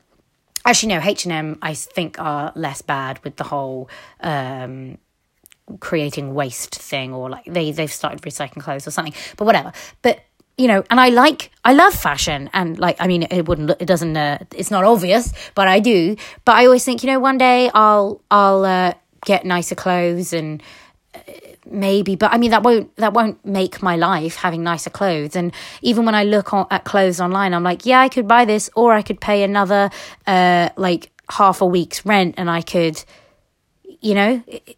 actually 0.64 0.94
no 0.94 1.00
h&m 1.00 1.58
i 1.62 1.74
think 1.74 2.18
are 2.18 2.52
less 2.54 2.82
bad 2.82 3.22
with 3.24 3.36
the 3.36 3.44
whole 3.44 3.88
um, 4.20 4.98
creating 5.80 6.34
waste 6.34 6.74
thing 6.74 7.12
or 7.12 7.30
like 7.30 7.44
they 7.46 7.72
they've 7.72 7.92
started 7.92 8.20
recycling 8.22 8.60
clothes 8.60 8.86
or 8.86 8.90
something 8.90 9.14
but 9.36 9.44
whatever. 9.44 9.72
But 10.02 10.20
you 10.56 10.68
know 10.68 10.84
and 10.88 11.00
i 11.00 11.08
like 11.08 11.50
i 11.64 11.72
love 11.72 11.92
fashion 11.92 12.48
and 12.52 12.78
like 12.78 12.96
i 13.00 13.08
mean 13.08 13.24
it 13.24 13.48
wouldn't 13.48 13.70
it 13.70 13.86
doesn't 13.86 14.16
uh, 14.16 14.38
it's 14.54 14.70
not 14.70 14.84
obvious 14.84 15.32
but 15.54 15.66
i 15.66 15.80
do. 15.80 16.16
But 16.44 16.56
i 16.56 16.66
always 16.66 16.84
think 16.84 17.02
you 17.02 17.08
know 17.08 17.18
one 17.18 17.38
day 17.38 17.70
i'll 17.74 18.20
i'll 18.30 18.64
uh, 18.64 18.94
get 19.24 19.44
nicer 19.44 19.74
clothes 19.74 20.32
and 20.32 20.62
maybe 21.66 22.16
but 22.16 22.32
i 22.32 22.38
mean 22.38 22.50
that 22.50 22.62
won't 22.62 22.94
that 22.96 23.12
won't 23.12 23.44
make 23.44 23.82
my 23.82 23.96
life 23.96 24.36
having 24.36 24.62
nicer 24.62 24.90
clothes. 24.90 25.36
And 25.36 25.52
even 25.82 26.04
when 26.04 26.14
i 26.14 26.24
look 26.24 26.52
on, 26.52 26.66
at 26.70 26.84
clothes 26.84 27.20
online 27.20 27.54
i'm 27.54 27.62
like 27.62 27.86
yeah 27.86 28.00
i 28.00 28.08
could 28.08 28.28
buy 28.28 28.44
this 28.44 28.70
or 28.76 28.92
i 28.92 29.02
could 29.02 29.20
pay 29.20 29.42
another 29.42 29.90
uh 30.26 30.68
like 30.76 31.10
half 31.30 31.60
a 31.60 31.66
week's 31.66 32.04
rent 32.04 32.34
and 32.36 32.50
i 32.50 32.60
could 32.60 33.02
you 34.00 34.14
know 34.14 34.42
it, 34.46 34.76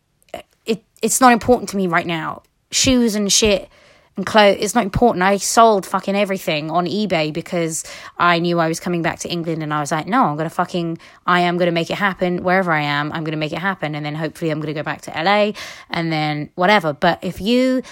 it 0.64 0.84
it's 1.03 1.20
not 1.20 1.32
important 1.32 1.68
to 1.70 1.76
me 1.76 1.87
right 1.87 2.07
now. 2.07 2.43
Shoes 2.70 3.14
and 3.14 3.32
shit 3.32 3.68
and 4.16 4.24
clothes 4.24 4.56
it's 4.60 4.74
not 4.74 4.84
important. 4.84 5.22
I 5.22 5.36
sold 5.36 5.86
fucking 5.86 6.16
everything 6.16 6.70
on 6.70 6.86
ebay 6.86 7.32
because 7.32 7.84
i 8.18 8.38
knew 8.38 8.58
i 8.58 8.68
was 8.68 8.80
coming 8.80 9.02
back 9.02 9.18
to 9.20 9.28
england 9.28 9.62
and 9.62 9.72
i 9.72 9.80
was 9.80 9.92
like 9.92 10.06
no 10.06 10.24
i'm 10.24 10.36
gonna 10.36 10.50
fucking 10.50 10.98
i 11.26 11.40
am 11.40 11.58
gonna 11.58 11.72
make 11.72 11.90
it 11.90 11.98
happen 11.98 12.42
wherever 12.42 12.72
i 12.72 12.80
am. 12.80 13.12
I'm 13.12 13.24
gonna 13.24 13.36
make 13.36 13.52
it 13.52 13.58
happen 13.58 13.94
and 13.94 14.04
then 14.04 14.14
hopefully 14.14 14.50
i'm 14.50 14.60
gonna 14.60 14.74
go 14.74 14.82
back 14.82 15.02
to 15.02 15.10
la 15.10 15.52
and 15.90 16.12
then 16.12 16.50
whatever. 16.54 16.92
But 16.92 17.22
if 17.22 17.40
you 17.40 17.82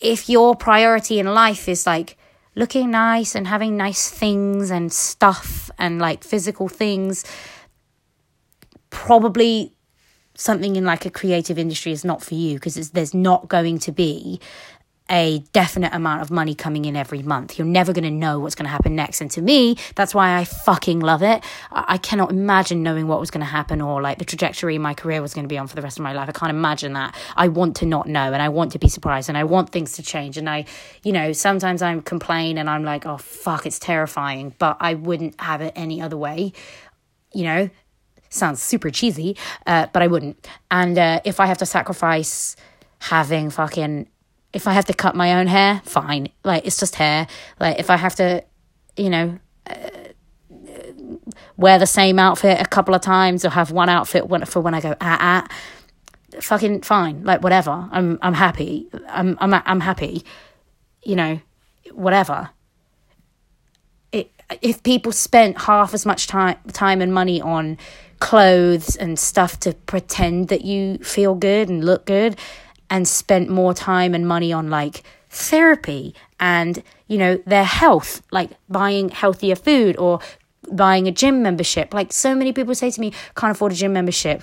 if 0.00 0.28
your 0.28 0.54
priority 0.56 1.18
in 1.18 1.26
life 1.26 1.68
is 1.68 1.86
like 1.86 2.16
looking 2.54 2.90
nice 2.90 3.34
and 3.34 3.46
having 3.46 3.76
nice 3.76 4.10
things 4.10 4.70
and 4.70 4.92
stuff 4.92 5.70
and 5.78 6.00
like 6.00 6.24
physical 6.24 6.68
things 6.68 7.24
probably 8.90 9.75
something 10.36 10.76
in 10.76 10.84
like 10.84 11.06
a 11.06 11.10
creative 11.10 11.58
industry 11.58 11.92
is 11.92 12.04
not 12.04 12.22
for 12.22 12.34
you 12.34 12.54
because 12.54 12.90
there's 12.90 13.14
not 13.14 13.48
going 13.48 13.78
to 13.80 13.92
be 13.92 14.40
a 15.08 15.38
definite 15.52 15.94
amount 15.94 16.20
of 16.20 16.30
money 16.30 16.54
coming 16.54 16.84
in 16.84 16.96
every 16.96 17.22
month. 17.22 17.58
You're 17.58 17.66
never 17.66 17.92
going 17.92 18.04
to 18.04 18.10
know 18.10 18.40
what's 18.40 18.54
going 18.54 18.64
to 18.64 18.70
happen 18.70 18.96
next. 18.96 19.20
And 19.20 19.30
to 19.32 19.42
me, 19.42 19.76
that's 19.94 20.14
why 20.14 20.36
I 20.36 20.44
fucking 20.44 21.00
love 21.00 21.22
it. 21.22 21.44
I 21.70 21.98
cannot 21.98 22.30
imagine 22.30 22.82
knowing 22.82 23.06
what 23.06 23.20
was 23.20 23.30
going 23.30 23.40
to 23.40 23.46
happen 23.46 23.80
or 23.80 24.02
like 24.02 24.18
the 24.18 24.24
trajectory 24.24 24.78
my 24.78 24.94
career 24.94 25.22
was 25.22 25.32
going 25.32 25.44
to 25.44 25.48
be 25.48 25.58
on 25.58 25.68
for 25.68 25.76
the 25.76 25.82
rest 25.82 25.98
of 25.98 26.02
my 26.02 26.12
life. 26.12 26.28
I 26.28 26.32
can't 26.32 26.50
imagine 26.50 26.94
that. 26.94 27.14
I 27.36 27.48
want 27.48 27.76
to 27.76 27.86
not 27.86 28.08
know 28.08 28.32
and 28.32 28.42
I 28.42 28.48
want 28.48 28.72
to 28.72 28.78
be 28.78 28.88
surprised 28.88 29.28
and 29.28 29.38
I 29.38 29.44
want 29.44 29.70
things 29.70 29.92
to 29.92 30.02
change. 30.02 30.36
And 30.36 30.50
I, 30.50 30.64
you 31.04 31.12
know, 31.12 31.32
sometimes 31.32 31.82
I 31.82 31.96
complain 32.00 32.58
and 32.58 32.68
I'm 32.68 32.82
like, 32.82 33.06
oh, 33.06 33.18
fuck, 33.18 33.64
it's 33.64 33.78
terrifying, 33.78 34.54
but 34.58 34.76
I 34.80 34.94
wouldn't 34.94 35.40
have 35.40 35.60
it 35.60 35.72
any 35.76 36.02
other 36.02 36.16
way. 36.16 36.52
You 37.32 37.44
know, 37.44 37.70
sounds 38.28 38.62
super 38.62 38.90
cheesy, 38.90 39.36
uh, 39.66 39.86
but 39.92 40.02
I 40.02 40.06
wouldn't. 40.06 40.48
And 40.70 40.98
uh, 40.98 41.20
if 41.24 41.40
I 41.40 41.46
have 41.46 41.58
to 41.58 41.66
sacrifice 41.66 42.56
having 43.00 43.50
fucking 43.50 44.08
if 44.52 44.66
I 44.66 44.72
have 44.72 44.86
to 44.86 44.94
cut 44.94 45.14
my 45.14 45.34
own 45.34 45.48
hair, 45.48 45.82
fine. 45.84 46.28
Like 46.42 46.66
it's 46.66 46.78
just 46.78 46.94
hair. 46.94 47.26
Like 47.60 47.78
if 47.78 47.90
I 47.90 47.96
have 47.96 48.14
to, 48.16 48.42
you 48.96 49.10
know, 49.10 49.38
uh, 49.68 49.90
wear 51.58 51.78
the 51.78 51.86
same 51.86 52.18
outfit 52.18 52.58
a 52.60 52.64
couple 52.64 52.94
of 52.94 53.02
times 53.02 53.44
or 53.44 53.50
have 53.50 53.70
one 53.70 53.90
outfit 53.90 54.24
for 54.48 54.60
when 54.60 54.72
I 54.72 54.80
go 54.80 54.94
at, 54.98 55.52
fucking 56.40 56.82
fine. 56.82 57.22
Like 57.22 57.42
whatever. 57.42 57.88
I'm 57.92 58.18
I'm 58.22 58.32
happy. 58.32 58.88
I'm 59.08 59.36
I'm 59.40 59.52
I'm 59.52 59.80
happy. 59.80 60.24
You 61.02 61.16
know, 61.16 61.40
whatever. 61.92 62.50
If 64.62 64.82
people 64.84 65.12
spent 65.12 65.60
half 65.62 65.92
as 65.92 66.06
much 66.06 66.28
time 66.28 66.56
time 66.72 67.02
and 67.02 67.12
money 67.12 67.42
on 67.42 67.76
clothes 68.20 68.96
and 68.96 69.18
stuff 69.18 69.60
to 69.60 69.72
pretend 69.86 70.48
that 70.48 70.64
you 70.64 70.98
feel 70.98 71.34
good 71.34 71.68
and 71.68 71.84
look 71.84 72.06
good 72.06 72.38
and 72.88 73.06
spent 73.06 73.48
more 73.48 73.74
time 73.74 74.14
and 74.14 74.26
money 74.26 74.52
on 74.52 74.70
like 74.70 75.02
therapy 75.28 76.14
and 76.40 76.82
you 77.08 77.18
know 77.18 77.36
their 77.46 77.64
health 77.64 78.22
like 78.30 78.50
buying 78.68 79.08
healthier 79.08 79.56
food 79.56 79.96
or 79.98 80.20
buying 80.70 81.06
a 81.06 81.12
gym 81.12 81.42
membership. 81.42 81.92
Like 81.94 82.12
so 82.12 82.34
many 82.34 82.52
people 82.52 82.74
say 82.74 82.90
to 82.90 83.00
me 83.00 83.12
can't 83.36 83.52
afford 83.52 83.72
a 83.72 83.74
gym 83.74 83.92
membership. 83.92 84.42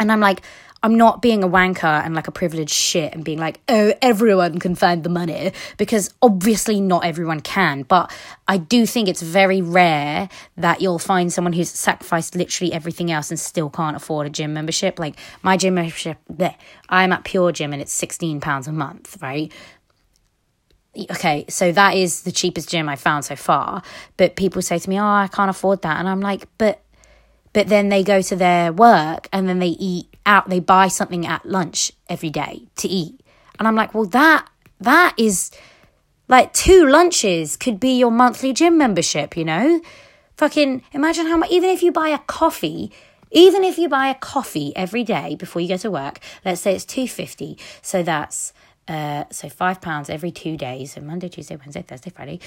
And 0.00 0.12
i'm 0.12 0.20
like 0.20 0.42
I'm 0.82 0.96
not 0.96 1.20
being 1.20 1.42
a 1.42 1.48
wanker 1.48 2.04
and 2.04 2.14
like 2.14 2.28
a 2.28 2.32
privileged 2.32 2.72
shit 2.72 3.12
and 3.12 3.24
being 3.24 3.38
like, 3.38 3.60
oh, 3.68 3.94
everyone 4.00 4.58
can 4.60 4.74
find 4.74 5.02
the 5.02 5.08
money 5.08 5.52
because 5.76 6.14
obviously 6.22 6.80
not 6.80 7.04
everyone 7.04 7.40
can. 7.40 7.82
But 7.82 8.12
I 8.46 8.58
do 8.58 8.86
think 8.86 9.08
it's 9.08 9.22
very 9.22 9.60
rare 9.60 10.28
that 10.56 10.80
you'll 10.80 10.98
find 10.98 11.32
someone 11.32 11.52
who's 11.52 11.70
sacrificed 11.70 12.36
literally 12.36 12.72
everything 12.72 13.10
else 13.10 13.30
and 13.30 13.40
still 13.40 13.70
can't 13.70 13.96
afford 13.96 14.26
a 14.26 14.30
gym 14.30 14.54
membership. 14.54 14.98
Like 14.98 15.16
my 15.42 15.56
gym 15.56 15.74
membership, 15.74 16.18
bleh, 16.32 16.54
I'm 16.88 17.12
at 17.12 17.24
Pure 17.24 17.52
Gym 17.52 17.72
and 17.72 17.82
it's 17.82 17.98
£16 18.00 18.68
a 18.68 18.72
month, 18.72 19.18
right? 19.20 19.52
okay, 21.10 21.44
so 21.48 21.70
that 21.72 21.94
is 21.94 22.22
the 22.22 22.32
cheapest 22.32 22.68
gym 22.68 22.88
I've 22.88 23.00
found 23.00 23.24
so 23.24 23.36
far. 23.36 23.82
But 24.16 24.36
people 24.36 24.62
say 24.62 24.78
to 24.78 24.90
me, 24.90 24.98
oh, 24.98 25.04
I 25.04 25.28
can't 25.28 25.50
afford 25.50 25.82
that. 25.82 25.98
And 25.98 26.08
I'm 26.08 26.20
like, 26.20 26.48
but 26.58 26.82
but 27.52 27.68
then 27.68 27.88
they 27.88 28.02
go 28.02 28.20
to 28.22 28.36
their 28.36 28.72
work 28.72 29.28
and 29.32 29.48
then 29.48 29.58
they 29.58 29.68
eat 29.68 30.14
out 30.28 30.48
they 30.48 30.60
buy 30.60 30.86
something 30.86 31.26
at 31.26 31.44
lunch 31.44 31.90
every 32.08 32.30
day 32.30 32.62
to 32.76 32.86
eat. 32.86 33.20
And 33.58 33.66
i'm 33.66 33.74
like 33.74 33.94
well 33.94 34.06
that 34.06 34.46
that 34.80 35.14
is 35.16 35.50
like 36.28 36.52
two 36.52 36.86
lunches 36.86 37.56
could 37.56 37.80
be 37.80 37.98
your 37.98 38.12
monthly 38.12 38.52
gym 38.52 38.78
membership 38.78 39.36
you 39.36 39.44
know? 39.44 39.80
Fucking 40.36 40.84
imagine 40.92 41.26
how 41.26 41.36
much 41.38 41.50
even 41.50 41.70
if 41.70 41.82
you 41.82 41.90
buy 41.90 42.10
a 42.10 42.18
coffee 42.18 42.92
even 43.30 43.64
if 43.64 43.76
you 43.76 43.88
buy 43.88 44.06
a 44.08 44.14
coffee 44.14 44.72
every 44.76 45.04
day 45.04 45.34
before 45.34 45.60
you 45.60 45.68
go 45.68 45.76
to 45.76 45.90
work 45.90 46.20
let's 46.44 46.60
say 46.60 46.74
it's 46.74 46.84
250 46.84 47.58
so 47.82 48.02
that's 48.02 48.52
uh 48.86 49.24
so 49.30 49.48
five 49.48 49.80
pounds 49.80 50.08
every 50.08 50.30
two 50.30 50.56
days 50.56 50.92
so 50.92 51.00
monday 51.00 51.28
tuesday 51.28 51.56
wednesday 51.56 51.82
thursday 51.82 52.10
friday 52.10 52.38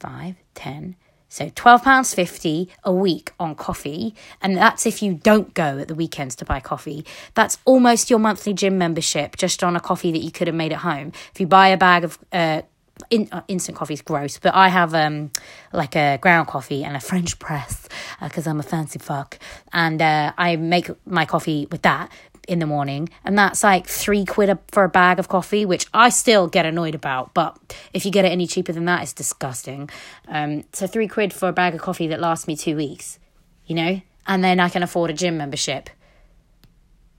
five 0.00 0.34
ten 0.54 0.96
so 1.28 1.50
£12.50 1.50 2.68
a 2.84 2.92
week 2.92 3.32
on 3.38 3.54
coffee, 3.54 4.14
and 4.40 4.56
that's 4.56 4.86
if 4.86 5.02
you 5.02 5.14
don't 5.14 5.54
go 5.54 5.78
at 5.78 5.88
the 5.88 5.94
weekends 5.94 6.36
to 6.36 6.44
buy 6.44 6.60
coffee. 6.60 7.04
That's 7.34 7.58
almost 7.64 8.10
your 8.10 8.18
monthly 8.18 8.54
gym 8.54 8.78
membership 8.78 9.36
just 9.36 9.62
on 9.64 9.76
a 9.76 9.80
coffee 9.80 10.12
that 10.12 10.20
you 10.20 10.30
could 10.30 10.46
have 10.46 10.56
made 10.56 10.72
at 10.72 10.80
home. 10.80 11.12
If 11.32 11.40
you 11.40 11.46
buy 11.46 11.68
a 11.68 11.76
bag 11.76 12.04
of 12.04 12.18
uh, 12.32 12.62
in, 13.10 13.28
uh, 13.30 13.42
instant 13.48 13.76
coffee 13.76 13.94
is 13.94 14.02
gross, 14.02 14.38
but 14.38 14.54
I 14.54 14.68
have 14.68 14.94
um 14.94 15.30
like 15.72 15.96
a 15.96 16.18
ground 16.20 16.48
coffee 16.48 16.84
and 16.84 16.96
a 16.96 17.00
French 17.00 17.38
press 17.38 17.88
because 18.22 18.46
uh, 18.46 18.50
I'm 18.50 18.60
a 18.60 18.62
fancy 18.62 18.98
fuck, 18.98 19.38
and 19.72 20.00
uh, 20.00 20.32
I 20.38 20.56
make 20.56 20.90
my 21.06 21.26
coffee 21.26 21.66
with 21.70 21.82
that 21.82 22.10
in 22.46 22.58
the 22.58 22.66
morning, 22.66 23.08
and 23.24 23.38
that's 23.38 23.62
like 23.62 23.86
three 23.86 24.24
quid 24.24 24.58
for 24.70 24.84
a 24.84 24.88
bag 24.88 25.18
of 25.18 25.28
coffee, 25.28 25.64
which 25.64 25.86
I 25.92 26.08
still 26.08 26.46
get 26.46 26.66
annoyed 26.66 26.94
about. 26.94 27.34
But 27.34 27.76
if 27.92 28.04
you 28.04 28.10
get 28.10 28.24
it 28.24 28.32
any 28.32 28.46
cheaper 28.46 28.72
than 28.72 28.84
that, 28.84 29.02
it's 29.02 29.12
disgusting. 29.12 29.90
Um, 30.28 30.64
so 30.72 30.86
three 30.86 31.08
quid 31.08 31.32
for 31.32 31.48
a 31.48 31.52
bag 31.52 31.74
of 31.74 31.80
coffee 31.80 32.06
that 32.08 32.20
lasts 32.20 32.46
me 32.46 32.56
two 32.56 32.76
weeks, 32.76 33.18
you 33.66 33.74
know, 33.74 34.00
and 34.26 34.42
then 34.44 34.60
I 34.60 34.68
can 34.68 34.82
afford 34.82 35.10
a 35.10 35.14
gym 35.14 35.36
membership. 35.36 35.90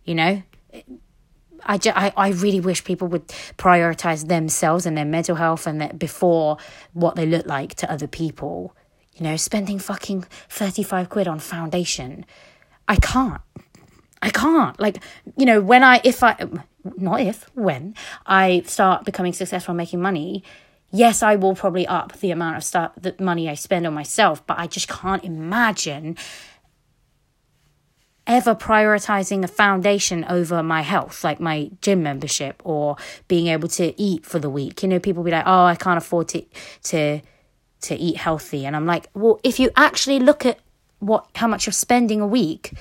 You 0.06 0.16
know, 0.16 0.44
I, 1.66 1.78
just, 1.78 1.98
I, 1.98 2.14
I 2.16 2.30
really 2.30 2.60
wish 2.60 2.84
people 2.84 3.08
would 3.10 3.28
prioritize 3.58 4.28
themselves 4.28 4.86
and 4.86 4.98
their 4.98 5.06
mental 5.06 5.36
health 5.36 5.68
and 5.68 5.82
that 5.82 6.00
before 6.00 6.58
what 6.94 7.16
they 7.16 7.26
look 7.26 7.46
like 7.46 7.76
to 7.76 7.92
other 7.92 8.08
people. 8.08 8.76
You 9.16 9.24
know, 9.24 9.36
spending 9.36 9.80
fucking 9.80 10.26
35 10.50 11.10
quid 11.10 11.28
on 11.28 11.40
foundation. 11.40 12.26
I 12.88 12.96
can't. 12.98 13.42
I 14.22 14.30
can't. 14.30 14.80
Like, 14.80 15.04
you 15.36 15.46
know, 15.46 15.62
when 15.62 15.84
I, 15.84 16.02
if 16.04 16.24
I, 16.24 16.36
not 16.98 17.22
if, 17.22 17.50
when 17.56 17.96
I 18.26 18.64
start 18.66 19.06
becoming 19.06 19.34
successful 19.34 19.74
making 19.74 20.02
money, 20.02 20.44
yes, 20.92 21.22
I 21.22 21.36
will 21.36 21.56
probably 21.56 21.86
up 21.88 22.14
the 22.20 22.32
amount 22.32 22.58
of 22.58 22.64
stuff, 22.64 22.92
the 23.00 23.16
money 23.20 23.50
I 23.50 23.54
spend 23.56 23.86
on 23.86 23.94
myself, 23.94 24.46
but 24.46 24.58
I 24.58 24.68
just 24.68 24.88
can't 24.88 25.24
imagine 25.24 26.18
ever 28.26 28.54
prioritizing 28.54 29.44
a 29.44 29.48
foundation 29.48 30.26
over 30.26 30.62
my 30.62 30.82
health, 30.82 31.24
like 31.24 31.40
my 31.40 31.72
gym 31.82 32.04
membership 32.04 32.62
or 32.66 32.98
being 33.28 33.48
able 33.48 33.70
to 33.70 34.00
eat 34.00 34.26
for 34.26 34.38
the 34.38 34.50
week. 34.50 34.84
You 34.84 34.90
know, 34.90 35.00
people 35.00 35.24
be 35.24 35.32
like, 35.32 35.46
"Oh, 35.48 35.66
I 35.66 35.76
can't 35.76 35.98
afford 35.98 36.28
to 36.30 36.46
to 36.84 37.22
to 37.82 37.96
eat 37.96 38.18
healthy," 38.18 38.66
and 38.66 38.76
I'm 38.76 38.86
like, 38.86 39.08
"Well, 39.14 39.40
if 39.44 39.60
you 39.60 39.72
actually 39.78 40.20
look 40.20 40.46
at 40.46 40.60
what 41.00 41.28
how 41.36 41.48
much 41.48 41.66
you're 41.66 41.74
spending 41.74 42.22
a 42.22 42.28
week 42.28 42.74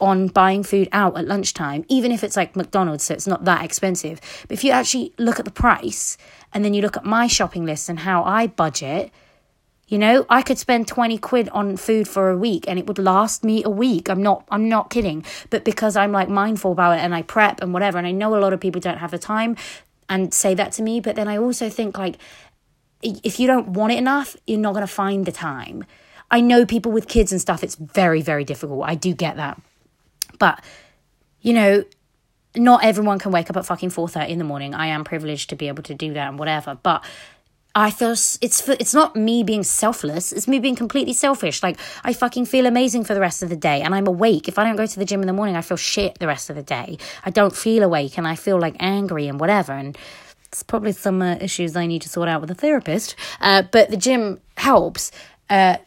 on 0.00 0.28
buying 0.28 0.62
food 0.62 0.88
out 0.92 1.16
at 1.16 1.26
lunchtime, 1.26 1.84
even 1.88 2.12
if 2.12 2.24
it's 2.24 2.36
like 2.36 2.56
McDonald's, 2.56 3.04
so 3.04 3.14
it's 3.14 3.26
not 3.26 3.44
that 3.44 3.64
expensive. 3.64 4.20
But 4.42 4.52
if 4.52 4.64
you 4.64 4.70
actually 4.70 5.12
look 5.18 5.38
at 5.38 5.44
the 5.44 5.50
price 5.50 6.16
and 6.52 6.64
then 6.64 6.74
you 6.74 6.82
look 6.82 6.96
at 6.96 7.04
my 7.04 7.26
shopping 7.26 7.64
list 7.64 7.88
and 7.88 8.00
how 8.00 8.24
I 8.24 8.46
budget, 8.46 9.12
you 9.86 9.98
know, 9.98 10.24
I 10.30 10.42
could 10.42 10.58
spend 10.58 10.88
20 10.88 11.18
quid 11.18 11.48
on 11.50 11.76
food 11.76 12.08
for 12.08 12.30
a 12.30 12.36
week 12.36 12.64
and 12.66 12.78
it 12.78 12.86
would 12.86 12.98
last 12.98 13.44
me 13.44 13.62
a 13.64 13.70
week. 13.70 14.08
I'm 14.08 14.22
not 14.22 14.44
I'm 14.50 14.68
not 14.68 14.90
kidding. 14.90 15.24
But 15.50 15.64
because 15.64 15.96
I'm 15.96 16.12
like 16.12 16.28
mindful 16.28 16.72
about 16.72 16.98
it 16.98 17.02
and 17.02 17.14
I 17.14 17.22
prep 17.22 17.60
and 17.60 17.72
whatever 17.72 17.98
and 17.98 18.06
I 18.06 18.10
know 18.10 18.34
a 18.36 18.40
lot 18.40 18.52
of 18.52 18.60
people 18.60 18.80
don't 18.80 18.98
have 18.98 19.10
the 19.10 19.18
time 19.18 19.56
and 20.08 20.32
say 20.32 20.54
that 20.54 20.72
to 20.72 20.82
me, 20.82 21.00
but 21.00 21.16
then 21.16 21.28
I 21.28 21.36
also 21.36 21.68
think 21.68 21.98
like 21.98 22.16
if 23.02 23.38
you 23.38 23.46
don't 23.46 23.68
want 23.68 23.92
it 23.92 23.98
enough, 23.98 24.36
you're 24.46 24.58
not 24.58 24.72
going 24.72 24.86
to 24.86 24.92
find 24.92 25.26
the 25.26 25.32
time. 25.32 25.84
I 26.30 26.40
know 26.40 26.64
people 26.64 26.90
with 26.90 27.06
kids 27.06 27.30
and 27.32 27.40
stuff 27.40 27.62
it's 27.62 27.74
very 27.74 28.22
very 28.22 28.44
difficult. 28.44 28.84
I 28.84 28.94
do 28.94 29.12
get 29.12 29.36
that. 29.36 29.60
But, 30.38 30.62
you 31.40 31.52
know, 31.52 31.84
not 32.56 32.84
everyone 32.84 33.18
can 33.18 33.32
wake 33.32 33.50
up 33.50 33.56
at 33.56 33.66
fucking 33.66 33.90
4.30 33.90 34.28
in 34.28 34.38
the 34.38 34.44
morning. 34.44 34.74
I 34.74 34.86
am 34.86 35.04
privileged 35.04 35.50
to 35.50 35.56
be 35.56 35.68
able 35.68 35.82
to 35.84 35.94
do 35.94 36.12
that 36.14 36.28
and 36.28 36.38
whatever. 36.38 36.78
But 36.82 37.04
I 37.76 37.90
feel 37.90 38.12
it's 38.12 38.68
it's 38.68 38.94
not 38.94 39.16
me 39.16 39.42
being 39.42 39.64
selfless. 39.64 40.30
It's 40.30 40.46
me 40.46 40.60
being 40.60 40.76
completely 40.76 41.12
selfish. 41.12 41.60
Like 41.60 41.76
I 42.04 42.12
fucking 42.12 42.46
feel 42.46 42.66
amazing 42.66 43.02
for 43.02 43.14
the 43.14 43.20
rest 43.20 43.42
of 43.42 43.48
the 43.48 43.56
day, 43.56 43.82
and 43.82 43.92
I'm 43.94 44.06
awake. 44.06 44.46
If 44.46 44.60
I 44.60 44.64
don't 44.64 44.76
go 44.76 44.86
to 44.86 44.98
the 44.98 45.04
gym 45.04 45.20
in 45.22 45.26
the 45.26 45.32
morning, 45.32 45.56
I 45.56 45.60
feel 45.60 45.76
shit 45.76 46.20
the 46.20 46.28
rest 46.28 46.50
of 46.50 46.56
the 46.56 46.62
day. 46.62 46.98
I 47.24 47.30
don't 47.30 47.54
feel 47.54 47.82
awake, 47.82 48.16
and 48.16 48.28
I 48.28 48.36
feel 48.36 48.60
like 48.60 48.76
angry 48.78 49.26
and 49.26 49.40
whatever. 49.40 49.72
And 49.72 49.98
it's 50.44 50.62
probably 50.62 50.92
some 50.92 51.20
uh, 51.20 51.36
issues 51.40 51.74
I 51.74 51.86
need 51.86 52.02
to 52.02 52.08
sort 52.08 52.28
out 52.28 52.40
with 52.40 52.50
a 52.52 52.54
therapist. 52.54 53.16
Uh, 53.40 53.62
but 53.72 53.90
the 53.90 53.96
gym 53.96 54.40
helps. 54.56 55.10
Uh, 55.50 55.78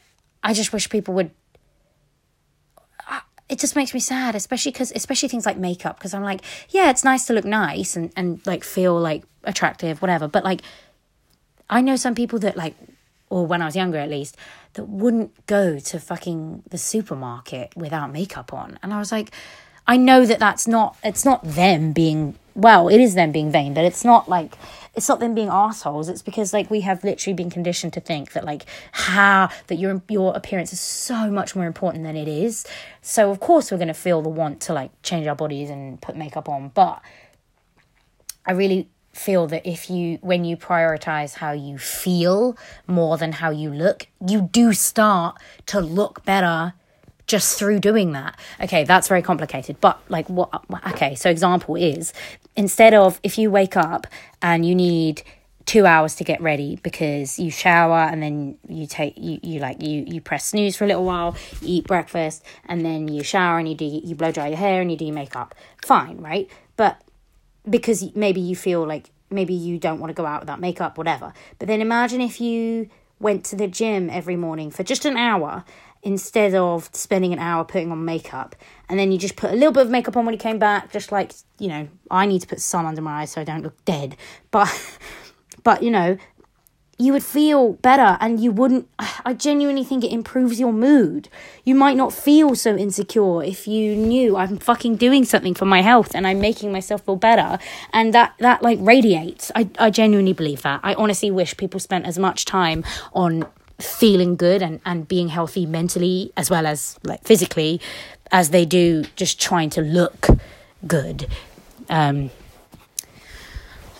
I 0.43 0.53
just 0.53 0.73
wish 0.73 0.89
people 0.89 1.13
would 1.13 1.31
it 3.49 3.59
just 3.59 3.75
makes 3.75 3.93
me 3.93 3.99
sad, 3.99 4.35
especially 4.35 4.71
because 4.71 4.91
especially 4.95 5.29
things 5.29 5.45
like 5.45 5.57
makeup. 5.57 5.97
Because 5.97 6.13
I'm 6.13 6.23
like, 6.23 6.41
yeah, 6.69 6.89
it's 6.89 7.03
nice 7.03 7.25
to 7.27 7.33
look 7.33 7.45
nice 7.45 7.95
and 7.95 8.11
and 8.15 8.45
like 8.45 8.63
feel 8.63 8.99
like 8.99 9.23
attractive, 9.43 10.01
whatever. 10.01 10.27
But 10.27 10.43
like, 10.43 10.61
I 11.69 11.81
know 11.81 11.95
some 11.95 12.15
people 12.15 12.39
that 12.39 12.57
like, 12.57 12.75
or 13.29 13.45
when 13.45 13.61
I 13.61 13.65
was 13.65 13.75
younger 13.75 13.97
at 13.97 14.09
least, 14.09 14.35
that 14.73 14.85
wouldn't 14.85 15.47
go 15.47 15.79
to 15.79 15.99
fucking 15.99 16.63
the 16.69 16.77
supermarket 16.77 17.75
without 17.75 18.11
makeup 18.11 18.53
on, 18.53 18.79
and 18.83 18.93
I 18.93 18.99
was 18.99 19.11
like, 19.11 19.31
I 19.87 19.97
know 19.97 20.25
that 20.25 20.39
that's 20.39 20.67
not 20.67 20.97
it's 21.03 21.23
not 21.23 21.43
them 21.43 21.93
being 21.93 22.35
well, 22.55 22.87
it 22.87 22.99
is 22.99 23.13
them 23.13 23.31
being 23.31 23.51
vain, 23.51 23.75
but 23.75 23.85
it's 23.85 24.03
not 24.03 24.27
like 24.27 24.57
it's 24.95 25.07
not 25.07 25.19
them 25.19 25.35
being 25.35 25.47
assholes. 25.47 26.09
It's 26.09 26.23
because 26.23 26.53
like 26.53 26.71
we 26.71 26.81
have 26.81 27.03
literally 27.03 27.35
been 27.35 27.51
conditioned 27.51 27.93
to 27.93 28.01
think 28.01 28.33
that 28.33 28.43
like 28.43 28.65
how 28.91 29.49
that 29.67 29.75
your 29.75 30.01
your 30.09 30.35
appearance 30.35 30.73
is 30.73 30.79
so 30.79 31.29
much 31.29 31.55
more 31.55 31.65
important 31.65 32.03
than 32.03 32.17
it 32.17 32.27
is. 32.27 32.65
So 33.01 33.29
of 33.29 33.39
course 33.39 33.71
we're 33.71 33.77
gonna 33.77 33.93
feel 33.93 34.21
the 34.21 34.29
want 34.29 34.59
to 34.61 34.73
like 34.73 34.91
change 35.03 35.27
our 35.27 35.35
bodies 35.35 35.69
and 35.69 36.01
put 36.01 36.17
makeup 36.17 36.49
on, 36.49 36.69
but 36.69 37.01
I 38.45 38.53
really 38.53 38.89
feel 39.13 39.47
that 39.47 39.65
if 39.65 39.89
you 39.89 40.17
when 40.21 40.43
you 40.43 40.57
prioritize 40.57 41.35
how 41.35 41.51
you 41.51 41.77
feel 41.77 42.57
more 42.87 43.17
than 43.17 43.33
how 43.33 43.51
you 43.51 43.69
look, 43.69 44.07
you 44.25 44.41
do 44.41 44.73
start 44.73 45.37
to 45.67 45.79
look 45.79 46.25
better 46.25 46.73
just 47.27 47.59
through 47.59 47.79
doing 47.79 48.13
that. 48.13 48.37
Okay, 48.61 48.83
that's 48.83 49.07
very 49.07 49.21
complicated. 49.21 49.79
But 49.81 49.99
like 50.09 50.29
what 50.29 50.49
okay, 50.89 51.15
so 51.15 51.29
example 51.29 51.75
is 51.75 52.13
instead 52.55 52.93
of 52.93 53.19
if 53.23 53.37
you 53.37 53.51
wake 53.51 53.77
up 53.77 54.07
and 54.41 54.65
you 54.65 54.73
need 54.73 55.23
two 55.65 55.85
hours 55.85 56.15
to 56.15 56.23
get 56.23 56.41
ready 56.41 56.79
because 56.81 57.37
you 57.37 57.51
shower 57.51 57.97
and 57.97 58.23
then 58.23 58.57
you 58.69 58.87
take 58.87 59.13
you, 59.17 59.37
you 59.43 59.59
like 59.59 59.81
you 59.81 60.05
you 60.07 60.21
press 60.21 60.45
snooze 60.45 60.77
for 60.77 60.85
a 60.85 60.87
little 60.87 61.03
while 61.03 61.35
eat 61.61 61.85
breakfast 61.85 62.41
and 62.69 62.85
then 62.85 63.09
you 63.09 63.21
shower 63.21 63.59
and 63.59 63.67
you 63.67 63.75
do 63.75 63.83
you 63.83 64.15
blow 64.15 64.31
dry 64.31 64.47
your 64.47 64.55
hair 64.55 64.79
and 64.79 64.89
you 64.89 64.95
do 64.95 65.03
your 65.03 65.13
makeup 65.13 65.53
fine 65.83 66.17
right 66.19 66.49
but 66.77 67.01
because 67.69 68.15
maybe 68.15 68.39
you 68.39 68.55
feel 68.55 68.87
like 68.87 69.09
maybe 69.29 69.53
you 69.53 69.77
don't 69.77 69.99
want 69.99 70.09
to 70.09 70.13
go 70.13 70.25
out 70.25 70.41
without 70.41 70.59
makeup, 70.59 70.97
whatever. 70.97 71.33
But 71.59 71.67
then 71.67 71.81
imagine 71.81 72.21
if 72.21 72.39
you 72.39 72.89
went 73.19 73.43
to 73.45 73.55
the 73.55 73.67
gym 73.67 74.09
every 74.09 74.35
morning 74.35 74.71
for 74.71 74.83
just 74.83 75.05
an 75.05 75.17
hour 75.17 75.65
instead 76.03 76.55
of 76.55 76.89
spending 76.93 77.33
an 77.33 77.39
hour 77.39 77.63
putting 77.63 77.91
on 77.91 78.05
makeup. 78.05 78.55
And 78.89 78.99
then 78.99 79.11
you 79.11 79.17
just 79.17 79.35
put 79.35 79.51
a 79.51 79.55
little 79.55 79.71
bit 79.71 79.85
of 79.85 79.89
makeup 79.89 80.15
on 80.15 80.25
when 80.25 80.33
you 80.33 80.39
came 80.39 80.59
back 80.59 80.91
just 80.91 81.11
like 81.11 81.33
you 81.59 81.67
know 81.67 81.87
i 82.11 82.25
need 82.25 82.39
to 82.39 82.47
put 82.47 82.61
sun 82.61 82.85
under 82.85 83.01
my 83.01 83.21
eyes 83.21 83.31
so 83.31 83.41
i 83.41 83.43
don't 83.43 83.63
look 83.63 83.83
dead. 83.85 84.15
But 84.51 84.97
but 85.63 85.83
you 85.83 85.91
know 85.91 86.17
you 86.99 87.13
would 87.13 87.23
feel 87.23 87.73
better 87.73 88.17
and 88.19 88.39
you 88.39 88.51
wouldn't 88.51 88.87
i 89.23 89.33
genuinely 89.33 89.83
think 89.83 90.03
it 90.03 90.11
improves 90.11 90.59
your 90.59 90.73
mood. 90.73 91.29
You 91.63 91.75
might 91.75 91.97
not 91.97 92.13
feel 92.13 92.55
so 92.55 92.75
insecure 92.75 93.43
if 93.43 93.67
you 93.67 93.95
knew 93.95 94.37
i'm 94.37 94.57
fucking 94.57 94.95
doing 94.95 95.25
something 95.25 95.53
for 95.53 95.65
my 95.65 95.81
health 95.81 96.15
and 96.15 96.25
i'm 96.25 96.39
making 96.39 96.71
myself 96.71 97.05
feel 97.05 97.17
better. 97.17 97.59
And 97.91 98.13
that 98.13 98.33
that 98.39 98.63
like 98.63 98.79
radiates. 98.81 99.51
I, 99.55 99.69
I 99.77 99.89
genuinely 99.89 100.33
believe 100.33 100.61
that. 100.61 100.79
I 100.83 100.93
honestly 100.93 101.29
wish 101.29 101.57
people 101.57 101.79
spent 101.79 102.05
as 102.05 102.17
much 102.17 102.45
time 102.45 102.83
on 103.13 103.45
feeling 103.79 104.35
good 104.35 104.61
and, 104.61 104.79
and 104.85 105.07
being 105.07 105.29
healthy 105.29 105.65
mentally 105.65 106.31
as 106.35 106.49
well 106.49 106.65
as 106.65 106.97
like 107.03 107.23
physically 107.23 107.79
as 108.31 108.49
they 108.49 108.65
do 108.65 109.03
just 109.15 109.39
trying 109.39 109.69
to 109.69 109.81
look 109.81 110.27
good. 110.85 111.27
Um 111.89 112.31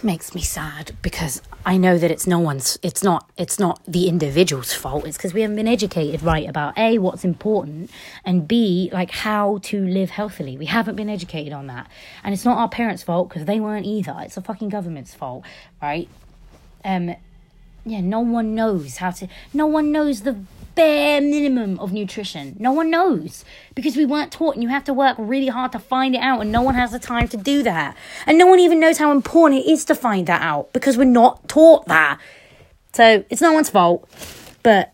makes 0.03 0.35
me 0.35 0.41
sad 0.41 0.95
because 1.01 1.41
I 1.65 1.77
know 1.77 1.97
that 1.97 2.11
it's 2.11 2.27
no 2.27 2.39
one's 2.39 2.77
it's 2.81 3.03
not 3.03 3.29
it's 3.35 3.59
not 3.59 3.81
the 3.87 4.07
individual's 4.07 4.73
fault. 4.73 5.05
It's 5.05 5.17
because 5.17 5.33
we 5.33 5.41
haven't 5.41 5.57
been 5.57 5.67
educated 5.67 6.21
right 6.23 6.47
about 6.47 6.77
a 6.77 6.97
what's 6.97 7.23
important 7.25 7.89
and 8.23 8.47
b 8.47 8.89
like 8.93 9.11
how 9.11 9.59
to 9.63 9.85
live 9.85 10.11
healthily. 10.11 10.57
We 10.57 10.67
haven't 10.67 10.95
been 10.95 11.09
educated 11.09 11.53
on 11.53 11.67
that. 11.67 11.89
And 12.23 12.33
it's 12.33 12.45
not 12.45 12.57
our 12.57 12.69
parents 12.69 13.03
fault 13.03 13.29
because 13.29 13.45
they 13.45 13.59
weren't 13.59 13.85
either. 13.85 14.15
It's 14.21 14.35
the 14.35 14.41
fucking 14.41 14.69
government's 14.69 15.13
fault 15.13 15.43
right? 15.81 16.07
Um 16.85 17.15
yeah 17.89 18.01
no 18.01 18.19
one 18.19 18.55
knows 18.55 18.97
how 18.97 19.11
to 19.11 19.27
no 19.53 19.65
one 19.65 19.91
knows 19.91 20.21
the 20.21 20.37
bare 20.77 21.19
minimum 21.19 21.79
of 21.79 21.91
nutrition. 21.91 22.55
No 22.59 22.71
one 22.71 22.91
knows 22.91 23.43
because 23.73 23.97
we 23.97 24.05
weren't 24.05 24.31
taught, 24.31 24.53
and 24.53 24.61
you 24.61 24.69
have 24.69 24.83
to 24.83 24.93
work 24.93 25.17
really 25.19 25.47
hard 25.47 25.71
to 25.71 25.79
find 25.79 26.13
it 26.13 26.21
out, 26.21 26.39
and 26.39 26.51
no 26.51 26.61
one 26.61 26.75
has 26.75 26.91
the 26.91 26.99
time 26.99 27.27
to 27.29 27.37
do 27.37 27.63
that. 27.63 27.97
And 28.27 28.37
no 28.37 28.45
one 28.45 28.59
even 28.59 28.79
knows 28.79 28.99
how 28.99 29.11
important 29.11 29.65
it 29.65 29.69
is 29.69 29.83
to 29.85 29.95
find 29.95 30.27
that 30.27 30.43
out 30.43 30.71
because 30.73 30.95
we're 30.95 31.05
not 31.05 31.49
taught 31.49 31.87
that. 31.87 32.19
So 32.93 33.25
it's 33.29 33.41
no 33.41 33.53
one's 33.53 33.71
fault, 33.71 34.07
but 34.61 34.93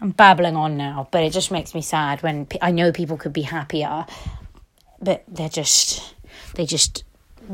I'm 0.00 0.12
babbling 0.12 0.56
on 0.56 0.78
now, 0.78 1.06
but 1.10 1.22
it 1.22 1.32
just 1.32 1.50
makes 1.50 1.74
me 1.74 1.82
sad 1.82 2.22
when 2.22 2.46
I 2.62 2.70
know 2.70 2.92
people 2.92 3.18
could 3.18 3.34
be 3.34 3.42
happier, 3.42 4.06
but 5.02 5.22
they're 5.28 5.50
just, 5.50 6.14
they 6.54 6.64
just 6.64 7.04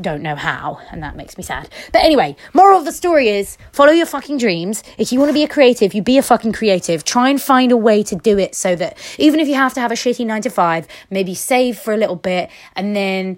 don't 0.01 0.21
know 0.21 0.35
how, 0.35 0.79
and 0.91 1.01
that 1.03 1.15
makes 1.15 1.37
me 1.37 1.43
sad. 1.43 1.69
But 1.91 2.03
anyway, 2.03 2.35
moral 2.53 2.79
of 2.79 2.85
the 2.85 2.91
story 2.91 3.29
is 3.29 3.57
follow 3.71 3.91
your 3.91 4.05
fucking 4.05 4.37
dreams. 4.37 4.83
If 4.97 5.11
you 5.11 5.19
want 5.19 5.29
to 5.29 5.33
be 5.33 5.43
a 5.43 5.47
creative, 5.47 5.93
you 5.93 6.01
be 6.01 6.17
a 6.17 6.23
fucking 6.23 6.53
creative. 6.53 7.03
Try 7.03 7.29
and 7.29 7.41
find 7.41 7.71
a 7.71 7.77
way 7.77 8.03
to 8.03 8.15
do 8.15 8.37
it 8.37 8.55
so 8.55 8.75
that 8.75 8.97
even 9.17 9.39
if 9.39 9.47
you 9.47 9.55
have 9.55 9.73
to 9.75 9.81
have 9.81 9.91
a 9.91 9.95
shitty 9.95 10.25
nine 10.25 10.41
to 10.43 10.49
five, 10.49 10.87
maybe 11.09 11.33
save 11.33 11.77
for 11.77 11.93
a 11.93 11.97
little 11.97 12.15
bit 12.15 12.49
and 12.75 12.95
then 12.95 13.37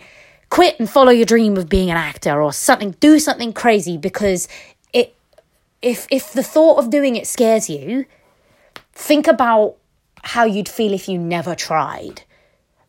quit 0.49 0.79
and 0.79 0.89
follow 0.89 1.11
your 1.11 1.25
dream 1.25 1.57
of 1.57 1.69
being 1.69 1.91
an 1.91 1.97
actor 1.97 2.41
or 2.41 2.53
something. 2.53 2.91
Do 2.99 3.19
something 3.19 3.53
crazy 3.53 3.97
because 3.97 4.47
it 4.93 5.15
if 5.81 6.07
if 6.09 6.33
the 6.33 6.43
thought 6.43 6.77
of 6.77 6.89
doing 6.89 7.15
it 7.15 7.27
scares 7.27 7.69
you, 7.69 8.05
think 8.93 9.27
about 9.27 9.75
how 10.23 10.43
you'd 10.43 10.69
feel 10.69 10.93
if 10.93 11.07
you 11.07 11.17
never 11.17 11.55
tried 11.55 12.23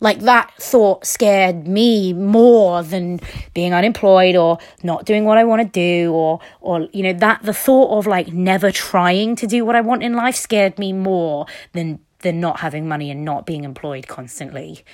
like 0.01 0.21
that 0.21 0.53
thought 0.59 1.05
scared 1.05 1.67
me 1.67 2.13
more 2.13 2.83
than 2.83 3.21
being 3.55 3.75
unemployed 3.75 4.37
or 4.37 4.59
not 4.83 5.05
doing 5.05 5.25
what 5.25 5.39
I 5.39 5.45
want 5.45 5.63
to 5.63 5.69
do 5.69 6.13
or 6.13 6.41
or 6.61 6.89
you 6.93 7.03
know 7.03 7.13
that 7.15 7.43
the 7.43 7.53
thought 7.53 7.99
of 7.99 8.07
like 8.07 8.33
never 8.33 8.71
trying 8.71 9.37
to 9.37 9.47
do 9.47 9.65
what 9.65 9.77
I 9.77 9.81
want 9.81 10.03
in 10.03 10.15
life 10.15 10.37
scared 10.37 10.79
me 10.79 10.93
more 10.93 11.47
than 11.73 12.01
than 12.21 12.41
not 12.41 12.61
having 12.61 12.89
money 12.89 13.11
and 13.11 13.25
not 13.25 13.47
being 13.47 13.65
employed 13.65 14.07
constantly. 14.09 14.85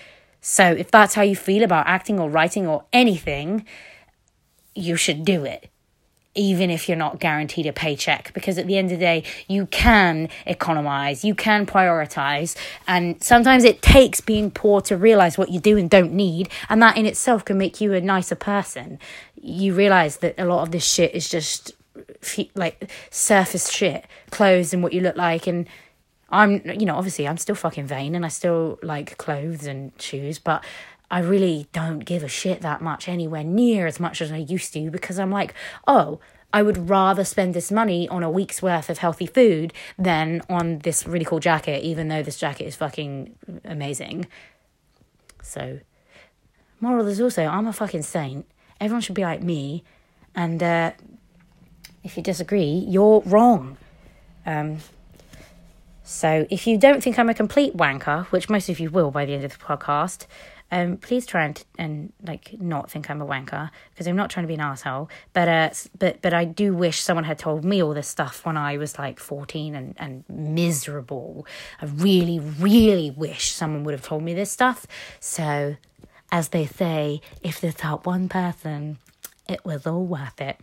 So 0.40 0.64
if 0.64 0.90
that's 0.90 1.14
how 1.14 1.22
you 1.22 1.36
feel 1.36 1.62
about 1.62 1.86
acting 1.86 2.20
or 2.20 2.28
writing 2.28 2.66
or 2.66 2.84
anything, 2.92 3.64
you 4.74 4.96
should 4.96 5.24
do 5.24 5.44
it 5.44 5.70
even 6.35 6.70
if 6.70 6.89
you're 6.89 6.97
not 6.97 7.20
guaranteed 7.20 7.66
a 7.66 7.72
paycheck 7.72 8.32
because 8.35 8.59
at 8.59 8.66
the 8.66 8.76
end 8.76 8.91
of 8.91 8.99
the 8.99 9.05
day 9.05 9.22
you 9.49 9.66
can 9.66 10.28
economize 10.47 11.24
you 11.24 11.35
can 11.35 11.64
prioritize 11.64 12.57
and 12.87 13.22
sometimes 13.22 13.64
it 13.64 13.80
takes 13.82 14.20
being 14.20 14.51
poor 14.51 14.80
to 14.80 14.97
realize 14.97 15.39
what 15.39 15.51
you 15.51 15.61
do 15.61 15.76
and 15.76 15.91
don't 15.91 16.12
need 16.12 16.49
and 16.68 16.82
that 16.82 16.97
in 16.97 17.07
itself 17.07 17.45
can 17.45 17.59
make 17.59 17.80
you 17.80 17.93
a 17.93 18.01
nicer 18.01 18.35
person. 18.35 18.99
You 19.41 19.74
realize 19.74 20.18
that 20.18 20.35
a 20.39 20.45
lot 20.45 20.62
of 20.62 20.70
this 20.70 20.85
shit 20.85 21.14
is 21.14 21.28
just 21.28 21.72
like 22.55 22.91
surface 23.11 23.70
shit 23.70 24.07
clothes 24.30 24.72
and 24.74 24.82
what 24.82 24.93
you 24.93 25.01
look 25.01 25.16
like 25.16 25.47
and 25.47 25.68
i'm 26.30 26.61
you 26.68 26.85
know 26.85 26.97
obviously 26.97 27.28
i'm 27.28 27.37
still 27.37 27.55
fucking 27.55 27.87
vain 27.87 28.16
and 28.16 28.24
i 28.24 28.28
still 28.28 28.78
like 28.82 29.16
clothes 29.16 29.64
and 29.66 29.93
shoes 30.01 30.39
but 30.39 30.64
I 31.11 31.20
really 31.20 31.68
don't 31.72 32.00
give 32.00 32.22
a 32.22 32.28
shit 32.28 32.62
that 32.62 32.80
much 32.80 33.09
anywhere 33.09 33.44
near 33.44 33.86
as 33.86 34.00
much 34.00 34.20
as 34.20 34.32
I 34.32 34.38
used 34.38 34.72
to 34.72 34.90
because 34.90 35.18
I'm 35.18 35.30
like, 35.30 35.55
oh, 35.86 36.18
I 36.55 36.62
would 36.62 36.88
rather 36.88 37.24
spend 37.24 37.52
this 37.52 37.72
money 37.72 38.09
on 38.09 38.22
a 38.22 38.30
week's 38.30 38.62
worth 38.62 38.88
of 38.88 38.98
healthy 38.98 39.26
food 39.26 39.72
than 39.98 40.40
on 40.48 40.78
this 40.78 41.05
really 41.05 41.24
cool 41.24 41.40
jacket, 41.40 41.82
even 41.82 42.07
though 42.07 42.22
this 42.22 42.38
jacket 42.38 42.66
is 42.66 42.76
fucking 42.76 43.34
amazing. 43.64 44.26
So, 45.42 45.80
moral 46.80 47.09
is 47.09 47.20
also, 47.20 47.44
I'm 47.44 47.66
a 47.66 47.72
fucking 47.72 48.02
saint. 48.02 48.46
Everyone 48.80 49.00
should 49.00 49.16
be 49.16 49.24
like 49.24 49.42
me. 49.42 49.82
And 50.34 50.62
uh, 50.62 50.92
if 52.05 52.16
you 52.16 52.22
disagree, 52.22 52.84
you're 52.88 53.20
wrong. 53.26 53.76
Um, 54.46 54.78
so, 56.05 56.46
if 56.50 56.68
you 56.68 56.78
don't 56.78 57.02
think 57.02 57.18
I'm 57.18 57.28
a 57.28 57.34
complete 57.34 57.76
wanker, 57.76 58.26
which 58.26 58.48
most 58.48 58.68
of 58.68 58.78
you 58.78 58.90
will 58.90 59.11
by 59.11 59.24
the 59.24 59.34
end 59.34 59.42
of 59.42 59.59
the 59.59 59.64
podcast, 59.64 60.26
um, 60.75 60.97
please 60.97 61.25
try 61.25 61.45
and 61.45 61.64
and 61.79 62.12
like 62.27 62.61
not 62.61 62.91
think 62.91 63.09
I'm 63.09 63.22
a 63.22 63.27
wanker 63.27 63.70
because 63.91 64.09
I'm 64.09 64.16
not 64.16 64.29
trying 64.29 64.43
to 64.43 64.49
be 64.49 64.55
an 64.55 64.61
asshole. 64.61 65.09
But 65.33 65.49
uh, 65.49 65.70
but 65.97 66.20
but 66.20 66.35
I 66.35 66.45
do 66.45 66.75
wish 66.75 67.01
someone 67.01 67.22
had 67.25 67.39
told 67.39 67.64
me 67.64 67.81
all 67.81 67.95
this 67.95 68.09
stuff 68.09 68.45
when 68.45 68.57
I 68.57 68.77
was 68.77 68.99
like 68.99 69.20
14 69.20 69.77
and 69.77 69.95
and 69.99 70.25
miserable. 70.29 71.47
I 71.81 71.87
really 71.87 72.41
really 72.41 73.12
wish 73.12 73.53
someone 73.53 73.85
would 73.85 73.93
have 73.93 74.03
told 74.03 74.25
me 74.25 74.35
this 74.35 74.51
stuff. 74.51 74.85
So, 75.20 75.77
as 76.33 76.49
they 76.49 76.66
say, 76.66 77.20
if 77.41 77.61
there's 77.61 77.79
helped 77.79 78.05
one 78.05 78.29
person, 78.29 78.99
it 79.49 79.64
was 79.64 79.87
all 79.87 80.05
worth 80.05 80.41
it. 80.41 80.59